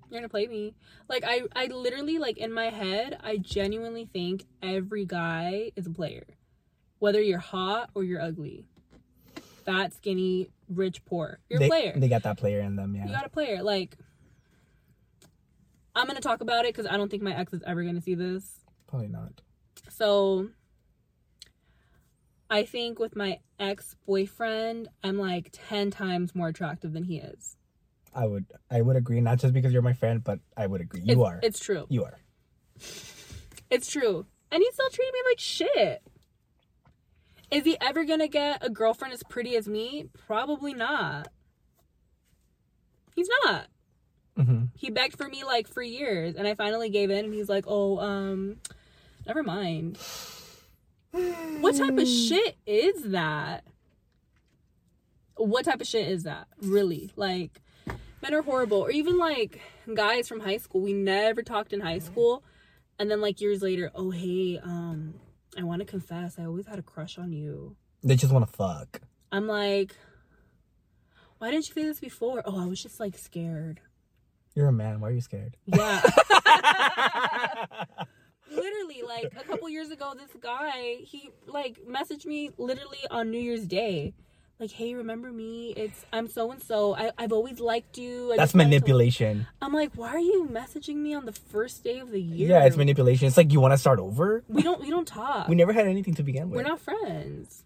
You're 0.09 0.19
gonna 0.19 0.29
play 0.29 0.47
me. 0.47 0.75
Like 1.09 1.23
I 1.25 1.43
I 1.55 1.65
literally 1.67 2.19
like 2.19 2.37
in 2.37 2.53
my 2.53 2.69
head, 2.69 3.17
I 3.23 3.37
genuinely 3.37 4.05
think 4.05 4.45
every 4.61 5.05
guy 5.05 5.71
is 5.75 5.87
a 5.87 5.91
player. 5.91 6.25
Whether 7.03 7.21
you're 7.21 7.37
hot 7.37 7.89
or 7.95 8.05
you're 8.05 8.21
ugly. 8.21 8.63
Fat, 9.65 9.91
skinny, 9.91 10.51
rich, 10.69 11.03
poor. 11.03 11.39
You're 11.49 11.59
they, 11.59 11.65
a 11.65 11.67
player. 11.67 11.93
They 11.97 12.07
got 12.07 12.23
that 12.23 12.37
player 12.37 12.61
in 12.61 12.77
them, 12.77 12.95
yeah. 12.95 13.07
You 13.07 13.11
got 13.11 13.25
a 13.25 13.29
player. 13.29 13.61
Like, 13.61 13.97
I'm 15.93 16.07
gonna 16.07 16.21
talk 16.21 16.39
about 16.39 16.63
it 16.63 16.73
because 16.73 16.89
I 16.89 16.95
don't 16.95 17.11
think 17.11 17.21
my 17.21 17.37
ex 17.37 17.51
is 17.51 17.61
ever 17.67 17.83
gonna 17.83 17.99
see 17.99 18.15
this. 18.15 18.61
Probably 18.87 19.09
not. 19.09 19.41
So, 19.89 20.47
I 22.49 22.63
think 22.63 22.99
with 22.99 23.17
my 23.17 23.39
ex 23.59 23.97
boyfriend, 24.05 24.87
I'm 25.03 25.17
like 25.17 25.49
10 25.51 25.91
times 25.91 26.33
more 26.33 26.47
attractive 26.47 26.93
than 26.93 27.03
he 27.03 27.17
is. 27.17 27.57
I 28.15 28.27
would 28.27 28.45
I 28.71 28.81
would 28.81 28.95
agree, 28.95 29.19
not 29.19 29.39
just 29.39 29.53
because 29.53 29.73
you're 29.73 29.81
my 29.81 29.91
friend, 29.91 30.23
but 30.23 30.39
I 30.55 30.67
would 30.67 30.79
agree. 30.79 31.01
You 31.01 31.11
It's- 31.11 31.27
are. 31.27 31.39
It's 31.43 31.59
true. 31.59 31.85
you 31.89 32.05
are. 32.05 32.17
It's 33.69 33.91
true. 33.91 34.25
And 34.49 34.63
he 34.63 34.71
still 34.71 34.89
treated 34.89 35.13
me 35.13 35.19
like 35.31 35.39
shit. 35.41 36.12
Is 37.53 37.65
he 37.65 37.77
ever 37.79 38.03
gonna 38.03 38.27
get 38.27 38.65
a 38.65 38.69
girlfriend 38.69 39.13
as 39.13 39.21
pretty 39.23 39.55
as 39.55 39.67
me? 39.67 40.09
Probably 40.25 40.73
not. 40.73 41.27
He's 43.15 43.29
not. 43.45 43.67
hmm 44.35 44.63
He 44.75 44.89
begged 44.89 45.17
for 45.17 45.27
me 45.27 45.43
like 45.43 45.67
for 45.67 45.83
years, 45.83 46.35
and 46.35 46.47
I 46.47 46.55
finally 46.55 46.89
gave 46.89 47.11
in. 47.11 47.25
And 47.25 47.33
he's 47.33 47.49
like, 47.49 47.65
"Oh, 47.67 47.99
um, 47.99 48.57
never 49.27 49.43
mind." 49.43 49.99
What 51.11 51.75
type 51.75 51.95
of 51.97 52.07
shit 52.27 52.57
is 52.65 53.03
that? 53.11 53.63
What 55.35 55.65
type 55.65 55.79
of 55.81 55.87
shit 55.87 56.07
is 56.07 56.23
that? 56.23 56.47
Really? 56.59 57.11
Like, 57.15 57.61
men 58.21 58.33
are 58.33 58.41
horrible. 58.41 58.79
Or 58.79 58.89
even 58.89 59.19
like 59.19 59.61
guys 59.93 60.27
from 60.27 60.39
high 60.39 60.57
school. 60.57 60.81
We 60.81 60.93
never 60.93 61.43
talked 61.43 61.71
in 61.71 61.81
high 61.81 61.99
school. 61.99 62.43
And 62.97 63.11
then 63.11 63.21
like 63.21 63.41
years 63.41 63.61
later, 63.61 63.91
oh 63.93 64.09
hey, 64.09 64.59
um, 64.63 65.15
I 65.57 65.63
want 65.63 65.79
to 65.81 65.85
confess, 65.85 66.39
I 66.39 66.45
always 66.45 66.67
had 66.67 66.79
a 66.79 66.83
crush 66.83 67.17
on 67.17 67.31
you. 67.31 67.75
They 68.03 68.15
just 68.15 68.33
want 68.33 68.45
to 68.47 68.51
fuck. 68.51 69.01
I'm 69.31 69.47
like, 69.47 69.95
why 71.37 71.51
didn't 71.51 71.67
you 71.67 71.73
say 71.73 71.83
this 71.83 71.99
before? 71.99 72.41
Oh, 72.45 72.61
I 72.61 72.65
was 72.65 72.81
just 72.81 72.99
like 72.99 73.17
scared. 73.17 73.79
You're 74.55 74.67
a 74.67 74.73
man. 74.73 74.99
Why 74.99 75.09
are 75.09 75.11
you 75.11 75.21
scared? 75.21 75.57
Yeah. 75.65 76.01
literally 78.53 79.01
like 79.05 79.33
a 79.39 79.43
couple 79.43 79.69
years 79.69 79.89
ago 79.89 80.13
this 80.15 80.29
guy 80.41 80.97
he 81.01 81.29
like 81.47 81.79
messaged 81.89 82.25
me 82.25 82.51
literally 82.57 82.99
on 83.09 83.31
new 83.31 83.39
year's 83.39 83.65
day 83.65 84.13
like 84.59 84.71
hey 84.71 84.93
remember 84.93 85.31
me 85.31 85.73
it's 85.75 86.05
i'm 86.13 86.27
so 86.27 86.51
and 86.51 86.61
so 86.61 86.95
i've 87.17 87.31
always 87.33 87.59
liked 87.59 87.97
you 87.97 88.31
I 88.33 88.37
That's 88.37 88.53
wanted 88.53 88.65
to-" 88.65 88.69
manipulation. 88.69 89.47
i'm 89.61 89.73
like 89.73 89.91
why 89.95 90.09
are 90.09 90.19
you 90.19 90.47
messaging 90.51 90.97
me 90.97 91.13
on 91.13 91.25
the 91.25 91.31
first 91.33 91.83
day 91.83 91.99
of 91.99 92.11
the 92.11 92.21
year 92.21 92.49
Yeah, 92.49 92.65
it's 92.65 92.77
manipulation. 92.77 93.27
It's 93.27 93.35
like 93.37 93.51
you 93.51 93.59
want 93.59 93.73
to 93.73 93.77
start 93.77 93.99
over. 93.99 94.43
we 94.47 94.61
don't 94.61 94.79
we 94.81 94.89
don't 94.89 95.07
talk 95.07 95.47
We 95.47 95.55
never 95.55 95.73
had 95.73 95.87
anything 95.87 96.13
to 96.15 96.23
begin 96.23 96.49
with. 96.49 96.57
we're 96.57 96.67
not 96.69 96.79
friends 96.79 97.63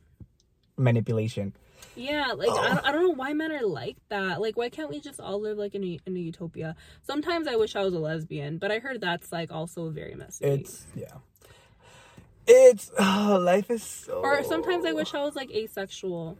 manipulation. 0.77 1.53
yeah 1.95 2.31
like 2.35 2.49
I, 2.49 2.67
don't, 2.69 2.85
I 2.87 2.91
don't 2.91 3.01
know 3.03 3.13
why 3.15 3.33
men 3.33 3.51
are 3.51 3.65
like 3.65 3.97
that 4.09 4.39
like 4.41 4.55
why 4.55 4.69
can't 4.69 4.89
we 4.89 4.99
just 4.99 5.19
all 5.19 5.39
live 5.41 5.57
like 5.57 5.75
in 5.75 5.83
a, 5.83 5.99
in 6.05 6.15
a 6.15 6.19
utopia 6.19 6.75
sometimes 7.01 7.47
i 7.47 7.55
wish 7.55 7.75
i 7.75 7.83
was 7.83 7.93
a 7.93 7.99
lesbian 7.99 8.57
but 8.59 8.71
i 8.71 8.79
heard 8.79 9.01
that's 9.01 9.31
like 9.31 9.51
also 9.51 9.89
very 9.89 10.15
messy 10.15 10.45
It's 10.45 10.85
yeah. 10.95 11.07
It's 12.49 12.91
oh, 12.97 13.37
life 13.41 13.69
is 13.69 13.83
so. 13.83 14.21
or 14.23 14.41
sometimes 14.43 14.85
i 14.85 14.93
wish 14.93 15.13
i 15.13 15.21
was 15.21 15.35
like 15.35 15.51
asexual 15.51 16.37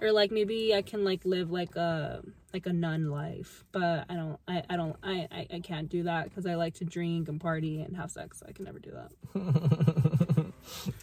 or 0.00 0.12
like 0.12 0.30
maybe 0.30 0.74
i 0.74 0.82
can 0.82 1.04
like 1.04 1.24
live 1.24 1.50
like 1.50 1.76
a 1.76 2.22
like 2.52 2.66
a 2.66 2.72
nun 2.72 3.10
life 3.10 3.64
but 3.72 4.04
i 4.08 4.14
don't 4.14 4.38
i, 4.48 4.62
I 4.68 4.76
don't 4.76 4.96
I, 5.02 5.28
I 5.30 5.46
i 5.54 5.60
can't 5.60 5.88
do 5.88 6.04
that 6.04 6.24
because 6.24 6.46
i 6.46 6.54
like 6.54 6.74
to 6.74 6.84
drink 6.84 7.28
and 7.28 7.40
party 7.40 7.80
and 7.80 7.96
have 7.96 8.10
sex 8.10 8.42
i 8.48 8.52
can 8.52 8.64
never 8.64 8.78
do 8.78 8.90
that 8.90 10.46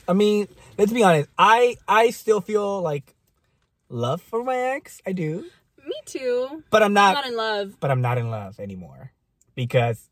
I 0.08 0.14
mean, 0.14 0.48
let's 0.78 0.94
be 0.94 1.04
honest. 1.04 1.30
I 1.38 1.78
I 1.88 2.12
still 2.12 2.42
feel 2.42 2.82
like 2.82 3.16
love 3.90 4.22
for 4.22 4.44
my 4.44 4.56
ex. 4.56 5.02
I 5.06 5.12
do, 5.12 5.46
me 5.86 5.96
too 6.06 6.64
but 6.70 6.84
I'm 6.84 6.94
not, 6.94 7.10
i'm 7.10 7.14
not. 7.14 7.22
not 7.24 7.30
in 7.30 7.38
love 7.38 7.80
but 7.80 7.92
I'm 7.92 8.02
not 8.02 8.18
in 8.18 8.30
love 8.30 8.60
anymore 8.60 9.14
because 9.56 10.10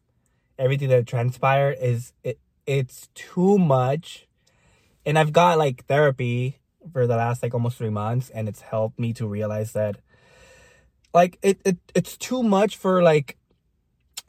everything 0.58 0.90
that 0.90 1.08
transpired 1.08 1.78
is 1.80 2.14
it. 2.24 2.40
It's 2.66 3.10
too 3.14 3.60
much, 3.60 4.28
and 5.06 5.20
I've 5.20 5.32
got 5.32 5.58
like 5.58 5.86
therapy 5.86 6.58
for 6.92 7.08
the 7.08 7.16
last 7.16 7.44
like 7.44 7.54
almost 7.54 7.78
three 7.78 7.90
months, 7.90 8.30
and 8.30 8.48
it's 8.48 8.62
helped 8.62 9.00
me 9.00 9.14
to 9.14 9.28
realize 9.28 9.74
that 9.74 9.98
like 11.14 11.40
it, 11.42 11.60
it 11.66 11.78
it's 11.96 12.18
too 12.18 12.44
much 12.44 12.76
for 12.76 13.02
like 13.02 13.38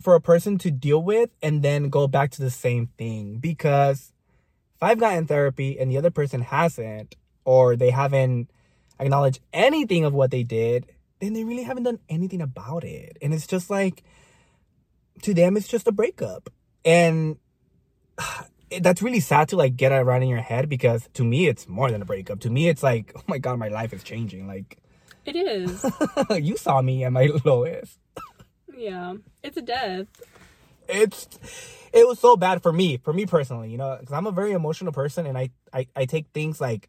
for 0.01 0.15
a 0.15 0.21
person 0.21 0.59
to 0.59 0.71
deal 0.71 1.03
with 1.03 1.31
and 1.43 1.63
then 1.63 1.89
go 1.89 2.07
back 2.07 2.31
to 2.31 2.43
the 2.43 2.51
same 2.51 2.89
thing 2.99 3.39
because 3.39 4.13
if 4.77 4.83
I've 4.83 4.99
gotten 4.99 5.27
therapy 5.27 5.79
and 5.79 5.91
the 5.91 5.99
other 5.99 6.11
person 6.11 6.43
hasn't 6.43 7.17
or 7.45 7.77
they 7.77 7.91
haven't 7.91 8.51
acknowledged 9.01 9.41
anything 9.53 10.05
of 10.05 10.13
what 10.13 10.31
they 10.31 10.43
did, 10.43 10.87
then 11.21 11.33
they 11.33 11.45
really 11.45 11.63
haven't 11.63 11.85
done 11.85 11.99
anything 12.09 12.43
about 12.43 12.85
it. 12.85 13.17
And 13.23 13.33
it's 13.33 13.47
just 13.47 13.71
like 13.71 14.05
to 15.23 15.33
them 15.35 15.57
it's 15.57 15.69
just 15.69 15.89
a 15.89 15.93
breakup. 15.93 16.51
And 16.85 17.39
that's 18.81 19.03
really 19.03 19.21
sad 19.21 19.49
to 19.51 19.57
like 19.57 19.77
get 19.77 19.93
around 19.93 20.23
in 20.23 20.29
your 20.29 20.41
head 20.41 20.69
because 20.69 21.09
to 21.15 21.25
me 21.25 21.47
it's 21.49 21.69
more 21.69 21.91
than 21.91 22.03
a 22.03 22.05
breakup. 22.05 22.41
To 22.41 22.51
me 22.51 22.69
it's 22.69 22.83
like, 22.83 23.13
oh 23.17 23.23
my 23.27 23.39
god, 23.39 23.59
my 23.59 23.69
life 23.69 23.93
is 23.93 24.03
changing. 24.03 24.47
Like 24.47 24.79
it 25.27 25.37
is 25.37 25.85
you 26.31 26.57
saw 26.57 26.81
me 26.81 27.05
at 27.05 27.13
my 27.13 27.29
lowest. 27.45 27.99
yeah 28.77 29.15
it's 29.43 29.57
a 29.57 29.63
death 29.63 30.07
it's 30.89 31.29
it 31.93 32.07
was 32.07 32.21
so 32.21 32.37
bad 32.37 32.63
for 32.63 32.73
me 32.73 32.97
for 32.97 33.13
me 33.13 33.27
personally 33.27 33.71
you 33.71 33.77
know 33.77 33.97
because 33.99 34.13
i'm 34.13 34.27
a 34.27 34.31
very 34.31 34.53
emotional 34.53 34.93
person 34.93 35.27
and 35.27 35.37
I, 35.37 35.51
I 35.73 35.87
i 35.97 36.05
take 36.05 36.27
things 36.33 36.61
like 36.61 36.89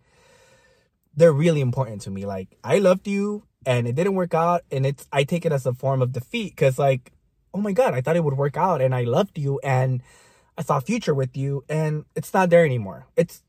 they're 1.16 1.34
really 1.34 1.62
important 1.62 2.02
to 2.04 2.12
me 2.12 2.26
like 2.26 2.50
i 2.64 2.78
loved 2.78 3.08
you 3.08 3.44
and 3.66 3.88
it 3.88 3.96
didn't 3.96 4.14
work 4.14 4.36
out 4.36 4.62
and 4.72 4.86
it's 4.86 5.08
i 5.12 5.24
take 5.24 5.46
it 5.46 5.52
as 5.52 5.66
a 5.66 5.74
form 5.74 6.02
of 6.04 6.12
defeat 6.12 6.52
because 6.52 6.78
like 6.78 7.12
oh 7.56 7.62
my 7.62 7.72
god 7.72 7.96
i 7.96 8.02
thought 8.02 8.16
it 8.16 8.24
would 8.24 8.38
work 8.38 8.56
out 8.58 8.82
and 8.82 8.94
i 8.94 9.02
loved 9.04 9.38
you 9.40 9.60
and 9.64 10.04
i 10.58 10.62
saw 10.62 10.78
a 10.78 10.82
future 10.82 11.14
with 11.14 11.36
you 11.36 11.64
and 11.70 12.06
it's 12.16 12.34
not 12.34 12.50
there 12.50 12.66
anymore 12.66 13.06
it's 13.16 13.44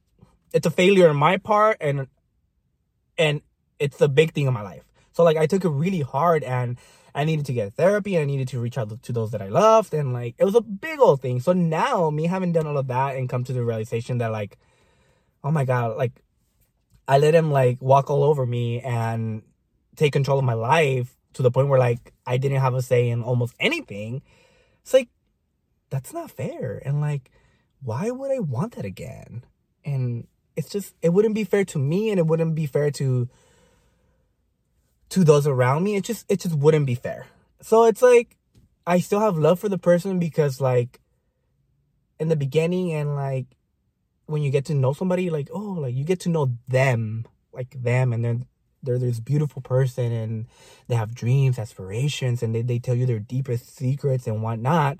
it's 0.53 0.67
a 0.67 0.71
failure 0.71 1.09
on 1.09 1.17
my 1.17 1.37
part 1.37 1.77
and 1.81 2.07
and 3.17 3.43
it's 3.79 4.01
a 4.01 4.09
big 4.09 4.33
thing 4.33 4.47
in 4.47 4.53
my 4.53 4.63
life 4.63 4.85
so 5.13 5.23
like 5.23 5.37
i 5.37 5.47
took 5.47 5.65
it 5.65 5.71
really 5.71 6.01
hard 6.01 6.43
and 6.45 6.79
I 7.15 7.25
needed 7.25 7.47
to 7.47 7.53
get 7.53 7.75
therapy. 7.75 8.15
and 8.15 8.23
I 8.23 8.27
needed 8.27 8.47
to 8.49 8.61
reach 8.61 8.79
out 8.79 9.03
to 9.03 9.13
those 9.13 9.33
that 9.33 9.43
I 9.43 9.49
loved. 9.49 9.93
And 9.93 10.13
like, 10.13 10.37
it 10.39 10.45
was 10.45 10.55
a 10.55 10.61
big 10.61 11.01
old 11.01 11.21
thing. 11.21 11.41
So 11.41 11.53
now, 11.53 12.11
me 12.11 12.27
having 12.27 12.53
done 12.53 12.67
all 12.67 12.79
of 12.79 12.87
that 12.89 13.17
and 13.17 13.29
come 13.29 13.43
to 13.43 13.53
the 13.53 13.65
realization 13.65 14.19
that, 14.19 14.31
like, 14.31 14.57
oh 15.43 15.51
my 15.51 15.65
God, 15.65 15.97
like, 15.97 16.13
I 17.09 17.19
let 17.19 17.35
him 17.35 17.51
like 17.51 17.81
walk 17.81 18.11
all 18.11 18.23
over 18.23 18.45
me 18.45 18.81
and 18.83 19.43
take 19.97 20.13
control 20.13 20.39
of 20.39 20.45
my 20.45 20.53
life 20.53 21.17
to 21.33 21.43
the 21.43 21.51
point 21.51 21.69
where 21.69 21.79
like 21.79 22.13
I 22.27 22.37
didn't 22.37 22.61
have 22.61 22.75
a 22.75 22.83
say 22.83 23.09
in 23.09 23.23
almost 23.23 23.55
anything. 23.59 24.23
It's 24.83 24.93
like, 24.93 25.09
that's 25.91 26.13
not 26.13 26.31
fair. 26.31 26.81
And 26.85 27.01
like, 27.01 27.31
why 27.83 28.11
would 28.11 28.31
I 28.31 28.41
want 28.41 28.77
that 28.77 28.85
again? 28.85 29.45
And 29.85 30.27
it's 30.57 30.69
just, 30.69 30.95
it 31.03 31.11
wouldn't 31.11 31.35
be 31.35 31.45
fair 31.45 31.65
to 31.67 31.79
me 31.79 32.11
and 32.11 32.19
it 32.19 32.27
wouldn't 32.27 32.55
be 32.55 32.67
fair 32.67 32.91
to 32.93 33.29
to 35.11 35.25
those 35.25 35.47
around 35.47 35.85
me 35.85 35.97
it 35.97 36.05
just 36.05 36.25
it 36.29 36.41
just 36.41 36.55
wouldn't 36.55 36.87
be 36.87 36.95
fair 36.95 37.27
so 37.61 37.85
it's 37.85 38.03
like 38.03 38.37
i 38.87 38.99
still 39.01 39.21
have 39.21 39.37
love 39.37 39.59
for 39.59 39.69
the 39.69 39.79
person 39.79 40.19
because 40.19 40.61
like 40.61 41.01
in 42.19 42.29
the 42.29 42.37
beginning 42.37 42.93
and 42.93 43.15
like 43.15 43.47
when 44.27 44.43
you 44.43 44.51
get 44.51 44.67
to 44.67 44.75
know 44.75 44.93
somebody 44.93 45.31
like 45.31 45.49
oh 45.53 45.79
like 45.81 45.95
you 45.95 46.05
get 46.05 46.21
to 46.21 46.29
know 46.29 46.53
them 46.69 47.27
like 47.53 47.71
them 47.83 48.13
and 48.13 48.25
then 48.25 48.47
they're 48.83 48.99
this 48.99 49.19
beautiful 49.19 49.61
person 49.61 50.13
and 50.13 50.47
they 50.87 50.95
have 50.95 51.15
dreams 51.15 51.59
aspirations 51.59 52.43
and 52.43 52.55
they, 52.55 52.63
they 52.63 52.79
tell 52.79 52.95
you 52.95 53.07
their 53.07 53.19
deepest 53.19 53.75
secrets 53.77 54.27
and 54.27 54.43
whatnot 54.43 54.99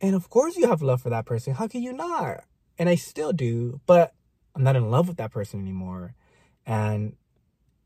and 0.00 0.14
of 0.14 0.28
course 0.30 0.56
you 0.56 0.68
have 0.68 0.82
love 0.82 1.02
for 1.02 1.10
that 1.10 1.26
person. 1.26 1.54
How 1.54 1.68
can 1.68 1.82
you 1.82 1.92
not? 1.92 2.44
And 2.78 2.88
i 2.88 2.94
still 2.96 3.32
do 3.32 3.80
but 3.86 4.12
i'm 4.54 4.62
not 4.62 4.76
in 4.76 4.90
love 4.90 5.08
with 5.08 5.16
that 5.18 5.32
person 5.32 5.60
anymore. 5.60 6.14
And 6.66 7.16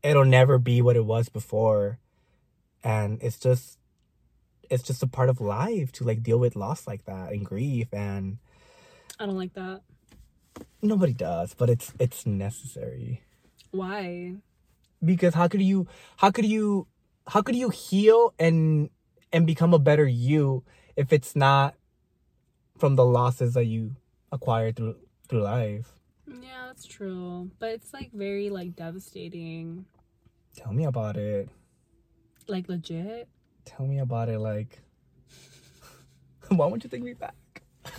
it'll 0.01 0.25
never 0.25 0.57
be 0.57 0.81
what 0.81 0.95
it 0.95 1.05
was 1.05 1.29
before. 1.29 1.99
And 2.83 3.21
it's 3.21 3.37
just 3.37 3.77
it's 4.69 4.83
just 4.83 5.03
a 5.03 5.07
part 5.07 5.29
of 5.29 5.41
life 5.41 5.91
to 5.93 6.03
like 6.03 6.23
deal 6.23 6.37
with 6.39 6.55
loss 6.55 6.87
like 6.87 7.05
that 7.05 7.31
and 7.31 7.43
grief 7.45 7.87
and 7.91 8.37
i 9.19 9.25
don't 9.25 9.37
like 9.37 9.53
that. 9.53 9.81
Nobody 10.81 11.13
does 11.13 11.53
but 11.53 11.69
it's 11.69 11.93
it's 11.99 12.25
necessary. 12.25 13.23
Why? 13.71 14.35
Because 15.03 15.33
how 15.35 15.47
could 15.47 15.61
you 15.61 15.87
how 16.17 16.31
could 16.31 16.45
you 16.45 16.87
how 17.27 17.41
could 17.41 17.55
you 17.55 17.69
heal 17.69 18.33
and 18.39 18.89
and 19.31 19.45
become 19.45 19.73
a 19.73 19.79
better 19.79 20.07
you 20.07 20.63
if 20.95 21.13
it's 21.13 21.35
not 21.35 21.75
from 22.79 22.95
the 22.95 23.05
losses 23.05 23.53
that 23.53 23.65
you 23.65 23.95
acquired 24.31 24.77
through 24.77 24.95
through 25.27 25.41
life. 25.41 25.91
Yeah 26.27 26.59
that's 26.69 26.85
true. 26.85 27.51
But 27.59 27.71
it's 27.71 27.93
like 27.93 28.11
very 28.13 28.49
like 28.49 28.75
devastating. 28.75 29.85
Tell 30.55 30.71
me 30.71 30.85
about 30.85 31.17
it. 31.17 31.49
Like 32.47 32.69
legit? 32.69 33.27
Tell 33.65 33.85
me 33.85 33.99
about 33.99 34.29
it 34.29 34.39
like 34.39 34.79
why 36.47 36.67
won't 36.67 36.83
you 36.83 36.89
take 36.89 37.03
me 37.03 37.13
back? 37.13 37.35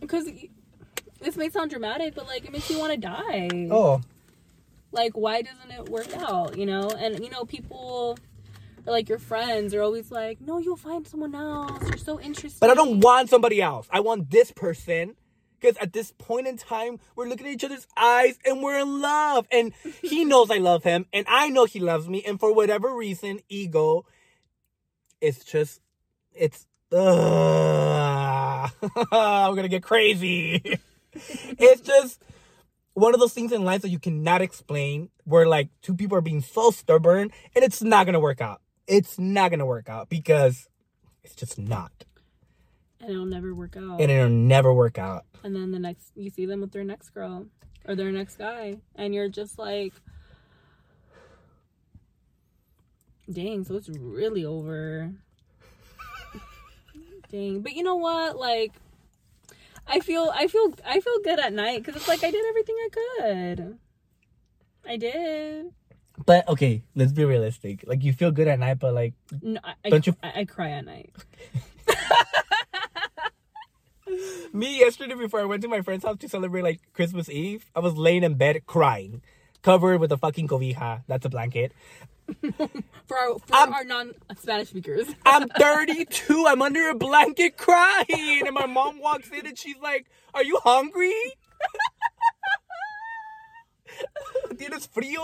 Because 0.00 0.30
this 1.20 1.36
may 1.36 1.50
sound 1.50 1.70
dramatic 1.70 2.14
but 2.14 2.26
like 2.26 2.46
it 2.46 2.52
makes 2.52 2.70
you 2.70 2.78
want 2.78 2.92
to 2.92 2.98
die. 2.98 3.68
Oh. 3.70 4.00
Like 4.92 5.16
why 5.16 5.42
doesn't 5.42 5.70
it 5.70 5.88
work 5.90 6.16
out 6.16 6.56
you 6.56 6.64
know? 6.64 6.90
And 6.90 7.22
you 7.22 7.28
know 7.28 7.44
people 7.44 8.18
like 8.86 9.08
your 9.08 9.18
friends 9.18 9.74
are 9.74 9.82
always 9.82 10.10
like 10.10 10.40
no 10.40 10.58
you'll 10.58 10.76
find 10.76 11.06
someone 11.06 11.34
else 11.34 11.82
you're 11.88 11.96
so 11.96 12.20
interesting 12.20 12.58
But 12.60 12.70
I 12.70 12.74
don't 12.74 13.00
want 13.00 13.28
somebody 13.30 13.60
else. 13.62 13.86
I 13.90 14.00
want 14.00 14.30
this 14.30 14.50
person 14.52 15.16
Because 15.60 15.76
at 15.76 15.92
this 15.92 16.12
point 16.16 16.46
in 16.46 16.56
time, 16.56 16.98
we're 17.14 17.28
looking 17.28 17.46
at 17.46 17.52
each 17.52 17.64
other's 17.64 17.86
eyes 17.96 18.38
and 18.46 18.62
we're 18.62 18.78
in 18.78 19.00
love. 19.02 19.46
And 19.52 19.72
he 20.02 20.24
knows 20.30 20.50
I 20.50 20.56
love 20.58 20.84
him 20.84 21.06
and 21.12 21.26
I 21.28 21.50
know 21.50 21.66
he 21.66 21.80
loves 21.80 22.08
me. 22.08 22.22
And 22.26 22.40
for 22.40 22.52
whatever 22.54 22.94
reason, 22.96 23.40
ego, 23.48 24.06
it's 25.20 25.44
just, 25.44 25.80
it's, 26.32 26.66
uh, 26.92 28.68
I'm 29.12 29.54
gonna 29.54 29.68
get 29.68 29.82
crazy. 29.82 30.78
it's 31.12 31.82
just 31.82 32.22
one 32.94 33.14
of 33.14 33.20
those 33.20 33.32
things 33.34 33.52
in 33.52 33.64
life 33.64 33.82
that 33.82 33.90
you 33.90 33.98
cannot 33.98 34.42
explain 34.42 35.10
where 35.24 35.46
like 35.46 35.68
two 35.82 35.94
people 35.94 36.16
are 36.16 36.22
being 36.22 36.40
so 36.40 36.70
stubborn 36.70 37.30
and 37.54 37.64
it's 37.64 37.82
not 37.82 38.06
gonna 38.06 38.20
work 38.20 38.40
out. 38.40 38.62
It's 38.86 39.18
not 39.18 39.50
gonna 39.50 39.66
work 39.66 39.88
out 39.88 40.08
because 40.08 40.68
it's 41.22 41.34
just 41.34 41.58
not. 41.58 41.92
And 43.00 43.10
it'll 43.10 43.24
never 43.24 43.54
work 43.54 43.76
out. 43.76 44.00
And 44.00 44.10
it'll 44.10 44.28
never 44.28 44.72
work 44.74 44.98
out. 44.98 45.24
and 45.44 45.54
then 45.54 45.70
the 45.70 45.78
next 45.78 46.12
you 46.16 46.28
see 46.30 46.44
them 46.46 46.60
with 46.60 46.72
their 46.72 46.84
next 46.84 47.10
girl 47.10 47.46
or 47.86 47.94
their 47.94 48.12
next 48.12 48.36
guy 48.36 48.76
and 48.94 49.14
you're 49.14 49.28
just 49.28 49.58
like 49.58 49.94
dang 53.32 53.64
so 53.64 53.76
it's 53.76 53.88
really 53.88 54.44
over 54.44 55.10
dang 57.30 57.62
but 57.62 57.72
you 57.72 57.82
know 57.82 57.94
what 57.96 58.36
like 58.36 58.72
i 59.86 60.00
feel 60.00 60.30
i 60.34 60.46
feel 60.46 60.74
i 60.84 61.00
feel 61.00 61.18
good 61.24 61.38
at 61.38 61.52
night 61.52 61.78
because 61.78 61.96
it's 61.96 62.08
like 62.08 62.22
i 62.24 62.30
did 62.30 62.44
everything 62.46 62.74
i 62.84 62.88
could 62.92 63.78
i 64.86 64.96
did 64.96 65.72
But 66.26 66.48
okay, 66.48 66.82
let's 66.94 67.12
be 67.12 67.24
realistic. 67.24 67.84
Like 67.86 68.02
you 68.04 68.12
feel 68.12 68.30
good 68.30 68.48
at 68.48 68.58
night, 68.58 68.78
but 68.78 68.94
like 68.94 69.14
no, 69.42 69.60
I, 69.84 69.90
Don't 69.90 70.06
you- 70.06 70.16
I, 70.22 70.40
I 70.40 70.44
cry 70.44 70.70
at 70.70 70.84
night 70.84 71.12
me 74.52 74.80
yesterday 74.80 75.14
before 75.14 75.40
I 75.40 75.44
went 75.44 75.62
to 75.62 75.68
my 75.68 75.80
friend's 75.82 76.04
house 76.04 76.18
to 76.18 76.28
celebrate 76.28 76.62
like 76.62 76.80
Christmas 76.92 77.28
Eve, 77.30 77.66
I 77.74 77.80
was 77.80 77.96
laying 77.96 78.24
in 78.24 78.34
bed 78.34 78.66
crying, 78.66 79.22
covered 79.62 80.00
with 80.00 80.10
a 80.12 80.18
fucking 80.18 80.48
cobija. 80.48 81.02
That's 81.06 81.24
a 81.26 81.28
blanket. 81.28 81.72
for 83.06 83.16
our 83.18 83.38
for 83.38 83.56
our 83.56 83.84
non-spanish 83.84 84.68
speakers 84.68 85.08
I'm 85.26 85.48
32. 85.58 86.44
I'm 86.46 86.62
under 86.62 86.88
a 86.90 86.94
blanket 86.94 87.56
crying, 87.56 88.42
and 88.46 88.54
my 88.54 88.66
mom 88.66 89.00
walks 89.00 89.30
in 89.30 89.46
and 89.46 89.58
she's 89.58 89.78
like, 89.82 90.06
"Are 90.34 90.44
you 90.44 90.58
hungry?" 90.62 91.14
¿Tienes 94.56 94.86
frío? 94.88 95.20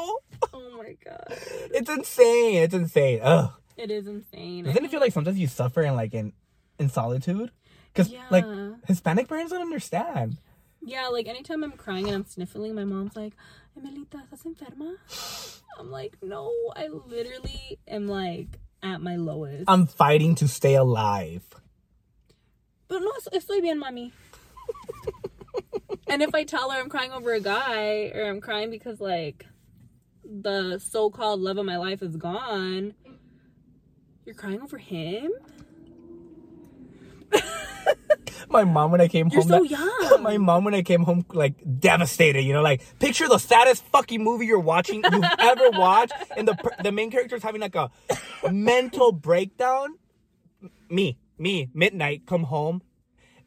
oh 0.53 0.83
my 0.83 0.97
god 1.05 1.27
It's 1.75 1.91
insane. 1.91 2.63
It's 2.63 2.75
insane. 2.75 3.21
Ugh. 3.23 3.51
it 3.77 3.91
is 3.91 4.07
insane 4.07 4.65
Doesn't 4.65 4.85
it 4.85 4.91
feel 4.91 5.01
like 5.01 5.11
eh? 5.11 5.15
sometimes 5.15 5.39
you 5.39 5.47
suffer 5.49 5.83
in 5.83 5.95
like 5.97 6.15
in 6.15 6.33
in 6.79 6.89
solitude? 6.89 7.51
Because 7.93 8.13
like 8.31 8.45
Hispanic 8.87 9.29
parents 9.29 9.53
don't 9.53 9.63
understand. 9.63 10.39
Yeah, 10.83 11.09
like 11.09 11.27
anytime 11.27 11.65
I'm 11.65 11.73
crying 11.73 12.07
and 12.07 12.15
I'm 12.15 12.27
sniffling, 12.27 12.75
my 12.75 12.85
mom's 12.85 13.17
like, 13.17 13.33
Emelita, 13.77 14.23
¿estás 14.31 14.45
enferma? 14.45 14.95
I'm 15.79 15.91
like, 15.91 16.17
no, 16.23 16.53
I 16.77 16.89
literally 16.89 17.79
am 17.89 18.07
like 18.07 18.59
at 18.83 19.01
my 19.01 19.17
lowest. 19.17 19.65
I'm 19.69 19.87
fighting 19.87 20.35
to 20.37 20.47
stay 20.49 20.75
alive. 20.75 21.43
but 22.89 23.01
no, 23.01 23.11
es- 23.17 23.29
estoy 23.45 23.61
bien, 23.63 23.81
mami. 23.81 24.13
and 26.07 26.23
if 26.23 26.35
I 26.35 26.45
tell 26.45 26.71
her 26.71 26.79
I'm 26.79 26.89
crying 26.89 27.13
over 27.13 27.33
a 27.33 27.41
guy 27.41 28.11
or 28.15 28.25
I'm 28.29 28.41
crying 28.41 28.71
because 28.71 29.01
like 29.01 29.47
the 30.25 30.79
so-called 30.79 31.41
love 31.41 31.59
of 31.59 31.67
my 31.67 31.77
life 31.77 32.03
is 32.03 32.17
gone, 32.17 32.95
you're 34.25 34.35
crying 34.35 34.61
over 34.61 34.79
him? 34.79 35.31
My 38.49 38.63
mom 38.65 38.93
when 38.93 39.01
I 39.01 39.09
came 39.09 39.29
You're 39.29 39.43
home. 39.43 39.49
so 39.51 39.61
that- 39.65 39.71
young. 40.11 40.23
My 40.23 40.39
mom 40.39 40.65
when 40.65 40.75
I 40.75 40.83
came 40.83 41.03
home 41.03 41.25
like 41.33 41.55
devastated. 41.81 42.43
You 42.43 42.53
know, 42.53 42.63
like 42.63 42.81
picture 43.01 43.29
the 43.29 43.39
saddest 43.39 43.85
fucking 43.87 44.23
movie 44.23 44.47
you're 44.47 44.59
watching 44.61 45.03
you've 45.11 45.25
ever 45.39 45.71
watched, 45.71 46.13
and 46.37 46.47
the 46.47 46.57
the 46.83 46.93
main 46.93 47.11
character 47.11 47.37
is 47.37 47.43
having 47.43 47.61
like 47.61 47.75
a 47.75 47.91
mental 48.51 49.11
breakdown. 49.13 49.97
Me, 50.89 51.19
me, 51.39 51.69
midnight, 51.75 52.23
come 52.27 52.45
home, 52.45 52.83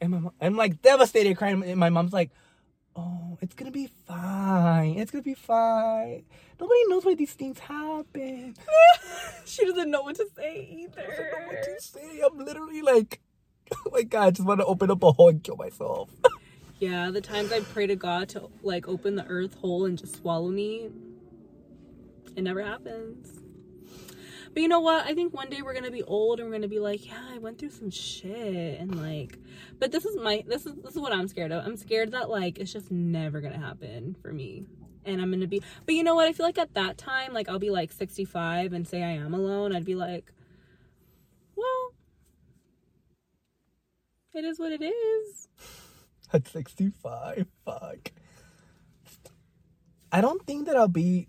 and 0.02 0.12
my 0.12 0.20
mom, 0.20 0.34
I'm 0.42 0.56
like 0.58 0.82
devastated, 0.82 1.38
crying. 1.38 1.64
And 1.64 1.80
my 1.80 1.90
mom's 1.90 2.12
like, 2.14 2.32
"Oh, 2.96 3.38
it's 3.42 3.56
gonna 3.56 3.72
be 3.72 3.88
fine. 4.08 4.98
It's 4.98 5.12
gonna 5.12 5.24
be 5.24 5.34
fine. 5.34 6.26
Nobody 6.60 6.80
knows 6.88 7.06
why 7.06 7.16
these 7.16 7.34
things 7.34 7.60
happen." 7.60 8.56
she 9.46 9.66
doesn't 9.66 9.90
know 9.90 10.02
what 10.02 10.16
to 10.18 10.28
say 10.36 10.88
I 10.98 11.02
don't 11.02 11.18
know 11.18 11.48
what 11.48 11.64
to 11.64 11.76
say. 11.80 12.22
I'm 12.26 12.38
literally 12.38 12.82
like, 12.82 13.20
oh 13.76 13.90
my 13.92 14.04
god, 14.04 14.28
I 14.28 14.32
just 14.32 14.48
want 14.48 14.60
to 14.60 14.66
open 14.66 14.92
up 14.92 15.04
a 15.04 15.12
hole 15.12 15.30
and 15.30 15.44
kill 15.44 15.56
myself. 15.58 16.10
Yeah, 16.80 17.12
the 17.12 17.20
times 17.20 17.52
I 17.52 17.60
pray 17.60 17.88
to 17.88 17.98
God 17.98 18.30
to 18.30 18.50
like 18.64 18.88
open 18.88 19.16
the 19.18 19.26
earth 19.26 19.54
hole 19.56 19.84
and 19.86 19.98
just 19.98 20.16
swallow 20.16 20.48
me, 20.48 20.90
it 22.38 22.42
never 22.42 22.64
happens. 22.64 23.42
But 24.54 24.62
you 24.62 24.68
know 24.68 24.80
what? 24.80 25.06
I 25.06 25.14
think 25.14 25.34
one 25.34 25.50
day 25.50 25.62
we're 25.62 25.74
gonna 25.74 25.92
be 25.92 26.04
old 26.04 26.40
and 26.40 26.50
we're 26.50 26.56
gonna 26.56 26.68
be 26.68 26.80
like, 26.80 27.06
yeah, 27.06 27.24
I 27.34 27.38
went 27.38 27.60
through 27.60 27.70
some 27.70 27.90
shit 27.90 28.80
and 28.80 29.02
like, 29.02 29.38
but 29.78 29.92
this 29.92 30.06
is 30.06 30.18
my 30.18 30.44
this 30.48 30.66
is 30.66 30.74
this 30.84 30.96
is 30.96 31.00
what 31.00 31.14
I'm 31.14 31.28
scared 31.28 31.52
of. 31.52 31.66
I'm 31.66 31.78
scared 31.78 32.12
that 32.12 32.30
like 32.30 32.58
it's 32.58 32.74
just 32.74 32.92
never 32.92 33.42
gonna 33.42 33.60
happen 33.60 34.16
for 34.22 34.34
me, 34.34 34.66
and 35.06 35.22
I'm 35.22 35.32
gonna 35.32 35.48
be. 35.48 35.62
But 35.86 35.96
you 35.96 36.04
know 36.04 36.16
what? 36.16 36.28
I 36.28 36.34
feel 36.34 36.46
like 36.46 36.58
at 36.58 36.74
that 36.74 36.98
time, 36.98 37.34
like 37.34 37.48
I'll 37.48 37.60
be 37.60 37.70
like 37.70 37.92
65 37.92 38.74
and 38.74 38.88
say 38.88 39.04
I 39.04 39.12
am 39.12 39.34
alone. 39.34 39.76
I'd 39.76 39.86
be 39.86 39.96
like, 39.96 40.32
well, 41.56 41.94
it 44.34 44.46
is 44.46 44.60
what 44.60 44.72
it 44.72 44.82
is. 44.82 45.48
At 46.32 46.48
65, 46.48 47.48
fuck. 47.66 48.12
I 50.12 50.22
don't 50.22 50.46
think 50.46 50.68
that 50.68 50.76
I'll 50.76 50.88
be. 50.88 51.28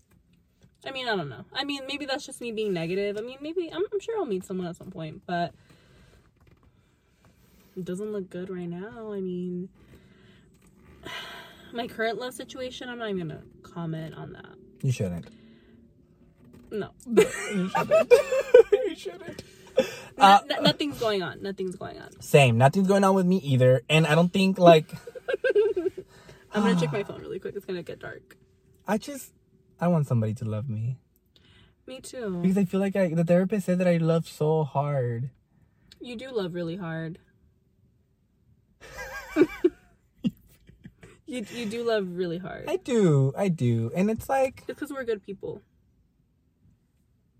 I 0.86 0.92
mean, 0.92 1.08
I 1.08 1.14
don't 1.16 1.28
know. 1.28 1.44
I 1.52 1.64
mean, 1.64 1.82
maybe 1.86 2.06
that's 2.06 2.24
just 2.24 2.40
me 2.40 2.52
being 2.52 2.72
negative. 2.72 3.16
I 3.18 3.20
mean, 3.20 3.38
maybe 3.42 3.70
I'm, 3.72 3.82
I'm 3.92 4.00
sure 4.00 4.16
I'll 4.18 4.24
meet 4.26 4.44
someone 4.44 4.66
at 4.66 4.76
some 4.76 4.90
point, 4.90 5.22
but 5.26 5.52
it 7.76 7.84
doesn't 7.84 8.12
look 8.12 8.30
good 8.30 8.50
right 8.50 8.68
now. 8.68 9.12
I 9.12 9.20
mean, 9.20 9.68
my 11.72 11.86
current 11.86 12.18
love 12.18 12.34
situation, 12.34 12.88
I'm 12.88 12.98
not 12.98 13.10
even 13.10 13.28
gonna 13.28 13.42
comment 13.62 14.14
on 14.14 14.32
that. 14.32 14.46
You 14.82 14.92
shouldn't. 14.92 15.26
No, 16.70 16.90
You 17.16 17.68
shouldn't. 17.76 18.12
you 18.72 18.96
shouldn't. 18.96 19.42
No- 19.78 19.84
Uh, 20.24 20.40
no- 20.48 20.60
nothing's 20.60 20.98
going 20.98 21.22
on. 21.22 21.42
Nothing's 21.42 21.76
going 21.76 21.98
on. 21.98 22.20
Same. 22.20 22.58
Nothing's 22.58 22.86
going 22.88 23.02
on 23.04 23.14
with 23.14 23.26
me 23.26 23.36
either. 23.38 23.82
And 23.88 24.06
I 24.06 24.14
don't 24.14 24.32
think, 24.32 24.58
like, 24.58 24.90
I'm 26.52 26.62
gonna 26.62 26.78
check 26.80 26.92
my 26.98 27.02
phone 27.02 27.20
really 27.20 27.38
quick. 27.38 27.54
It's 27.56 27.64
gonna 27.66 27.82
get 27.82 27.98
dark. 27.98 28.36
I 28.88 28.98
just. 28.98 29.32
I 29.80 29.88
want 29.88 30.06
somebody 30.06 30.34
to 30.34 30.44
love 30.44 30.68
me. 30.68 30.98
Me 31.86 32.00
too. 32.00 32.38
Because 32.42 32.58
I 32.58 32.64
feel 32.64 32.80
like 32.80 32.94
I, 32.94 33.08
the 33.08 33.24
therapist 33.24 33.66
said 33.66 33.78
that 33.78 33.88
I 33.88 33.96
love 33.96 34.28
so 34.28 34.62
hard. 34.64 35.30
You 36.00 36.16
do 36.16 36.30
love 36.30 36.54
really 36.54 36.76
hard. 36.76 37.18
you 41.26 41.44
you 41.52 41.66
do 41.66 41.82
love 41.84 42.06
really 42.10 42.38
hard. 42.38 42.64
I 42.68 42.76
do. 42.76 43.32
I 43.36 43.48
do. 43.48 43.90
And 43.94 44.10
it's 44.10 44.28
like. 44.28 44.58
It's 44.58 44.66
because 44.66 44.92
we're 44.92 45.04
good 45.04 45.24
people. 45.24 45.62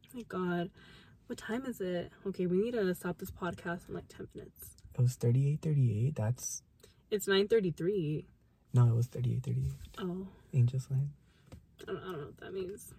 Oh 0.05 0.09
my 0.14 0.22
God. 0.22 0.70
What 1.26 1.38
time 1.38 1.64
is 1.66 1.80
it? 1.80 2.11
Okay, 2.26 2.47
we 2.47 2.57
need 2.57 2.72
to 2.72 2.95
stop 2.95 3.18
this 3.18 3.30
podcast 3.30 3.88
in 3.88 3.95
like 3.95 4.09
10 4.09 4.28
minutes. 4.34 4.70
It 4.99 5.01
was 5.01 5.14
38 5.14 5.62
38. 5.62 6.16
That's. 6.16 6.62
It's 7.11 7.26
9.33. 7.26 8.24
No, 8.74 8.86
it 8.88 8.95
was 8.95 9.07
38 9.07 9.43
38. 9.45 9.72
Oh, 9.99 10.26
Angel's 10.53 10.91
Line. 10.91 11.11
I 11.83 11.93
don't, 11.93 11.97
I 11.99 12.01
don't 12.05 12.12
know 12.12 12.26
what 12.26 12.37
that 12.41 12.55
means. 12.55 12.93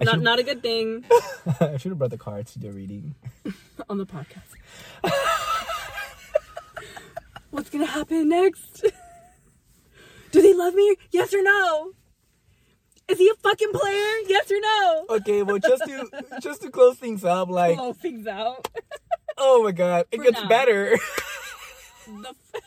I 0.00 0.04
Not, 0.04 0.14
should- 0.14 0.22
not 0.22 0.38
a 0.38 0.42
good 0.42 0.62
thing 0.62 1.04
I 1.60 1.76
should 1.76 1.90
have 1.92 1.98
brought 1.98 2.10
the 2.10 2.18
cards 2.18 2.52
to 2.54 2.58
the 2.58 2.70
reading. 2.72 3.14
on 3.88 3.98
the 3.98 4.06
podcast. 4.06 4.54
What's 7.50 7.70
gonna 7.70 7.86
happen 7.86 8.28
next? 8.28 8.84
Do 10.32 10.42
they 10.42 10.52
love 10.54 10.74
me? 10.74 10.96
Yes 11.10 11.32
or 11.32 11.42
no? 11.42 11.92
Is 13.08 13.18
he 13.18 13.28
a 13.30 13.34
fucking 13.34 13.72
player? 13.72 14.14
Yes 14.26 14.50
or 14.50 14.60
no? 14.60 15.06
Okay, 15.16 15.42
well, 15.42 15.58
just 15.58 15.82
to 15.84 16.10
just 16.42 16.60
to 16.62 16.70
close 16.70 16.96
things 16.98 17.24
up, 17.24 17.48
like, 17.48 17.76
Blow 17.76 17.92
things 17.94 18.26
out. 18.26 18.68
oh 19.38 19.62
my 19.62 19.72
god, 19.72 20.04
it 20.10 20.18
For 20.18 20.24
gets 20.24 20.40
now. 20.42 20.48
better. 20.48 20.90
The 20.90 20.98
f- 20.98 21.04
It 22.06 22.22
gets 22.22 22.38
better. 22.52 22.62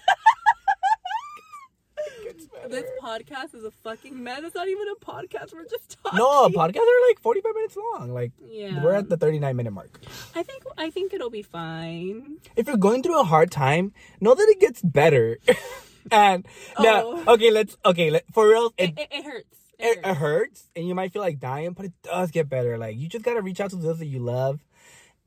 This 2.69 2.85
podcast 3.01 3.55
is 3.55 3.63
a 3.63 3.71
fucking 3.83 4.21
mess. 4.23 4.41
It's 4.43 4.55
not 4.55 4.67
even 4.67 4.85
a 4.89 5.05
podcast. 5.05 5.53
We're 5.53 5.65
just 5.65 5.97
talking. 6.03 6.17
No, 6.17 6.49
podcasts 6.49 6.77
are 6.77 7.07
like 7.09 7.19
45 7.21 7.55
minutes 7.55 7.77
long. 7.93 8.13
Like, 8.13 8.31
Yeah. 8.49 8.83
we're 8.83 8.93
at 8.93 9.09
the 9.09 9.17
39 9.17 9.55
minute 9.55 9.71
mark. 9.71 9.99
I 10.35 10.43
think 10.43 10.63
I 10.77 10.89
think 10.89 11.13
it'll 11.13 11.29
be 11.29 11.41
fine. 11.43 12.37
If 12.55 12.67
you're 12.67 12.77
going 12.77 13.03
through 13.03 13.19
a 13.19 13.23
hard 13.23 13.51
time, 13.51 13.93
know 14.19 14.33
that 14.35 14.47
it 14.49 14.59
gets 14.59 14.81
better. 14.81 15.37
and 16.11 16.45
now, 16.79 17.01
Oh. 17.03 17.33
okay, 17.33 17.51
let's 17.51 17.77
okay, 17.85 18.09
let, 18.09 18.25
for 18.33 18.47
real, 18.49 18.73
It, 18.77 18.91
it, 18.91 18.99
it, 18.99 19.07
it 19.11 19.25
hurts. 19.25 19.57
It, 19.79 19.97
it, 19.97 20.05
hurts. 20.05 20.19
hurts, 20.19 20.69
and 20.75 20.87
you 20.87 20.93
might 20.95 21.11
feel 21.11 21.21
like 21.23 21.39
dying, 21.39 21.73
but 21.73 21.85
it 21.85 21.93
does 22.03 22.29
get 22.31 22.47
better. 22.49 22.77
Like, 22.77 22.97
you 22.97 23.07
just 23.07 23.25
gotta 23.25 23.41
reach 23.41 23.59
out 23.59 23.71
to 23.71 23.75
those 23.77 23.97
that 23.99 24.05
you 24.05 24.19
love, 24.19 24.59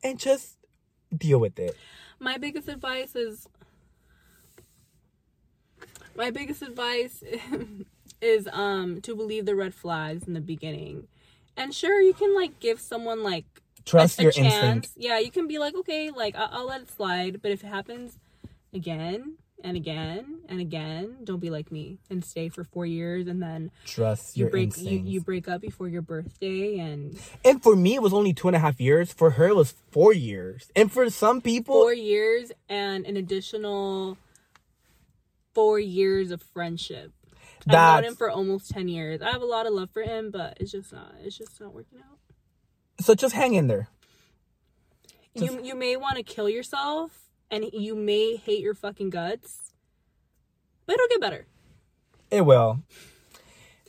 and 0.03 0.19
just 0.19 0.57
deal 1.17 1.39
with 1.41 1.59
it. 1.59 1.77
My 2.21 2.39
biggest 2.39 2.69
advice 2.69 3.17
is 3.17 3.49
My 6.17 6.31
biggest 6.31 6.63
advice 6.63 7.23
is 8.21 8.49
um 8.53 9.01
to 9.03 9.15
believe 9.15 9.47
the 9.47 9.55
red 9.55 9.75
flags 9.75 10.27
in 10.27 10.35
the 10.35 10.41
beginning. 10.41 11.09
And 11.57 11.75
sure, 11.75 12.01
you 12.01 12.15
can 12.15 12.35
like 12.35 12.59
give 12.61 12.81
someone 12.81 13.23
like 13.23 13.45
Trust 13.85 14.19
a, 14.19 14.23
your 14.23 14.31
a 14.31 14.35
chance. 14.35 14.55
instinct. 14.55 14.89
Yeah, 14.97 15.19
you 15.19 15.31
can 15.31 15.47
be 15.47 15.59
like, 15.59 15.75
okay, 15.75 16.11
like 16.11 16.35
I'll, 16.37 16.49
I'll 16.53 16.67
let 16.67 16.83
it 16.83 16.91
slide. 16.91 17.43
But 17.43 17.51
if 17.53 17.63
it 17.63 17.69
happens 17.69 18.19
again 18.73 19.35
and 19.63 19.77
again 19.77 20.41
and 20.49 20.61
again, 20.61 21.17
don't 21.25 21.39
be 21.41 21.51
like 21.51 21.71
me 21.71 21.99
and 22.11 22.25
stay 22.25 22.49
for 22.49 22.65
four 22.65 22.87
years 22.87 23.27
and 23.27 23.43
then 23.43 23.71
Trust 23.85 24.37
you 24.37 24.43
your 24.45 24.51
break 24.51 24.77
you, 24.79 24.99
you 24.99 25.21
break 25.21 25.49
up 25.49 25.61
before 25.61 25.89
your 25.89 26.03
birthday 26.03 26.79
and 26.79 27.19
And 27.45 27.63
for 27.63 27.77
me, 27.77 27.95
it 27.95 28.03
was 28.03 28.13
only 28.13 28.33
two 28.33 28.49
and 28.49 28.57
a 28.57 28.61
half 28.61 28.81
years. 28.81 29.13
For 29.13 29.31
her, 29.31 29.49
it 29.49 29.57
was 29.57 29.75
four 29.91 30.13
years. 30.13 30.71
And 30.75 30.91
for 30.91 31.09
some 31.11 31.41
people, 31.41 31.75
four 31.75 31.95
years 31.95 32.53
and 32.69 33.07
an 33.07 33.17
additional 33.17 34.17
four 35.55 35.79
years 35.81 36.31
of 36.31 36.43
friendship. 36.43 37.13
I've 37.67 38.03
known 38.03 38.05
him 38.11 38.17
for 38.17 38.31
almost 38.31 38.71
ten 38.71 38.89
years. 38.89 39.23
I 39.23 39.31
have 39.31 39.41
a 39.43 39.47
lot 39.47 39.67
of 39.67 39.73
love 39.73 39.91
for 39.91 40.03
him, 40.03 40.31
but 40.31 40.59
it's 40.61 40.73
just 40.73 40.93
not. 40.93 41.15
It's 41.23 41.39
just 41.39 41.61
not 41.61 41.73
working 41.75 42.01
out. 42.01 42.19
so. 43.01 43.15
Just 43.15 43.35
hang 43.35 43.55
in 43.55 43.69
there. 43.69 43.89
you 45.35 45.61
you 45.63 45.75
may 45.75 45.97
want 45.97 46.17
to 46.17 46.23
kill 46.23 46.49
yourself, 46.49 47.31
and 47.51 47.65
you 47.73 47.95
may 47.95 48.37
hate 48.37 48.61
your 48.61 48.75
fucking 48.75 49.11
guts, 49.11 49.73
but 50.87 50.95
it'll 50.95 51.09
get 51.09 51.21
better. 51.21 51.47
It 52.31 52.43
will. 52.43 52.83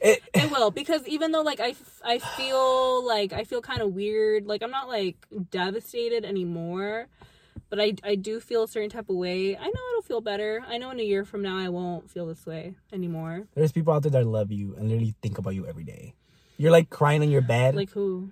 It. 0.01 0.21
It 0.33 0.51
will 0.51 0.71
because 0.71 1.05
even 1.07 1.31
though 1.31 1.41
like 1.41 1.59
I, 1.59 1.69
f- 1.69 2.01
I 2.03 2.19
feel 2.19 3.05
like 3.05 3.33
I 3.33 3.43
feel 3.43 3.61
kind 3.61 3.81
of 3.81 3.93
weird. 3.93 4.45
Like 4.45 4.61
I'm 4.61 4.71
not 4.71 4.87
like 4.87 5.17
devastated 5.51 6.23
anymore, 6.25 7.07
but 7.69 7.79
I 7.79 7.93
I 8.03 8.15
do 8.15 8.39
feel 8.39 8.63
a 8.63 8.67
certain 8.67 8.89
type 8.89 9.09
of 9.09 9.15
way. 9.15 9.57
I 9.57 9.65
know 9.65 9.81
it'll 9.91 10.01
feel 10.03 10.21
better. 10.21 10.63
I 10.67 10.77
know 10.77 10.91
in 10.91 10.99
a 10.99 11.03
year 11.03 11.25
from 11.25 11.41
now 11.41 11.57
I 11.57 11.69
won't 11.69 12.09
feel 12.09 12.25
this 12.25 12.45
way 12.45 12.75
anymore. 12.91 13.47
There's 13.55 13.71
people 13.71 13.93
out 13.93 14.03
there 14.03 14.11
that 14.11 14.25
love 14.25 14.51
you 14.51 14.75
and 14.75 14.89
literally 14.89 15.15
think 15.21 15.37
about 15.37 15.55
you 15.55 15.65
every 15.65 15.83
day. 15.83 16.13
You're 16.57 16.71
like 16.71 16.89
crying 16.89 17.21
in 17.21 17.29
your 17.29 17.41
bed, 17.41 17.75
like, 17.75 17.91
who? 17.91 18.31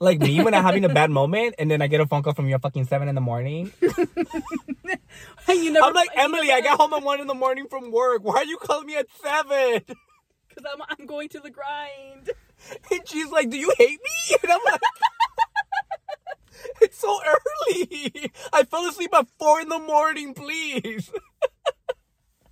Like 0.00 0.18
me 0.18 0.42
when 0.42 0.52
I'm 0.52 0.64
having 0.64 0.84
a 0.84 0.88
bad 0.94 1.10
moment, 1.10 1.54
and 1.58 1.70
then 1.70 1.80
I 1.80 1.86
get 1.86 2.00
a 2.00 2.06
phone 2.06 2.22
call 2.22 2.32
from 2.32 2.48
you 2.48 2.56
at 2.56 2.62
fucking 2.62 2.86
seven 2.86 3.08
in 3.08 3.14
the 3.14 3.20
morning. 3.20 3.72
you 3.80 5.72
never. 5.72 5.86
I'm 5.86 5.94
like 5.94 6.08
Emily. 6.16 6.50
I 6.50 6.60
got 6.60 6.80
home 6.80 6.92
at 6.92 7.02
one 7.04 7.20
in 7.20 7.28
the 7.28 7.34
morning 7.34 7.68
from 7.68 7.92
work. 7.92 8.24
Why 8.24 8.36
are 8.36 8.44
you 8.44 8.56
calling 8.56 8.86
me 8.86 8.96
at 8.96 9.06
seven? 9.22 9.82
because 10.54 10.72
I'm 10.72 10.82
I'm 10.98 11.06
going 11.06 11.28
to 11.30 11.40
the 11.40 11.50
grind. 11.50 12.30
And 12.90 13.08
she's 13.08 13.28
like, 13.30 13.50
"Do 13.50 13.58
you 13.58 13.72
hate 13.78 14.00
me?" 14.00 14.36
And 14.42 14.52
I'm 14.52 14.60
like, 14.64 14.80
"It's 16.80 16.98
so 16.98 17.18
early. 17.26 18.30
I 18.52 18.64
fell 18.64 18.88
asleep 18.88 19.14
at 19.14 19.28
four 19.38 19.60
in 19.60 19.68
the 19.68 19.78
morning. 19.78 20.34
Please." 20.34 21.10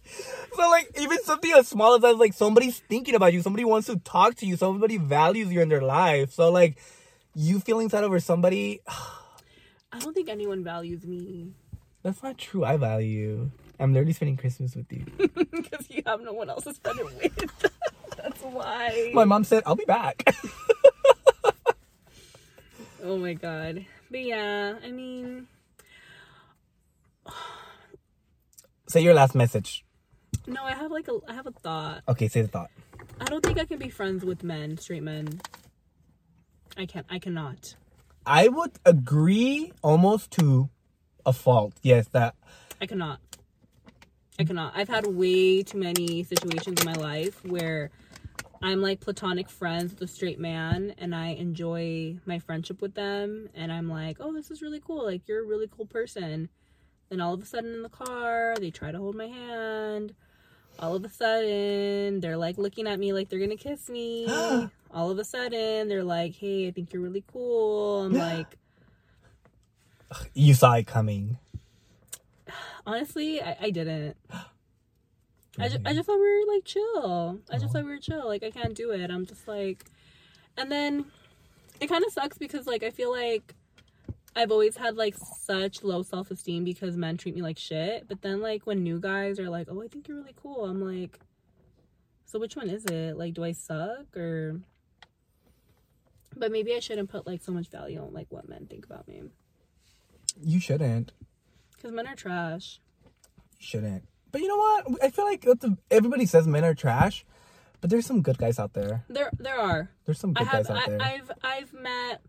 so 0.55 0.71
like, 0.71 0.91
even 0.99 1.23
something 1.23 1.53
as 1.53 1.69
small 1.69 1.95
as 1.95 2.03
that, 2.03 2.19
like 2.19 2.35
somebody's 2.35 2.79
thinking 2.79 3.15
about 3.15 3.33
you. 3.33 3.43
Somebody 3.43 3.65
wants 3.65 3.87
to 3.87 3.99
talk 3.99 4.35
to 4.37 4.47
you. 4.47 4.57
Somebody 4.57 4.97
values 4.97 5.53
you 5.53 5.61
in 5.61 5.69
their 5.69 5.83
life. 5.83 6.33
So 6.33 6.51
like, 6.51 6.79
you 7.35 7.61
feeling 7.61 7.89
sad 7.89 8.05
over 8.05 8.21
somebody. 8.21 8.81
I 9.93 9.99
don't 9.99 10.15
think 10.15 10.29
anyone 10.29 10.63
values 10.63 11.05
me 11.05 11.53
That's 12.05 12.23
not 12.23 12.39
true. 12.39 12.65
I 12.65 12.77
value 12.77 13.09
you. 13.09 13.53
I'm 13.81 13.93
literally 13.93 14.13
spending 14.13 14.37
Christmas 14.37 14.77
with 14.77 14.93
you. 14.93 15.05
because 15.19 15.91
you 15.91 16.03
have 16.07 16.21
no 16.21 16.33
one 16.33 16.49
else 16.49 16.65
to 16.65 16.75
spend 16.75 17.01
it 17.01 17.07
with. 17.07 17.73
That's 18.17 18.43
why. 18.43 19.11
My 19.15 19.25
mom 19.25 19.43
said, 19.43 19.63
"I'll 19.67 19.75
be 19.75 19.87
back." 19.87 20.23
Oh 23.03 23.17
my 23.17 23.33
god. 23.33 23.87
But 24.11 24.23
yeah, 24.25 24.75
I 24.85 24.91
mean, 24.91 25.47
say 28.89 29.01
your 29.01 29.15
last 29.15 29.35
message. 29.35 29.85
no, 30.47 30.65
I 30.65 30.73
have 30.75 30.91
like 30.91 31.09
a 31.09 31.19
I 31.29 31.35
have 31.35 31.47
a 31.47 31.53
thought. 31.53 32.03
Okay, 32.09 32.29
say 32.29 32.43
the 32.43 32.49
thought. 32.49 32.71
I 33.21 33.25
don't 33.27 33.45
think 33.45 33.59
I 33.59 33.65
can 33.65 33.79
be 33.79 33.89
friends 33.89 34.25
with 34.25 34.43
men, 34.43 34.79
straight 34.79 35.03
men. 35.03 35.41
I 36.77 36.87
can't. 36.87 37.07
I 37.11 37.19
cannot. 37.19 37.77
I 38.27 38.49
would 38.49 38.73
agree 38.85 39.73
almost 39.83 40.31
to 40.33 40.69
a 41.25 41.33
fault. 41.33 41.75
Yes, 41.83 42.09
that 42.09 42.35
I 42.81 42.87
cannot. 42.87 43.21
I 44.39 44.45
cannot. 44.45 44.73
I've 44.75 44.89
had 44.89 45.07
way 45.07 45.63
too 45.63 45.79
many 45.79 46.25
situations 46.25 46.81
in 46.81 46.87
my 46.87 46.95
life 46.95 47.45
where 47.45 47.91
I'm 48.63 48.83
like 48.83 49.01
platonic 49.01 49.49
friends 49.49 49.93
with 49.93 50.03
a 50.03 50.07
straight 50.07 50.39
man 50.39 50.95
and 50.99 51.15
I 51.15 51.29
enjoy 51.29 52.19
my 52.27 52.39
friendship 52.39 52.83
with 52.83 52.95
them 52.95 53.49
and 53.55 53.73
I'm 53.73 53.89
like, 53.89 54.19
"Oh, 54.21 54.35
this 54.35 54.51
is 54.51 54.61
really 54.61 54.81
cool. 54.81 55.05
Like 55.05 55.27
you're 55.27 55.43
a 55.43 55.47
really 55.47 55.69
cool 55.75 55.87
person." 55.87 56.51
Then 57.09 57.21
all 57.21 57.33
of 57.33 57.43
a 57.43 57.47
sudden 57.47 57.75
in 57.75 57.83
the 57.83 57.89
car, 57.89 58.57
they 58.61 58.71
try 58.71 58.93
to 58.93 58.99
hold 58.99 59.17
my 59.17 59.27
hand. 59.27 60.15
All 60.79 60.95
of 60.95 61.05
a 61.05 61.09
sudden, 61.09 62.21
they're 62.21 62.37
like 62.37 62.59
looking 62.59 62.87
at 62.87 62.99
me 62.99 63.13
like 63.13 63.31
they're 63.31 63.39
going 63.39 63.51
to 63.51 63.57
kiss 63.57 63.89
me. 63.89 64.27
all 64.95 65.11
of 65.11 65.19
a 65.19 65.25
sudden, 65.25 65.89
they're 65.89 66.05
like, 66.05 66.37
"Hey, 66.37 66.69
I 66.69 66.71
think 66.71 66.93
you're 66.93 67.03
really 67.03 67.25
cool." 67.33 68.03
I'm 68.05 68.13
like, 68.13 68.59
you 70.35 70.55
saw 70.55 70.75
it 70.75 70.87
coming. 70.87 71.39
Honestly, 72.87 73.43
I, 73.43 73.57
I 73.61 73.71
didn't. 73.71 74.17
I 75.59 75.69
just, 75.69 75.81
I 75.85 75.93
just 75.93 76.07
thought 76.07 76.19
we 76.19 76.45
were 76.47 76.55
like 76.55 76.65
chill. 76.65 77.41
I 77.51 77.59
just 77.59 77.73
thought 77.73 77.85
we 77.85 77.91
were 77.91 77.99
chill. 77.99 78.27
Like 78.27 78.43
I 78.43 78.51
can't 78.51 78.75
do 78.75 78.91
it. 78.93 79.11
I'm 79.11 79.27
just 79.27 79.47
like, 79.49 79.85
and 80.57 80.71
then 80.71 81.07
it 81.81 81.89
kind 81.89 82.05
of 82.05 82.13
sucks 82.13 82.39
because 82.39 82.67
like 82.67 82.83
I 82.83 82.91
feel 82.91 83.11
like 83.11 83.55
I've 84.37 84.53
always 84.53 84.77
had 84.77 84.97
like 84.97 85.17
such 85.17 85.83
low 85.83 86.03
self 86.03 86.31
esteem 86.31 86.63
because 86.65 86.97
men 86.97 87.17
treat 87.17 87.35
me 87.35 87.43
like 87.43 87.59
shit. 87.59 88.07
But 88.09 88.23
then 88.23 88.41
like 88.41 88.67
when 88.67 88.83
new 88.85 89.01
guys 89.01 89.39
are 89.41 89.51
like, 89.51 89.67
oh, 89.71 89.83
I 89.83 89.89
think 89.89 90.07
you're 90.09 90.19
really 90.19 90.35
cool. 90.41 90.65
I'm 90.65 90.81
like, 90.81 91.19
so 92.27 92.39
which 92.39 92.55
one 92.57 92.71
is 92.71 92.85
it? 92.87 93.17
Like, 93.19 93.35
do 93.35 93.43
I 93.45 93.53
suck 93.53 94.17
or? 94.17 94.61
But 96.37 96.53
maybe 96.53 96.75
I 96.75 96.79
shouldn't 96.79 97.11
put 97.11 97.27
like 97.27 97.43
so 97.43 97.51
much 97.53 97.69
value 97.69 98.01
on 98.01 98.15
like 98.15 98.29
what 98.31 98.49
men 98.49 98.67
think 98.67 98.87
about 98.87 99.09
me 99.09 99.25
You 100.41 100.61
shouldn't. 100.61 101.11
because 101.75 101.91
men 101.93 102.07
are 102.07 102.15
trash. 102.15 102.81
You 103.59 103.67
shouldn't. 103.67 104.05
But 104.33 104.41
you 104.41 104.49
know 104.49 104.57
what? 104.57 105.03
I 105.03 105.11
feel 105.11 105.25
like 105.25 105.45
a- 105.47 105.77
everybody 105.91 106.27
says 106.27 106.47
men 106.47 106.65
are 106.65 106.75
trash, 106.75 107.25
but 107.81 107.91
there's 107.91 108.07
some 108.07 108.23
good 108.23 108.39
guys 108.39 108.59
out 108.59 108.73
there. 108.75 109.05
There, 109.09 109.31
there 109.39 109.59
are. 109.59 109.91
There's 110.05 110.19
some 110.19 110.33
I 110.37 110.41
good 110.41 110.49
have 110.49 110.67
guys 110.69 110.77
out 110.77 110.87
I, 110.87 110.91
there. 110.91 111.03
I've 111.03 111.31
I've 111.43 111.73
met 111.73 112.21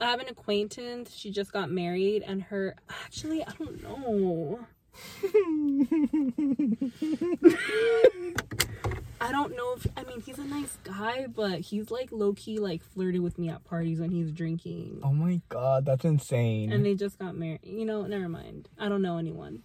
I 0.00 0.10
have 0.10 0.20
an 0.20 0.28
acquaintance, 0.28 1.14
she 1.14 1.30
just 1.30 1.52
got 1.52 1.70
married 1.70 2.22
and 2.26 2.42
her 2.44 2.74
actually 2.88 3.44
I 3.44 3.52
don't 3.58 3.82
know. 3.82 4.60
I 9.22 9.32
don't 9.32 9.54
know 9.54 9.74
if 9.74 9.86
I 9.96 10.04
mean 10.04 10.22
he's 10.22 10.38
a 10.38 10.44
nice 10.44 10.78
guy, 10.82 11.26
but 11.26 11.60
he's 11.60 11.90
like 11.90 12.10
low 12.10 12.32
key 12.32 12.58
like 12.58 12.82
flirted 12.82 13.20
with 13.20 13.38
me 13.38 13.50
at 13.50 13.62
parties 13.64 14.00
when 14.00 14.10
he's 14.10 14.32
drinking. 14.32 15.00
oh 15.04 15.12
my 15.12 15.40
god, 15.50 15.84
that's 15.84 16.04
insane. 16.06 16.72
And 16.72 16.84
they 16.84 16.94
just 16.94 17.18
got 17.18 17.36
married. 17.36 17.60
You 17.62 17.84
know, 17.84 18.06
never 18.06 18.28
mind. 18.28 18.68
I 18.78 18.88
don't 18.88 19.02
know 19.02 19.18
anyone. 19.18 19.62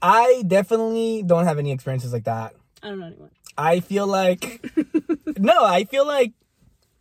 I 0.00 0.42
definitely 0.46 1.22
don't 1.24 1.44
have 1.44 1.58
any 1.58 1.72
experiences 1.72 2.12
like 2.12 2.24
that. 2.24 2.54
I 2.82 2.88
don't 2.88 3.00
know 3.00 3.06
anyone. 3.06 3.30
I 3.56 3.80
feel 3.80 4.06
like 4.06 4.64
no, 5.38 5.64
I 5.64 5.84
feel 5.84 6.06
like 6.06 6.32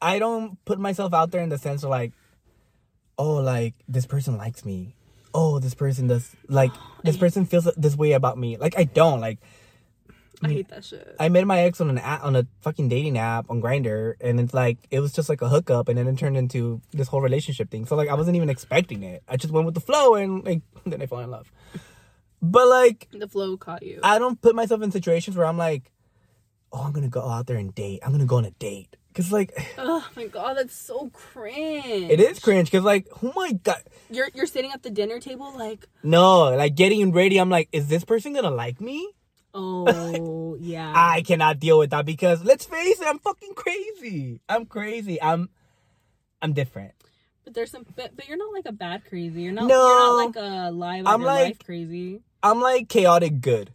I 0.02 0.20
don't 0.20 0.64
put 0.66 0.80
myself 0.80 1.14
out 1.14 1.32
there 1.32 1.42
in 1.42 1.50
the 1.50 1.58
sense 1.58 1.84
of 1.84 1.90
like, 1.90 2.14
oh, 3.18 3.36
like 3.36 3.76
this 3.88 4.06
person 4.06 4.38
likes 4.38 4.66
me. 4.66 4.96
Oh, 5.34 5.60
this 5.60 5.76
person 5.76 6.08
does 6.08 6.36
like 6.48 6.72
this 7.04 7.18
person 7.18 7.46
feels 7.46 7.70
this 7.78 7.96
way 7.96 8.14
about 8.14 8.38
me. 8.38 8.58
Like 8.58 8.78
I 8.78 8.86
don't 8.86 9.22
like. 9.22 9.40
I 10.44 10.50
hate 10.50 10.70
that 10.70 10.86
shit. 10.86 11.16
I 11.20 11.30
met 11.30 11.48
my 11.48 11.62
ex 11.62 11.82
on 11.82 11.90
an 11.90 11.98
app, 11.98 12.24
on 12.24 12.36
a 12.36 12.46
fucking 12.62 12.90
dating 12.90 13.18
app 13.18 13.50
on 13.50 13.60
Grindr, 13.60 14.14
and 14.22 14.40
it's 14.40 14.54
like 14.54 14.78
it 14.92 15.00
was 15.00 15.12
just 15.12 15.30
like 15.30 15.42
a 15.42 15.50
hookup, 15.50 15.90
and 15.90 15.98
then 15.98 16.08
it 16.08 16.16
turned 16.18 16.38
into 16.38 16.80
this 16.92 17.08
whole 17.08 17.22
relationship 17.22 17.72
thing. 17.72 17.88
So 17.88 17.96
like 17.96 18.08
I 18.08 18.14
wasn't 18.14 18.36
even 18.36 18.50
expecting 18.50 19.02
it. 19.02 19.24
I 19.28 19.38
just 19.38 19.52
went 19.52 19.66
with 19.66 19.74
the 19.74 19.82
flow, 19.82 20.14
and 20.14 20.44
like 20.46 20.62
then 20.86 21.02
I 21.02 21.08
fell 21.08 21.20
in 21.20 21.32
love. 21.32 21.52
But 22.42 22.68
like 22.68 23.08
the 23.12 23.28
flow 23.28 23.58
caught 23.58 23.84
you. 23.84 24.00
I 24.04 24.20
don't 24.20 24.40
put 24.42 24.56
myself 24.56 24.82
in 24.82 24.92
situations 24.92 25.36
where 25.36 25.46
I'm 25.48 25.58
like, 25.58 25.92
oh, 26.72 26.84
I'm 26.84 26.92
gonna 26.92 27.10
go 27.10 27.28
out 27.28 27.48
there 27.48 27.58
and 27.58 27.74
date. 27.74 28.00
I'm 28.04 28.12
gonna 28.12 28.26
go 28.26 28.38
on 28.38 28.46
a 28.46 28.52
date. 28.52 28.96
Cause 29.16 29.32
like 29.32 29.52
oh 29.80 30.08
my 30.16 30.28
god, 30.28 30.58
that's 30.58 30.76
so 30.76 31.10
cringe. 31.12 32.12
it 32.12 32.20
is 32.20 32.40
cringe. 32.40 32.72
Cause 32.72 32.84
like, 32.84 33.08
oh 33.24 33.34
my 33.36 33.54
god, 33.54 33.82
You're 34.12 34.30
you're 34.36 34.46
sitting 34.46 34.72
at 34.72 34.84
the 34.84 34.92
dinner 34.92 35.20
table 35.20 35.52
like 35.58 35.88
no, 36.04 36.56
like 36.56 36.76
getting 36.76 37.12
ready. 37.12 37.40
I'm 37.40 37.50
like, 37.50 37.70
is 37.72 37.88
this 37.88 38.06
person 38.06 38.34
gonna 38.34 38.52
like 38.52 38.80
me? 38.80 39.10
Oh 39.56 40.56
yeah. 40.62 40.94
I 40.96 41.24
cannot 41.24 41.60
deal 41.60 41.80
with 41.80 41.90
that 41.90 42.06
because 42.06 42.44
let's 42.44 42.66
face 42.66 43.00
it, 43.02 43.08
I'm 43.08 43.18
fucking 43.18 43.56
crazy. 43.56 44.40
I'm 44.48 44.68
crazy. 44.68 45.20
I'm, 45.20 45.50
I'm 46.44 46.54
different. 46.54 46.94
but 47.44 47.56
there's 47.56 47.72
some 47.72 47.84
but, 47.96 48.16
but 48.16 48.28
you're 48.28 48.38
not 48.38 48.54
like 48.54 48.68
a 48.68 48.72
bad 48.72 49.04
crazy. 49.06 49.42
You're 49.42 49.54
not 49.54 49.66
No. 49.68 49.88
you're 49.88 50.00
not 50.00 50.26
like 50.28 50.36
a 50.68 50.72
live 50.72 51.08
I'm 51.08 51.24
like- 51.24 51.46
life 51.46 51.60
crazy. 51.66 52.22
I'm 52.44 52.62
like 52.62 52.90
chaotic 52.90 53.42
good. 53.42 53.74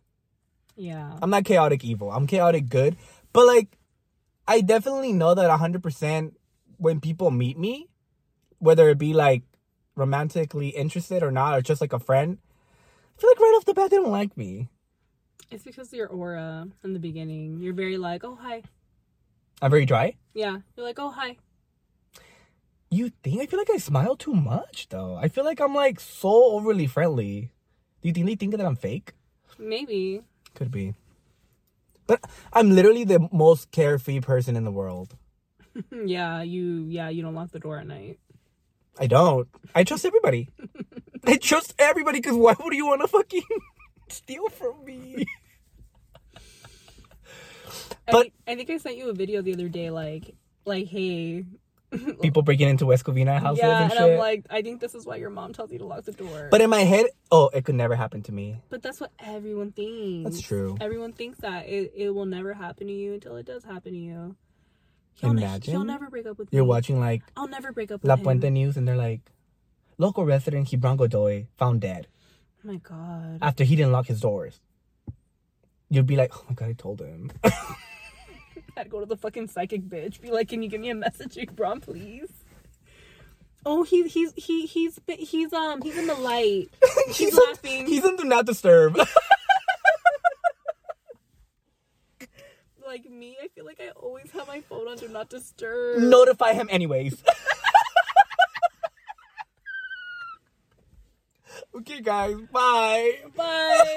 Yeah. 0.76 1.18
I'm 1.20 1.30
not 1.30 1.44
chaotic 1.44 1.84
evil. 1.84 2.10
I'm 2.10 2.26
chaotic 2.26 2.68
good. 2.68 2.96
But 3.32 3.46
like, 3.46 3.78
I 4.46 4.60
definitely 4.60 5.12
know 5.12 5.34
that 5.34 5.50
100% 5.50 6.32
when 6.78 7.00
people 7.00 7.30
meet 7.30 7.58
me, 7.58 7.88
whether 8.58 8.88
it 8.88 8.98
be 8.98 9.14
like 9.14 9.42
romantically 9.94 10.68
interested 10.68 11.22
or 11.22 11.30
not, 11.30 11.56
or 11.56 11.62
just 11.62 11.80
like 11.80 11.92
a 11.92 11.98
friend, 11.98 12.38
I 13.16 13.20
feel 13.20 13.30
like 13.30 13.40
right 13.40 13.54
off 13.56 13.64
the 13.64 13.74
bat 13.74 13.90
they 13.90 13.96
don't 13.96 14.10
like 14.10 14.36
me. 14.36 14.68
It's 15.50 15.64
because 15.64 15.88
of 15.88 15.94
your 15.94 16.08
aura 16.08 16.66
in 16.82 16.92
the 16.92 16.98
beginning. 16.98 17.60
You're 17.60 17.74
very 17.74 17.98
like, 17.98 18.24
oh 18.24 18.38
hi. 18.40 18.62
I'm 19.60 19.70
very 19.70 19.84
dry. 19.84 20.16
Yeah. 20.34 20.58
You're 20.76 20.86
like, 20.86 20.98
oh 20.98 21.10
hi. 21.10 21.36
You 22.90 23.10
think? 23.22 23.40
I 23.40 23.46
feel 23.46 23.58
like 23.58 23.70
I 23.70 23.76
smile 23.76 24.16
too 24.16 24.34
much 24.34 24.88
though. 24.88 25.16
I 25.16 25.28
feel 25.28 25.44
like 25.44 25.60
I'm 25.60 25.74
like 25.74 26.00
so 26.00 26.44
overly 26.52 26.86
friendly. 26.86 27.52
Do 28.02 28.08
you 28.08 28.12
think 28.12 28.26
they 28.26 28.34
think 28.34 28.56
that 28.56 28.66
I'm 28.66 28.76
fake? 28.76 29.12
Maybe. 29.58 30.22
Could 30.54 30.70
be. 30.70 30.94
But 32.06 32.20
I'm 32.52 32.70
literally 32.70 33.04
the 33.04 33.28
most 33.32 33.70
carefree 33.70 34.20
person 34.20 34.56
in 34.56 34.64
the 34.64 34.72
world. 34.72 35.16
yeah, 36.04 36.42
you 36.42 36.86
yeah, 36.88 37.08
you 37.08 37.22
don't 37.22 37.34
lock 37.34 37.52
the 37.52 37.60
door 37.60 37.78
at 37.78 37.86
night. 37.86 38.18
I 38.98 39.06
don't. 39.06 39.48
I 39.74 39.84
trust 39.84 40.04
everybody. 40.04 40.48
I 41.26 41.36
trust 41.36 41.74
everybody 41.78 42.18
because 42.18 42.36
why 42.36 42.54
would 42.58 42.74
you 42.74 42.86
want 42.86 43.00
to 43.02 43.08
fucking 43.08 43.42
steal 44.08 44.48
from 44.48 44.84
me? 44.84 45.24
But- 48.06 48.22
think, 48.22 48.34
I 48.48 48.56
think 48.56 48.70
I 48.70 48.76
sent 48.78 48.96
you 48.96 49.10
a 49.10 49.14
video 49.14 49.40
the 49.42 49.54
other 49.54 49.68
day, 49.68 49.90
like 49.90 50.34
like, 50.64 50.88
hey, 50.88 51.44
People 52.22 52.42
breaking 52.42 52.68
into 52.68 52.86
West 52.86 53.04
Covina 53.04 53.38
houses 53.40 53.62
yeah, 53.62 53.82
and 53.82 53.92
and. 53.92 54.00
I'm 54.00 54.18
like, 54.18 54.46
I 54.50 54.62
think 54.62 54.80
this 54.80 54.94
is 54.94 55.04
why 55.06 55.16
your 55.16 55.30
mom 55.30 55.52
tells 55.52 55.70
you 55.72 55.78
to 55.78 55.84
lock 55.84 56.04
the 56.04 56.12
door. 56.12 56.48
but 56.50 56.60
in 56.60 56.70
my 56.70 56.80
head, 56.80 57.06
oh, 57.30 57.50
it 57.52 57.64
could 57.64 57.74
never 57.74 57.94
happen 57.94 58.22
to 58.24 58.32
me. 58.32 58.56
But 58.70 58.82
that's 58.82 59.00
what 59.00 59.10
everyone 59.18 59.72
thinks. 59.72 60.30
That's 60.30 60.42
true. 60.46 60.76
Everyone 60.80 61.12
thinks 61.12 61.38
that 61.40 61.68
it, 61.68 61.92
it 61.94 62.10
will 62.10 62.26
never 62.26 62.54
happen 62.54 62.86
to 62.86 62.92
you 62.92 63.14
until 63.14 63.36
it 63.36 63.46
does 63.46 63.64
happen 63.64 63.92
to 63.92 63.98
you. 63.98 64.36
He'll, 65.14 65.34
ne- 65.34 65.42
Imagine 65.42 65.72
he'll 65.74 65.84
never 65.84 66.08
break 66.08 66.24
up 66.26 66.38
with 66.38 66.48
You're 66.50 66.64
me. 66.64 66.68
watching 66.68 66.98
like 66.98 67.22
I'll 67.36 67.46
never 67.48 67.70
break 67.72 67.90
up 67.92 68.00
La 68.02 68.16
him. 68.16 68.24
Puente 68.24 68.50
News 68.50 68.78
and 68.78 68.88
they're 68.88 68.96
like, 68.96 69.20
local 69.98 70.24
resident 70.24 70.70
Hebron 70.70 70.96
Godoy 70.96 71.46
found 71.58 71.82
dead 71.82 72.08
Oh 72.64 72.68
my 72.68 72.76
god. 72.76 73.38
after 73.42 73.62
he 73.64 73.76
didn't 73.76 73.92
lock 73.92 74.06
his 74.06 74.20
doors. 74.20 74.60
You'd 75.90 76.06
be 76.06 76.16
like, 76.16 76.32
oh 76.34 76.44
my 76.48 76.54
god, 76.54 76.68
I 76.70 76.72
told 76.72 77.00
him. 77.00 77.30
I'd 78.76 78.88
go 78.90 79.00
to 79.00 79.06
the 79.06 79.16
fucking 79.16 79.48
psychic 79.48 79.82
bitch. 79.82 80.20
Be 80.20 80.30
like, 80.30 80.48
can 80.48 80.62
you 80.62 80.68
give 80.68 80.80
me 80.80 80.90
a 80.90 80.94
message, 80.94 81.38
Bron, 81.56 81.80
please? 81.80 82.28
Oh, 83.64 83.82
he, 83.84 84.08
he's 84.08 84.32
he 84.34 84.66
he's 84.66 84.98
he's 85.06 85.52
um 85.52 85.80
he's 85.82 85.96
in 85.96 86.06
the 86.08 86.14
light. 86.16 86.68
He's 87.12 87.36
on- 87.38 87.46
laughing. 87.50 87.86
he's 87.86 88.04
on 88.04 88.16
Do 88.16 88.24
Not 88.24 88.44
Disturb. 88.46 88.98
like 92.86 93.08
me. 93.08 93.36
I 93.42 93.48
feel 93.48 93.64
like 93.64 93.80
I 93.80 93.90
always 93.90 94.30
have 94.32 94.48
my 94.48 94.60
phone 94.62 94.88
on 94.88 94.96
do 94.98 95.08
not 95.08 95.30
disturb. 95.30 96.00
Notify 96.02 96.52
him 96.54 96.66
anyways. 96.70 97.22
okay, 101.76 102.00
guys, 102.00 102.36
bye. 102.52 103.12
Bye. 103.36 103.94